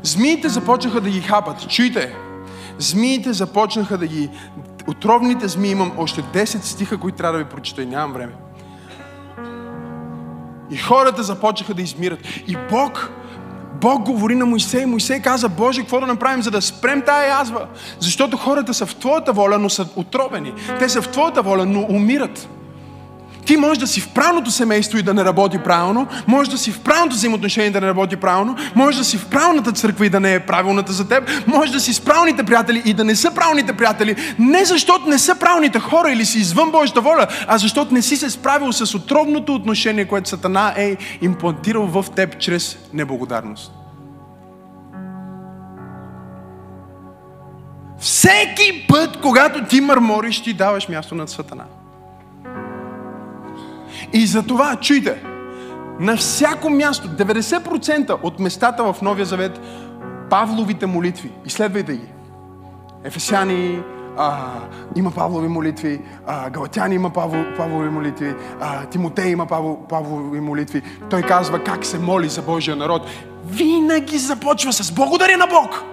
Змиите 0.03 0.49
започнаха 0.49 1.01
да 1.01 1.11
ги 1.11 1.21
хапат. 1.21 1.69
Чуйте, 1.69 2.15
змиите 2.79 3.33
започнаха 3.33 3.99
да 3.99 4.07
ги... 4.07 4.31
Отровните 4.91 5.49
змии 5.49 5.71
имам 5.71 5.93
още 5.99 6.23
10 6.23 6.45
стиха, 6.45 6.99
които 6.99 7.17
трябва 7.19 7.39
да 7.39 7.45
ви 7.45 7.51
прочита 7.51 7.83
и 7.83 7.87
нямам 7.87 8.13
време. 8.13 8.33
И 10.71 10.77
хората 10.77 11.23
започнаха 11.23 11.75
да 11.75 11.83
измират. 11.83 12.19
И 12.47 12.57
Бог 12.71 13.11
Бог 13.81 14.03
говори 14.03 14.35
на 14.35 14.47
Моисей. 14.47 14.87
Моисей 14.87 15.21
каза, 15.21 15.49
Боже, 15.49 15.81
какво 15.81 16.01
да 16.01 16.07
направим, 16.07 16.43
за 16.43 16.51
да 16.51 16.63
спрем 16.63 17.03
тая 17.07 17.29
язва? 17.29 17.67
Защото 18.01 18.37
хората 18.37 18.75
са 18.75 18.87
в 18.87 18.97
Твоята 18.97 19.33
воля, 19.33 19.59
но 19.59 19.71
са 19.71 19.89
отровени. 19.97 20.53
Те 20.79 20.89
са 20.89 21.03
в 21.03 21.09
Твоята 21.09 21.43
воля, 21.43 21.67
но 21.67 21.87
умират. 21.89 22.49
Ти 23.51 23.57
можеш 23.57 23.79
да 23.79 23.87
си 23.87 24.01
в 24.01 24.09
правилното 24.09 24.51
семейство 24.51 24.99
и 24.99 25.03
да 25.03 25.15
не 25.15 25.25
работи 25.25 25.59
правилно, 25.59 26.07
можеш 26.27 26.51
да 26.51 26.59
си 26.59 26.73
в 26.73 26.81
правилното 26.81 27.17
взаимоотношение 27.17 27.69
и 27.69 27.73
да 27.73 27.81
не 27.81 27.87
работи 27.87 28.17
правилно, 28.17 28.57
можеш 28.75 28.99
да 28.99 29.05
си 29.05 29.19
в 29.19 29.27
правилната 29.27 29.73
църква 29.73 30.07
и 30.07 30.11
да 30.11 30.21
не 30.21 30.35
е 30.35 30.41
правилната 30.41 30.93
за 30.93 31.09
теб, 31.09 31.31
можеш 31.47 31.73
да 31.73 31.81
си 31.81 31.93
с 31.93 32.01
правилните 32.01 32.43
приятели 32.43 32.83
и 32.85 32.95
да 32.95 33.05
не 33.05 33.17
са 33.17 33.35
правилните 33.35 33.73
приятели, 33.73 34.17
не 34.39 34.65
защото 34.65 35.09
не 35.09 35.19
са 35.19 35.35
правилните 35.35 35.79
хора 35.79 36.13
или 36.13 36.25
си 36.25 36.39
извън 36.39 36.71
Божията 36.71 37.01
воля, 37.01 37.27
а 37.47 37.59
защото 37.59 37.95
не 37.95 38.03
си 38.03 38.17
се 38.17 38.31
справил 38.31 38.73
с 38.73 38.95
отровното 38.95 39.55
отношение, 39.55 40.05
което 40.05 40.29
Сатана 40.29 40.75
е 40.77 40.97
имплантирал 41.23 41.87
в 41.87 42.05
теб 42.17 42.39
чрез 42.39 42.79
неблагодарност. 42.93 43.73
Всеки 47.99 48.87
път, 48.89 49.21
когато 49.21 49.65
ти 49.65 49.81
мърмориш, 49.81 50.43
ти 50.43 50.53
даваш 50.53 50.89
място 50.89 51.15
на 51.15 51.29
Сатана. 51.29 51.65
И 54.13 54.27
за 54.27 54.43
това, 54.43 54.77
чуйте, 54.77 55.23
на 56.01 56.17
всяко 56.17 56.71
място, 56.71 57.09
90% 57.09 58.19
от 58.23 58.41
местата 58.41 58.93
в 58.93 59.03
Новия 59.03 59.27
Завет, 59.27 59.61
Павловите 60.31 60.87
молитви, 60.87 61.31
изследвайте 61.47 61.93
ги. 61.93 62.07
Ефесяни 63.05 63.83
а, 64.19 64.51
има 64.97 65.11
Павлови 65.11 65.49
молитви, 65.49 66.01
а, 66.27 66.51
Галатяни 66.51 66.95
има 66.95 67.11
Павло, 67.11 67.45
Павлови 67.57 67.89
молитви, 67.89 68.35
а, 68.61 68.87
Тимотей 68.87 69.31
има 69.31 69.47
Павло, 69.47 69.87
Павлови 69.89 70.41
молитви. 70.41 70.83
Той 71.11 71.23
казва 71.23 71.65
как 71.65 71.87
се 71.87 71.99
моли 71.99 72.29
за 72.29 72.43
Божия 72.43 72.77
народ. 72.77 73.03
Винаги 73.47 74.19
започва 74.19 74.73
с 74.73 74.93
благодаря 74.93 75.37
на 75.37 75.47
Бог. 75.47 75.85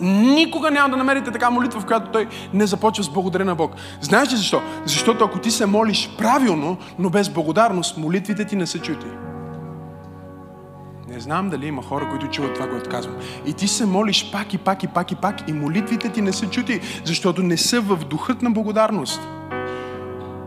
Никога 0.00 0.70
няма 0.70 0.90
да 0.90 0.96
намерите 0.96 1.30
така 1.30 1.50
молитва, 1.50 1.80
в 1.80 1.86
която 1.86 2.10
той 2.10 2.28
не 2.54 2.66
започва 2.66 3.04
с 3.04 3.08
благодаря 3.08 3.44
на 3.44 3.54
Бог. 3.54 3.72
Знаеш 4.00 4.32
ли 4.32 4.36
защо? 4.36 4.62
Защото 4.84 5.24
ако 5.24 5.38
ти 5.38 5.50
се 5.50 5.66
молиш 5.66 6.10
правилно, 6.18 6.76
но 6.98 7.10
без 7.10 7.28
благодарност, 7.28 7.96
молитвите 7.96 8.44
ти 8.44 8.56
не 8.56 8.66
са 8.66 8.78
чути. 8.78 9.06
Не 11.08 11.20
знам 11.20 11.50
дали 11.50 11.66
има 11.66 11.82
хора, 11.82 12.08
които 12.10 12.28
чуват 12.28 12.54
това, 12.54 12.68
което 12.68 12.90
казвам. 12.90 13.16
И 13.46 13.52
ти 13.52 13.68
се 13.68 13.86
молиш 13.86 14.30
пак 14.32 14.54
и 14.54 14.58
пак 14.58 14.82
и 14.82 14.86
пак 14.86 15.12
и 15.12 15.14
пак 15.14 15.48
и 15.48 15.52
молитвите 15.52 16.08
ти 16.08 16.22
не 16.22 16.32
са 16.32 16.50
чути, 16.50 16.80
защото 17.04 17.42
не 17.42 17.56
са 17.56 17.80
в 17.80 17.96
духът 17.96 18.42
на 18.42 18.50
благодарност. 18.50 19.20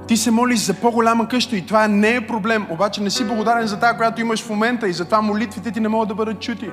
Ти 0.07 0.17
се 0.17 0.31
молиш 0.31 0.59
за 0.59 0.73
по-голяма 0.73 1.27
къща 1.27 1.55
и 1.55 1.65
това 1.65 1.87
не 1.87 2.15
е 2.15 2.27
проблем, 2.27 2.67
обаче 2.69 3.01
не 3.01 3.09
си 3.09 3.25
благодарен 3.25 3.67
за 3.67 3.79
тази, 3.79 3.97
която 3.97 4.21
имаш 4.21 4.43
в 4.43 4.49
момента 4.49 4.87
и 4.87 4.93
затова 4.93 5.21
молитвите 5.21 5.71
ти 5.71 5.79
не 5.79 5.89
могат 5.89 6.09
да 6.09 6.15
бъдат 6.15 6.39
чути. 6.39 6.69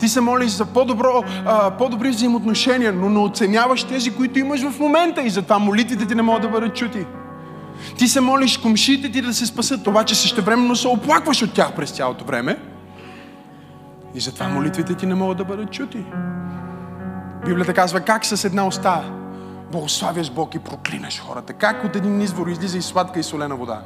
Ти 0.00 0.08
се 0.08 0.20
молиш 0.20 0.50
за 0.50 0.64
по-добро, 0.64 1.24
а, 1.46 1.70
по-добри 1.70 2.10
взаимоотношения, 2.10 2.92
но 2.92 3.08
не 3.08 3.18
оценяваш 3.18 3.84
тези, 3.84 4.14
които 4.14 4.38
имаш 4.38 4.70
в 4.70 4.80
момента 4.80 5.22
и 5.22 5.30
затова 5.30 5.58
молитвите 5.58 6.06
ти 6.06 6.14
не 6.14 6.22
могат 6.22 6.42
да 6.42 6.48
бъдат 6.48 6.74
чути. 6.74 7.06
Ти 7.98 8.08
се 8.08 8.20
молиш 8.20 8.58
комшите 8.58 9.10
ти 9.10 9.22
да 9.22 9.34
се 9.34 9.46
спасат, 9.46 9.86
обаче 9.86 10.14
същевременно 10.14 10.76
се 10.76 10.88
оплакваш 10.88 11.42
от 11.42 11.52
тях 11.52 11.74
през 11.74 11.90
цялото 11.90 12.24
време. 12.24 12.56
И 14.14 14.20
затова 14.20 14.48
молитвите 14.48 14.94
ти 14.94 15.06
не 15.06 15.14
могат 15.14 15.38
да 15.38 15.44
бъдат 15.44 15.70
чути. 15.70 16.04
Библията 17.46 17.74
казва 17.74 18.00
как 18.00 18.26
с 18.26 18.44
една 18.44 18.66
уста 18.66 19.04
благославяш 19.72 20.30
Бог 20.30 20.54
и 20.54 20.58
проклинаш 20.58 21.20
хората. 21.20 21.52
Как 21.52 21.84
от 21.84 21.96
един 21.96 22.20
извор 22.20 22.46
излиза 22.46 22.78
и 22.78 22.82
сладка 22.82 23.20
и 23.20 23.22
солена 23.22 23.56
вода. 23.56 23.82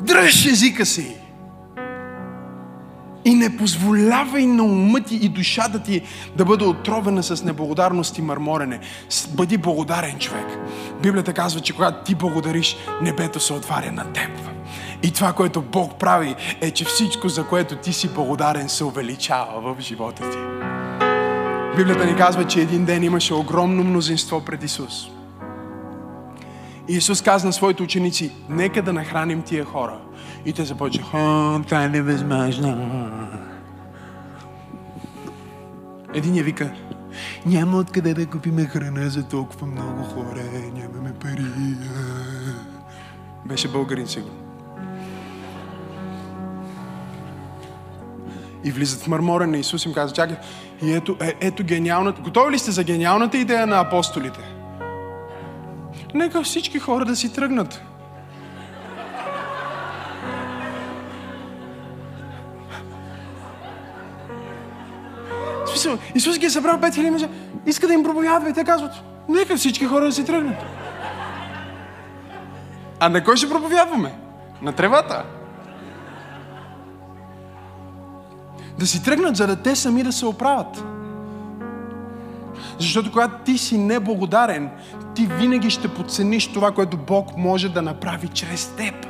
Дръж 0.00 0.46
езика 0.46 0.86
си. 0.86 1.19
И 3.24 3.34
не 3.34 3.56
позволявай 3.56 4.46
на 4.46 4.62
ума 4.62 5.00
ти 5.00 5.16
и 5.16 5.28
душата 5.28 5.82
ти 5.82 6.02
да 6.36 6.44
бъде 6.44 6.64
отровена 6.64 7.22
с 7.22 7.44
неблагодарност 7.44 8.18
и 8.18 8.22
мърморене. 8.22 8.80
Бъди 9.28 9.58
благодарен 9.58 10.18
човек. 10.18 10.46
Библията 11.02 11.32
казва, 11.32 11.60
че 11.60 11.72
когато 11.72 12.04
ти 12.04 12.14
благодариш, 12.14 12.76
небето 13.02 13.40
се 13.40 13.52
отваря 13.52 13.92
на 13.92 14.12
теб. 14.12 14.30
И 15.02 15.10
това, 15.10 15.32
което 15.32 15.62
Бог 15.62 15.98
прави, 15.98 16.34
е, 16.60 16.70
че 16.70 16.84
всичко, 16.84 17.28
за 17.28 17.46
което 17.46 17.76
ти 17.76 17.92
си 17.92 18.08
благодарен, 18.08 18.68
се 18.68 18.84
увеличава 18.84 19.74
в 19.74 19.80
живота 19.80 20.30
ти. 20.30 20.38
Библията 21.76 22.06
ни 22.06 22.16
казва, 22.16 22.46
че 22.46 22.60
един 22.60 22.84
ден 22.84 23.02
имаше 23.02 23.34
огромно 23.34 23.84
мнозинство 23.84 24.44
пред 24.44 24.62
Исус. 24.62 25.19
Исус 26.96 27.22
каза 27.22 27.46
на 27.46 27.52
своите 27.52 27.82
ученици, 27.82 28.32
нека 28.48 28.82
да 28.82 28.92
нахраним 28.92 29.42
тия 29.42 29.64
хора. 29.64 29.98
И 30.44 30.52
те 30.52 30.64
започнаха, 30.64 31.60
това 31.66 31.84
е 31.84 31.88
невъзможно. 31.88 32.90
Един 36.14 36.36
я 36.36 36.44
вика, 36.44 36.72
няма 37.46 37.78
откъде 37.78 38.14
да 38.14 38.26
купиме 38.26 38.64
храна 38.64 39.08
за 39.08 39.28
толкова 39.28 39.66
много 39.66 40.02
хора, 40.02 40.42
нямаме 40.74 41.12
пари. 41.20 41.76
Беше 43.46 43.68
българин 43.68 44.06
сигурно. 44.06 44.36
И 48.64 48.70
влизат 48.70 49.02
в 49.02 49.08
мърморен 49.08 49.50
на 49.50 49.58
Исус 49.58 49.84
им 49.84 49.92
казва, 49.92 50.14
чакай, 50.14 50.36
и 50.82 50.92
ето, 50.92 51.16
е, 51.20 51.34
ето 51.40 51.64
гениалната, 51.64 52.22
готови 52.22 52.52
ли 52.52 52.58
сте 52.58 52.70
за 52.70 52.84
гениалната 52.84 53.38
идея 53.38 53.66
на 53.66 53.80
апостолите? 53.80 54.59
Нека 56.14 56.42
всички 56.42 56.78
хора 56.78 57.04
да 57.04 57.16
си 57.16 57.32
тръгнат. 57.32 57.82
Смисъл, 65.66 65.98
Исус 66.14 66.38
ги 66.38 66.46
е 66.46 66.50
събрал 66.50 66.80
пет 66.80 66.94
хиляди 66.94 67.10
мъже, 67.10 67.28
иска 67.66 67.86
да 67.86 67.92
им 67.92 68.02
проповядва 68.02 68.50
и 68.50 68.52
те 68.52 68.64
казват, 68.64 68.92
нека 69.28 69.56
всички 69.56 69.84
хора 69.84 70.04
да 70.04 70.12
си 70.12 70.24
тръгнат. 70.24 70.56
А 73.00 73.08
на 73.08 73.24
кой 73.24 73.36
ще 73.36 73.48
проповядваме? 73.48 74.12
На 74.62 74.72
тревата. 74.72 75.24
Да 78.78 78.86
си 78.86 79.04
тръгнат, 79.04 79.36
за 79.36 79.46
да 79.46 79.56
те 79.56 79.76
сами 79.76 80.02
да 80.02 80.12
се 80.12 80.26
оправят. 80.26 80.84
Защото 82.78 83.10
когато 83.10 83.34
ти 83.44 83.58
си 83.58 83.78
неблагодарен, 83.78 84.70
ти 85.14 85.26
винаги 85.26 85.70
ще 85.70 85.88
подцениш 85.88 86.46
това, 86.46 86.70
което 86.72 86.96
Бог 86.96 87.36
може 87.36 87.68
да 87.68 87.82
направи 87.82 88.28
чрез 88.28 88.66
теб. 88.66 89.06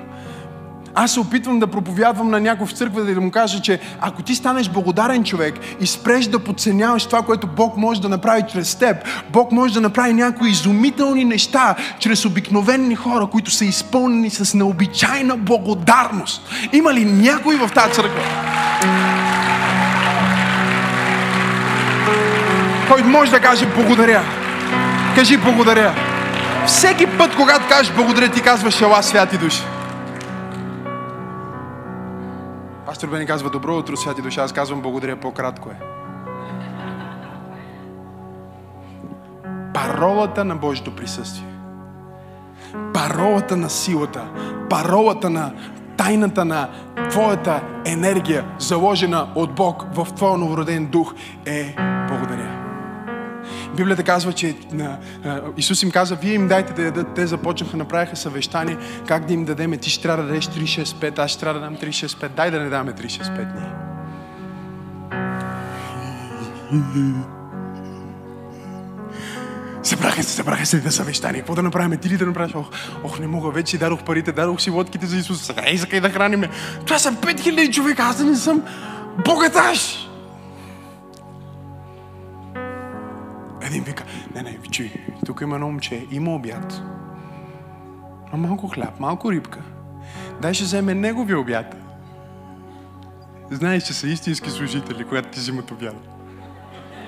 Аз 0.94 1.12
се 1.12 1.20
опитвам 1.20 1.58
да 1.58 1.66
проповядвам 1.66 2.30
на 2.30 2.40
някой 2.40 2.66
в 2.66 2.72
църквата 2.72 3.10
и 3.10 3.14
да 3.14 3.20
му 3.20 3.30
кажа, 3.30 3.60
че 3.62 3.80
ако 4.00 4.22
ти 4.22 4.34
станеш 4.34 4.68
благодарен 4.68 5.24
човек 5.24 5.54
и 5.80 5.86
спреш 5.86 6.26
да 6.26 6.38
подценяваш 6.38 7.06
това, 7.06 7.22
което 7.22 7.46
Бог 7.46 7.76
може 7.76 8.00
да 8.00 8.08
направи 8.08 8.42
чрез 8.52 8.74
теб, 8.74 8.96
Бог 9.32 9.52
може 9.52 9.74
да 9.74 9.80
направи 9.80 10.12
някои 10.12 10.50
изумителни 10.50 11.24
неща 11.24 11.76
чрез 11.98 12.24
обикновени 12.24 12.94
хора, 12.94 13.26
които 13.26 13.50
са 13.50 13.64
изпълнени 13.64 14.30
с 14.30 14.54
необичайна 14.54 15.36
благодарност. 15.36 16.42
Има 16.72 16.94
ли 16.94 17.04
някой 17.04 17.56
в 17.56 17.70
тази 17.74 17.92
църква? 17.92 18.20
Който 22.90 23.08
може 23.08 23.30
да 23.30 23.40
каже 23.40 23.66
благодаря. 23.66 24.22
Кажи 25.14 25.36
благодаря. 25.36 25.94
Всеки 26.66 27.06
път, 27.18 27.36
когато 27.36 27.68
кажеш 27.68 27.92
благодаря, 27.94 28.28
ти 28.28 28.42
казваш 28.42 28.80
ела 28.80 29.02
святи 29.02 29.38
души. 29.38 29.62
Пастор 32.86 33.08
Бени 33.08 33.26
казва 33.26 33.50
добро 33.50 33.76
утро, 33.76 33.96
святи 33.96 34.22
душа. 34.22 34.42
Аз 34.42 34.52
казвам 34.52 34.80
благодаря 34.80 35.16
по-кратко 35.16 35.70
е. 35.70 35.74
Паролата 39.74 40.44
на 40.44 40.56
Божието 40.56 40.96
присъствие. 40.96 41.48
Паролата 42.94 43.56
на 43.56 43.70
силата. 43.70 44.24
Паролата 44.70 45.30
на 45.30 45.52
тайната 45.96 46.44
на 46.44 46.68
твоята 47.10 47.60
енергия, 47.84 48.44
заложена 48.58 49.28
от 49.34 49.54
Бог 49.54 49.86
в 49.94 50.06
твоя 50.16 50.36
новороден 50.38 50.86
дух 50.86 51.14
е 51.46 51.74
благодаря. 52.08 52.69
Библията 53.76 54.02
казва, 54.02 54.32
че 54.32 54.56
на, 54.72 54.98
Исус 55.56 55.82
им 55.82 55.90
каза, 55.90 56.16
вие 56.16 56.32
им 56.32 56.48
дайте 56.48 56.72
да 56.72 56.82
ядат. 56.82 57.14
Те 57.14 57.26
започнаха, 57.26 57.76
направиха 57.76 58.16
съвещание, 58.16 58.76
как 59.06 59.26
да 59.26 59.32
им 59.32 59.44
дадеме. 59.44 59.76
Ти 59.76 59.90
ще 59.90 60.02
трябва 60.02 60.22
да 60.22 60.28
дадеш 60.28 60.46
365, 60.46 61.18
аз 61.18 61.30
ще 61.30 61.40
трябва 61.40 61.60
да 61.60 61.66
дам 61.66 61.76
365. 61.76 62.28
Дай 62.28 62.50
да 62.50 62.60
не 62.60 62.68
даваме 62.68 62.92
365 62.92 63.38
ние. 63.54 63.70
Събраха 69.82 70.22
се, 70.22 70.30
събраха 70.30 70.66
се 70.66 70.82
на 70.84 70.92
съвещание. 70.92 71.40
Какво 71.40 71.54
да 71.54 71.62
направим? 71.62 71.98
Ти 71.98 72.08
ли 72.08 72.16
да 72.16 72.26
направиш? 72.26 72.54
Ох, 72.54 72.70
ох, 73.04 73.18
не 73.18 73.26
мога, 73.26 73.50
вече 73.50 73.78
дадох 73.78 74.02
парите, 74.02 74.32
дадох 74.32 74.60
си 74.60 74.70
лодките 74.70 75.06
за 75.06 75.16
Исус. 75.16 75.42
Сега 75.42 75.62
ей, 75.66 75.76
закай 75.76 76.00
да 76.00 76.10
храниме. 76.10 76.48
Това 76.84 76.98
са 76.98 77.12
5000 77.12 77.72
човека, 77.72 78.02
аз 78.02 78.18
не 78.18 78.36
съм 78.36 78.62
богаташ. 79.24 79.99
Тук 85.40 85.46
има 85.46 85.54
едно 85.54 85.66
момче, 85.66 86.06
има 86.10 86.34
обяд. 86.34 86.82
А 88.32 88.36
малко 88.36 88.68
хляб, 88.68 89.00
малко 89.00 89.32
рибка. 89.32 89.60
Дай 90.42 90.54
ще 90.54 90.64
вземе 90.64 90.94
неговия 90.94 91.40
обяд. 91.40 91.76
Знаеш, 93.50 93.82
че 93.82 93.92
са 93.92 94.08
истински 94.08 94.50
служители, 94.50 95.04
когато 95.04 95.28
ти 95.28 95.38
взимат 95.38 95.70
обяд. 95.70 95.96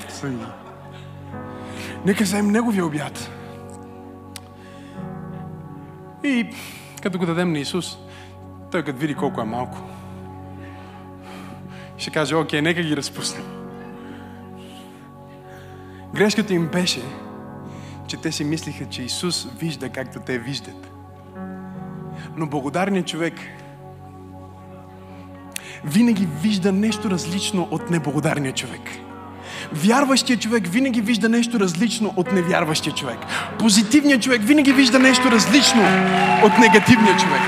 Са 0.09 0.33
Нека 2.07 2.25
вземем 2.25 2.53
неговия 2.53 2.87
обяд. 2.87 3.31
И 6.25 6.51
като 7.03 7.19
го 7.19 7.27
дадем 7.27 7.53
на 7.53 7.59
Исус, 7.59 7.99
той 8.71 8.85
като 8.85 8.99
види 8.99 9.15
колко 9.15 9.41
е 9.41 9.45
малко, 9.45 9.79
ще 11.97 12.11
каже, 12.11 12.35
окей, 12.35 12.63
нека 12.63 12.83
ги 12.83 12.97
разпуснем. 12.97 13.45
Грешката 16.15 16.55
им 16.55 16.69
беше, 16.69 17.03
че 18.13 18.17
те 18.17 18.33
си 18.33 18.45
мислиха, 18.45 18.85
че 18.85 19.03
Исус 19.03 19.47
вижда 19.59 19.89
както 19.89 20.21
те 20.21 20.39
виждат. 20.39 20.91
Но 22.37 22.47
благодарният 22.47 23.07
човек 23.07 23.35
винаги 25.85 26.29
вижда 26.43 26.73
нещо 26.73 27.11
различно 27.11 27.69
от 27.71 27.91
неблагодарния 27.91 28.53
човек. 28.53 28.81
Вярващия 29.73 30.39
човек 30.39 30.67
винаги 30.67 31.01
вижда 31.01 31.29
нещо 31.29 31.61
различно 31.61 32.15
от 32.17 32.33
невярващия 32.33 32.95
човек. 32.95 33.19
Позитивният 33.59 34.23
човек 34.23 34.43
винаги 34.43 34.73
вижда 34.73 34.99
нещо 34.99 35.31
различно 35.31 35.83
от 36.45 36.59
негативния 36.59 37.17
човек. 37.17 37.43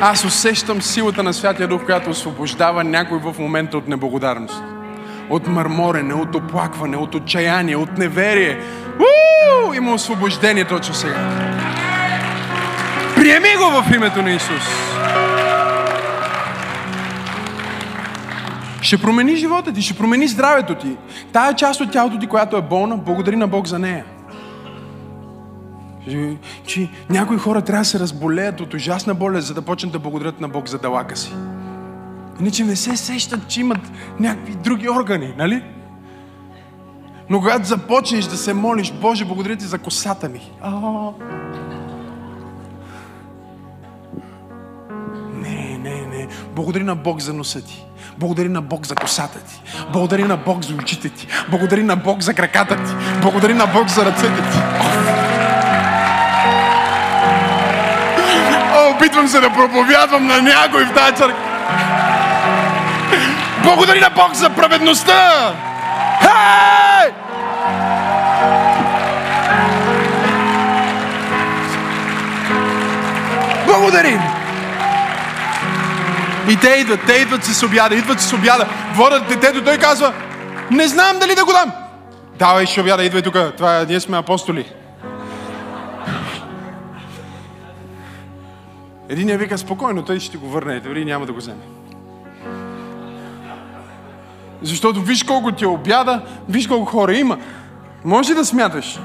Аз 0.00 0.24
усещам 0.24 0.82
силата 0.82 1.22
на 1.22 1.34
Святия 1.34 1.68
Дух, 1.68 1.84
която 1.84 2.10
освобождава 2.10 2.84
някой 2.84 3.18
в 3.18 3.34
момента 3.38 3.78
от 3.78 3.88
неблагодарност. 3.88 4.62
От 5.30 5.46
мърморене, 5.46 6.14
от 6.14 6.34
оплакване, 6.34 6.96
от 6.96 7.14
отчаяние, 7.14 7.76
от 7.76 7.98
неверие. 7.98 8.60
Уу! 8.98 9.74
Има 9.74 9.94
освобождение 9.94 10.64
точно 10.64 10.94
сега. 10.94 11.48
Приеми 13.16 13.48
го 13.56 13.82
в 13.82 13.94
името 13.94 14.22
на 14.22 14.30
Исус. 14.30 14.62
Ще 18.82 18.98
промени 18.98 19.36
живота 19.36 19.72
ти, 19.72 19.82
ще 19.82 19.94
промени 19.94 20.28
здравето 20.28 20.74
ти. 20.74 20.96
Тая 21.32 21.54
част 21.54 21.80
от 21.80 21.92
тялото 21.92 22.18
ти, 22.18 22.26
която 22.26 22.56
е 22.56 22.62
болна, 22.62 22.96
благодари 22.96 23.36
на 23.36 23.48
Бог 23.48 23.66
за 23.66 23.78
нея. 23.78 24.04
Че, 26.66 26.88
някои 27.10 27.38
хора 27.38 27.62
трябва 27.62 27.80
да 27.80 27.84
се 27.84 27.98
разболеят 27.98 28.60
от 28.60 28.74
ужасна 28.74 29.14
болест, 29.14 29.46
за 29.46 29.54
да 29.54 29.62
почнат 29.62 29.92
да 29.92 29.98
благодарят 29.98 30.40
на 30.40 30.48
Бог 30.48 30.68
за 30.68 30.78
далака 30.78 31.16
си. 31.16 31.32
Иначе 32.40 32.64
не 32.64 32.76
се 32.76 32.96
сещат, 32.96 33.48
че 33.48 33.60
имат 33.60 33.80
някакви 34.20 34.54
други 34.54 34.88
органи, 34.88 35.34
нали? 35.38 35.62
Но 37.30 37.40
когато 37.40 37.64
започнеш 37.64 38.24
да 38.24 38.36
се 38.36 38.54
молиш, 38.54 38.92
Боже, 38.92 39.24
благодаря 39.24 39.56
ти 39.56 39.64
за 39.64 39.78
косата 39.78 40.28
ми. 40.28 40.52
А-а-а. 40.62 41.12
Не, 45.34 45.78
не, 45.78 46.06
не. 46.06 46.28
Благодари 46.54 46.82
на 46.82 46.96
Бог 46.96 47.20
за 47.20 47.34
носа 47.34 47.64
ти. 47.64 47.84
Благодари 48.18 48.48
на 48.48 48.62
Бог 48.62 48.86
за 48.86 48.94
косата 48.94 49.38
ти. 49.38 49.62
Благодари 49.92 50.24
на 50.24 50.36
Бог 50.36 50.64
за 50.64 50.74
очите 50.74 51.08
ти. 51.08 51.26
Благодари 51.50 51.82
на 51.82 51.96
Бог 51.96 52.20
за 52.20 52.34
краката 52.34 52.76
ти. 52.76 53.20
Благодари 53.22 53.54
на 53.54 53.66
Бог 53.66 53.88
за 53.88 54.04
ръцете 54.04 54.42
ти. 54.42 54.58
О, 58.74 58.94
опитвам 58.96 59.28
се 59.28 59.40
да 59.40 59.50
проповядвам 59.50 60.26
на 60.26 60.42
някой 60.42 60.84
в 60.84 60.94
тази 60.94 61.16
църква. 61.16 61.97
Благодари 63.62 64.00
на 64.00 64.10
Бог 64.10 64.34
за 64.34 64.50
праведността! 64.50 65.54
Хей! 66.20 67.12
Благодарим! 73.66 74.20
И 76.48 76.56
те 76.56 76.68
идват, 76.68 77.00
те 77.06 77.12
идват 77.12 77.44
с 77.44 77.62
обяда, 77.62 77.94
идват 77.94 78.20
с 78.20 78.32
обяда, 78.32 78.66
водят 78.94 79.28
детето, 79.28 79.64
той 79.64 79.78
казва, 79.78 80.12
не 80.70 80.88
знам 80.88 81.18
дали 81.18 81.34
да 81.34 81.44
го 81.44 81.52
дам. 81.52 81.72
Давай, 82.38 82.66
ще 82.66 82.80
обяда, 82.80 83.04
идвай 83.04 83.22
тук, 83.22 83.36
това, 83.56 83.84
ние 83.88 84.00
сме 84.00 84.18
апостоли. 84.18 84.72
Един 89.08 89.28
я 89.28 89.38
вика, 89.38 89.58
спокойно, 89.58 90.04
той 90.04 90.20
ще 90.20 90.36
го 90.36 90.48
върне, 90.48 90.80
дори 90.80 91.04
няма 91.04 91.26
да 91.26 91.32
го 91.32 91.38
вземе. 91.38 91.77
Защото 94.62 95.02
виж 95.02 95.22
колко 95.22 95.52
ти 95.52 95.64
е 95.64 95.68
обяда, 95.68 96.22
виж 96.48 96.66
колко 96.66 96.84
хора 96.84 97.14
има. 97.14 97.38
Може 98.04 98.34
да 98.34 98.44
смяташ. 98.44 99.00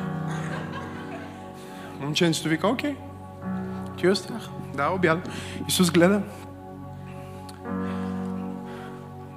Момченцето 2.01 2.49
вика, 2.49 2.67
окей. 2.67 2.95
Ти 3.97 4.07
е 4.07 4.15
страх. 4.15 4.49
Да, 4.75 4.89
обяда. 4.89 5.21
Исус 5.67 5.91
гледа. 5.91 6.21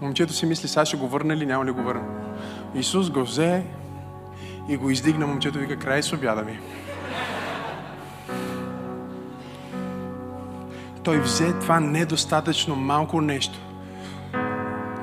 Момчето 0.01 0.33
си 0.33 0.47
мисли, 0.47 0.69
сега 0.69 0.85
ще 0.85 0.97
го 0.97 1.09
върне 1.09 1.35
или 1.35 1.47
няма 1.47 1.65
ли 1.65 1.71
го 1.71 1.83
върне. 1.83 2.09
Исус 2.75 3.11
го 3.11 3.23
взе 3.23 3.63
и 4.69 4.77
го 4.77 4.91
издигна. 4.91 5.27
Момчето 5.27 5.59
вика, 5.59 5.79
край 5.79 6.03
с 6.03 6.13
обяда 6.13 6.43
ми. 6.43 6.59
Той 11.03 11.21
взе 11.21 11.53
това 11.53 11.81
недостатъчно 11.81 12.77
малко 12.77 13.21
нещо, 13.21 13.59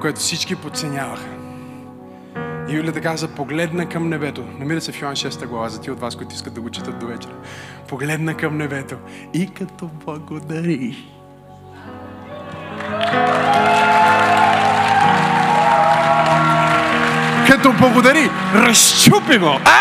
което 0.04 0.20
всички 0.20 0.56
подценяваха. 0.56 1.30
И 2.70 2.76
Юлията 2.76 3.02
каза, 3.02 3.28
погледна 3.28 3.90
към 3.90 4.10
небето. 4.10 4.44
Намира 4.60 4.82
се 4.82 4.92
в 4.92 5.02
Йоан 5.02 5.16
6 5.16 5.48
глава, 5.48 5.70
за 5.70 5.82
ти 5.82 5.92
от 5.92 6.00
вас, 6.00 6.16
които 6.16 6.36
искат 6.36 6.54
да 6.54 6.62
го 6.62 6.70
четат 6.70 7.00
до 7.00 7.08
вечера. 7.08 7.34
Погледна 7.88 8.38
към 8.38 8.58
небето 8.58 8.96
и 9.34 9.48
като 9.48 9.90
благодари. 10.06 10.98
Като 17.48 17.74
благодари, 17.74 18.30
разчупи 18.56 19.38
го. 19.38 19.60
А! 19.66 19.80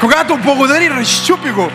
Когато 0.00 0.38
благодари, 0.38 0.90
разчупи 0.90 1.50
го. 1.50 1.70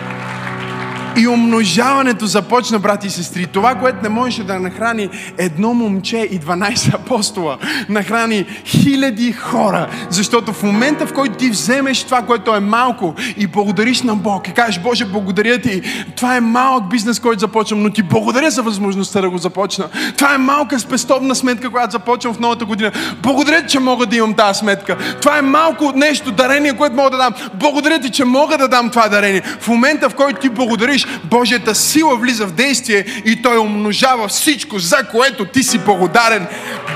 И 1.18 1.28
умножаването 1.28 2.26
започна, 2.26 2.78
брати 2.78 3.06
и 3.06 3.10
сестри. 3.10 3.46
Това, 3.46 3.74
което 3.74 3.98
не 4.02 4.08
можеше 4.08 4.44
да 4.44 4.60
нахрани 4.60 5.08
едно 5.38 5.74
момче 5.74 6.16
и 6.16 6.40
12 6.40 6.94
апостола, 6.94 7.58
нахрани 7.88 8.46
хиляди 8.64 9.32
хора. 9.32 9.88
Защото 10.10 10.52
в 10.52 10.62
момента, 10.62 11.06
в 11.06 11.12
който 11.12 11.34
ти 11.34 11.50
вземеш 11.50 12.04
това, 12.04 12.22
което 12.22 12.54
е 12.54 12.60
малко 12.60 13.14
и 13.36 13.46
благодариш 13.46 14.02
на 14.02 14.16
Бог 14.16 14.48
и 14.48 14.52
кажеш, 14.52 14.80
Боже, 14.82 15.04
благодаря 15.04 15.58
ти, 15.58 15.82
това 16.16 16.36
е 16.36 16.40
малък 16.40 16.88
бизнес, 16.88 17.20
който 17.20 17.40
започвам, 17.40 17.82
но 17.82 17.90
ти 17.90 18.02
благодаря 18.02 18.50
за 18.50 18.62
възможността 18.62 19.20
да 19.20 19.30
го 19.30 19.38
започна. 19.38 19.88
Това 20.16 20.34
е 20.34 20.38
малка 20.38 20.78
спестовна 20.78 21.34
сметка, 21.34 21.70
която 21.70 21.92
започвам 21.92 22.34
в 22.34 22.40
новата 22.40 22.64
година. 22.64 22.92
Благодаря 23.22 23.62
ти, 23.62 23.68
че 23.68 23.78
мога 23.78 24.06
да 24.06 24.16
имам 24.16 24.34
тази 24.34 24.58
сметка. 24.58 24.96
Това 25.20 25.38
е 25.38 25.42
малко 25.42 25.92
нещо, 25.96 26.32
дарение, 26.32 26.76
което 26.76 26.96
мога 26.96 27.10
да 27.10 27.16
дам. 27.16 27.34
Благодаря 27.54 28.00
ти, 28.00 28.10
че 28.10 28.24
мога 28.24 28.58
да 28.58 28.68
дам 28.68 28.90
това 28.90 29.08
дарение. 29.08 29.42
В 29.60 29.68
момента, 29.68 30.08
в 30.08 30.14
който 30.14 30.40
ти 30.40 30.48
благодариш, 30.48 31.06
Божията 31.24 31.74
сила 31.74 32.16
влиза 32.16 32.46
в 32.46 32.52
действие 32.52 33.04
и 33.24 33.42
Той 33.42 33.58
умножава 33.58 34.28
всичко, 34.28 34.78
за 34.78 34.96
което 35.12 35.44
ти 35.44 35.62
си 35.62 35.78
благодарен. 35.78 36.46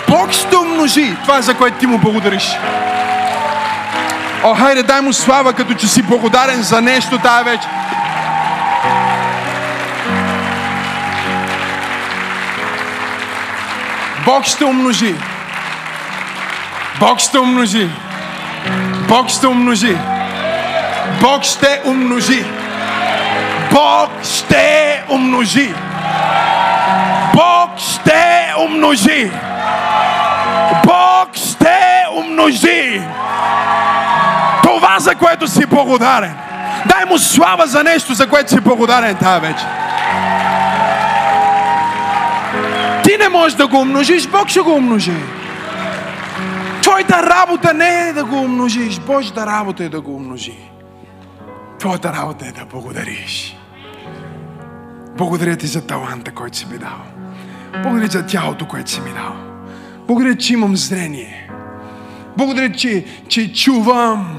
Бог 0.08 0.32
ще 0.32 0.56
умножи 0.56 1.16
това, 1.22 1.42
за 1.42 1.54
което 1.54 1.78
ти 1.78 1.86
му 1.86 1.98
благодариш. 1.98 2.56
О, 4.44 4.54
хайде, 4.54 4.82
дай 4.82 5.00
му 5.00 5.12
слава, 5.12 5.52
като 5.52 5.74
че 5.74 5.88
си 5.88 6.02
благодарен 6.02 6.62
за 6.62 6.80
нещо 6.80 7.18
тая 7.18 7.44
вече. 7.44 7.68
Бог 14.24 14.44
ще 14.44 14.64
умножи. 14.64 15.14
Бог 17.00 17.18
ще 17.18 17.38
умножи. 17.38 17.88
Бог 19.08 19.28
ще 19.28 19.46
умножи. 19.46 19.96
Бог 21.20 21.42
ще 21.42 21.80
умножи. 21.84 22.44
Бог 23.72 24.10
ще 24.24 25.02
умножи. 25.10 25.74
Бог 27.34 27.78
ще 27.78 28.54
умножи. 28.64 29.30
Бог 30.84 31.36
ще 31.36 32.04
умножи. 32.16 33.02
Това, 34.62 34.98
за 34.98 35.14
което 35.14 35.48
си 35.48 35.66
благодарен. 35.66 36.34
Дай 36.86 37.04
му 37.04 37.18
слава 37.18 37.66
за 37.66 37.84
нещо, 37.84 38.14
за 38.14 38.28
което 38.28 38.50
си 38.50 38.60
благодарен 38.60 39.16
тази 39.16 39.40
вече. 39.40 39.64
Ти 43.04 43.16
не 43.18 43.28
можеш 43.28 43.56
да 43.56 43.66
го 43.66 43.80
умножиш, 43.80 44.28
Бог 44.28 44.48
ще 44.48 44.60
го 44.60 44.74
умножи. 44.74 45.16
Твоята 46.82 47.22
работа 47.22 47.74
не 47.74 48.08
е 48.08 48.12
да 48.12 48.24
го 48.24 48.36
умножиш, 48.36 48.98
Божията 49.00 49.46
работа 49.46 49.84
е 49.84 49.88
да 49.88 50.00
го 50.00 50.14
умножи. 50.14 50.58
Твоята 51.78 52.12
работа 52.12 52.46
е 52.46 52.52
да 52.52 52.64
благодариш. 52.64 53.56
Благодаря 55.16 55.56
ти 55.56 55.66
за 55.66 55.86
таланта, 55.86 56.30
който 56.30 56.56
си 56.56 56.66
ми 56.66 56.78
дал. 56.78 57.00
Благодаря 57.82 58.06
за 58.06 58.26
тялото, 58.26 58.68
което 58.68 58.90
си 58.90 59.00
ми 59.00 59.10
дал. 59.10 59.34
Благодаря, 60.06 60.36
че 60.36 60.52
имам 60.52 60.76
зрение. 60.76 61.50
Благодаря, 62.36 62.72
че, 62.72 63.04
че 63.28 63.52
чувам. 63.52 64.38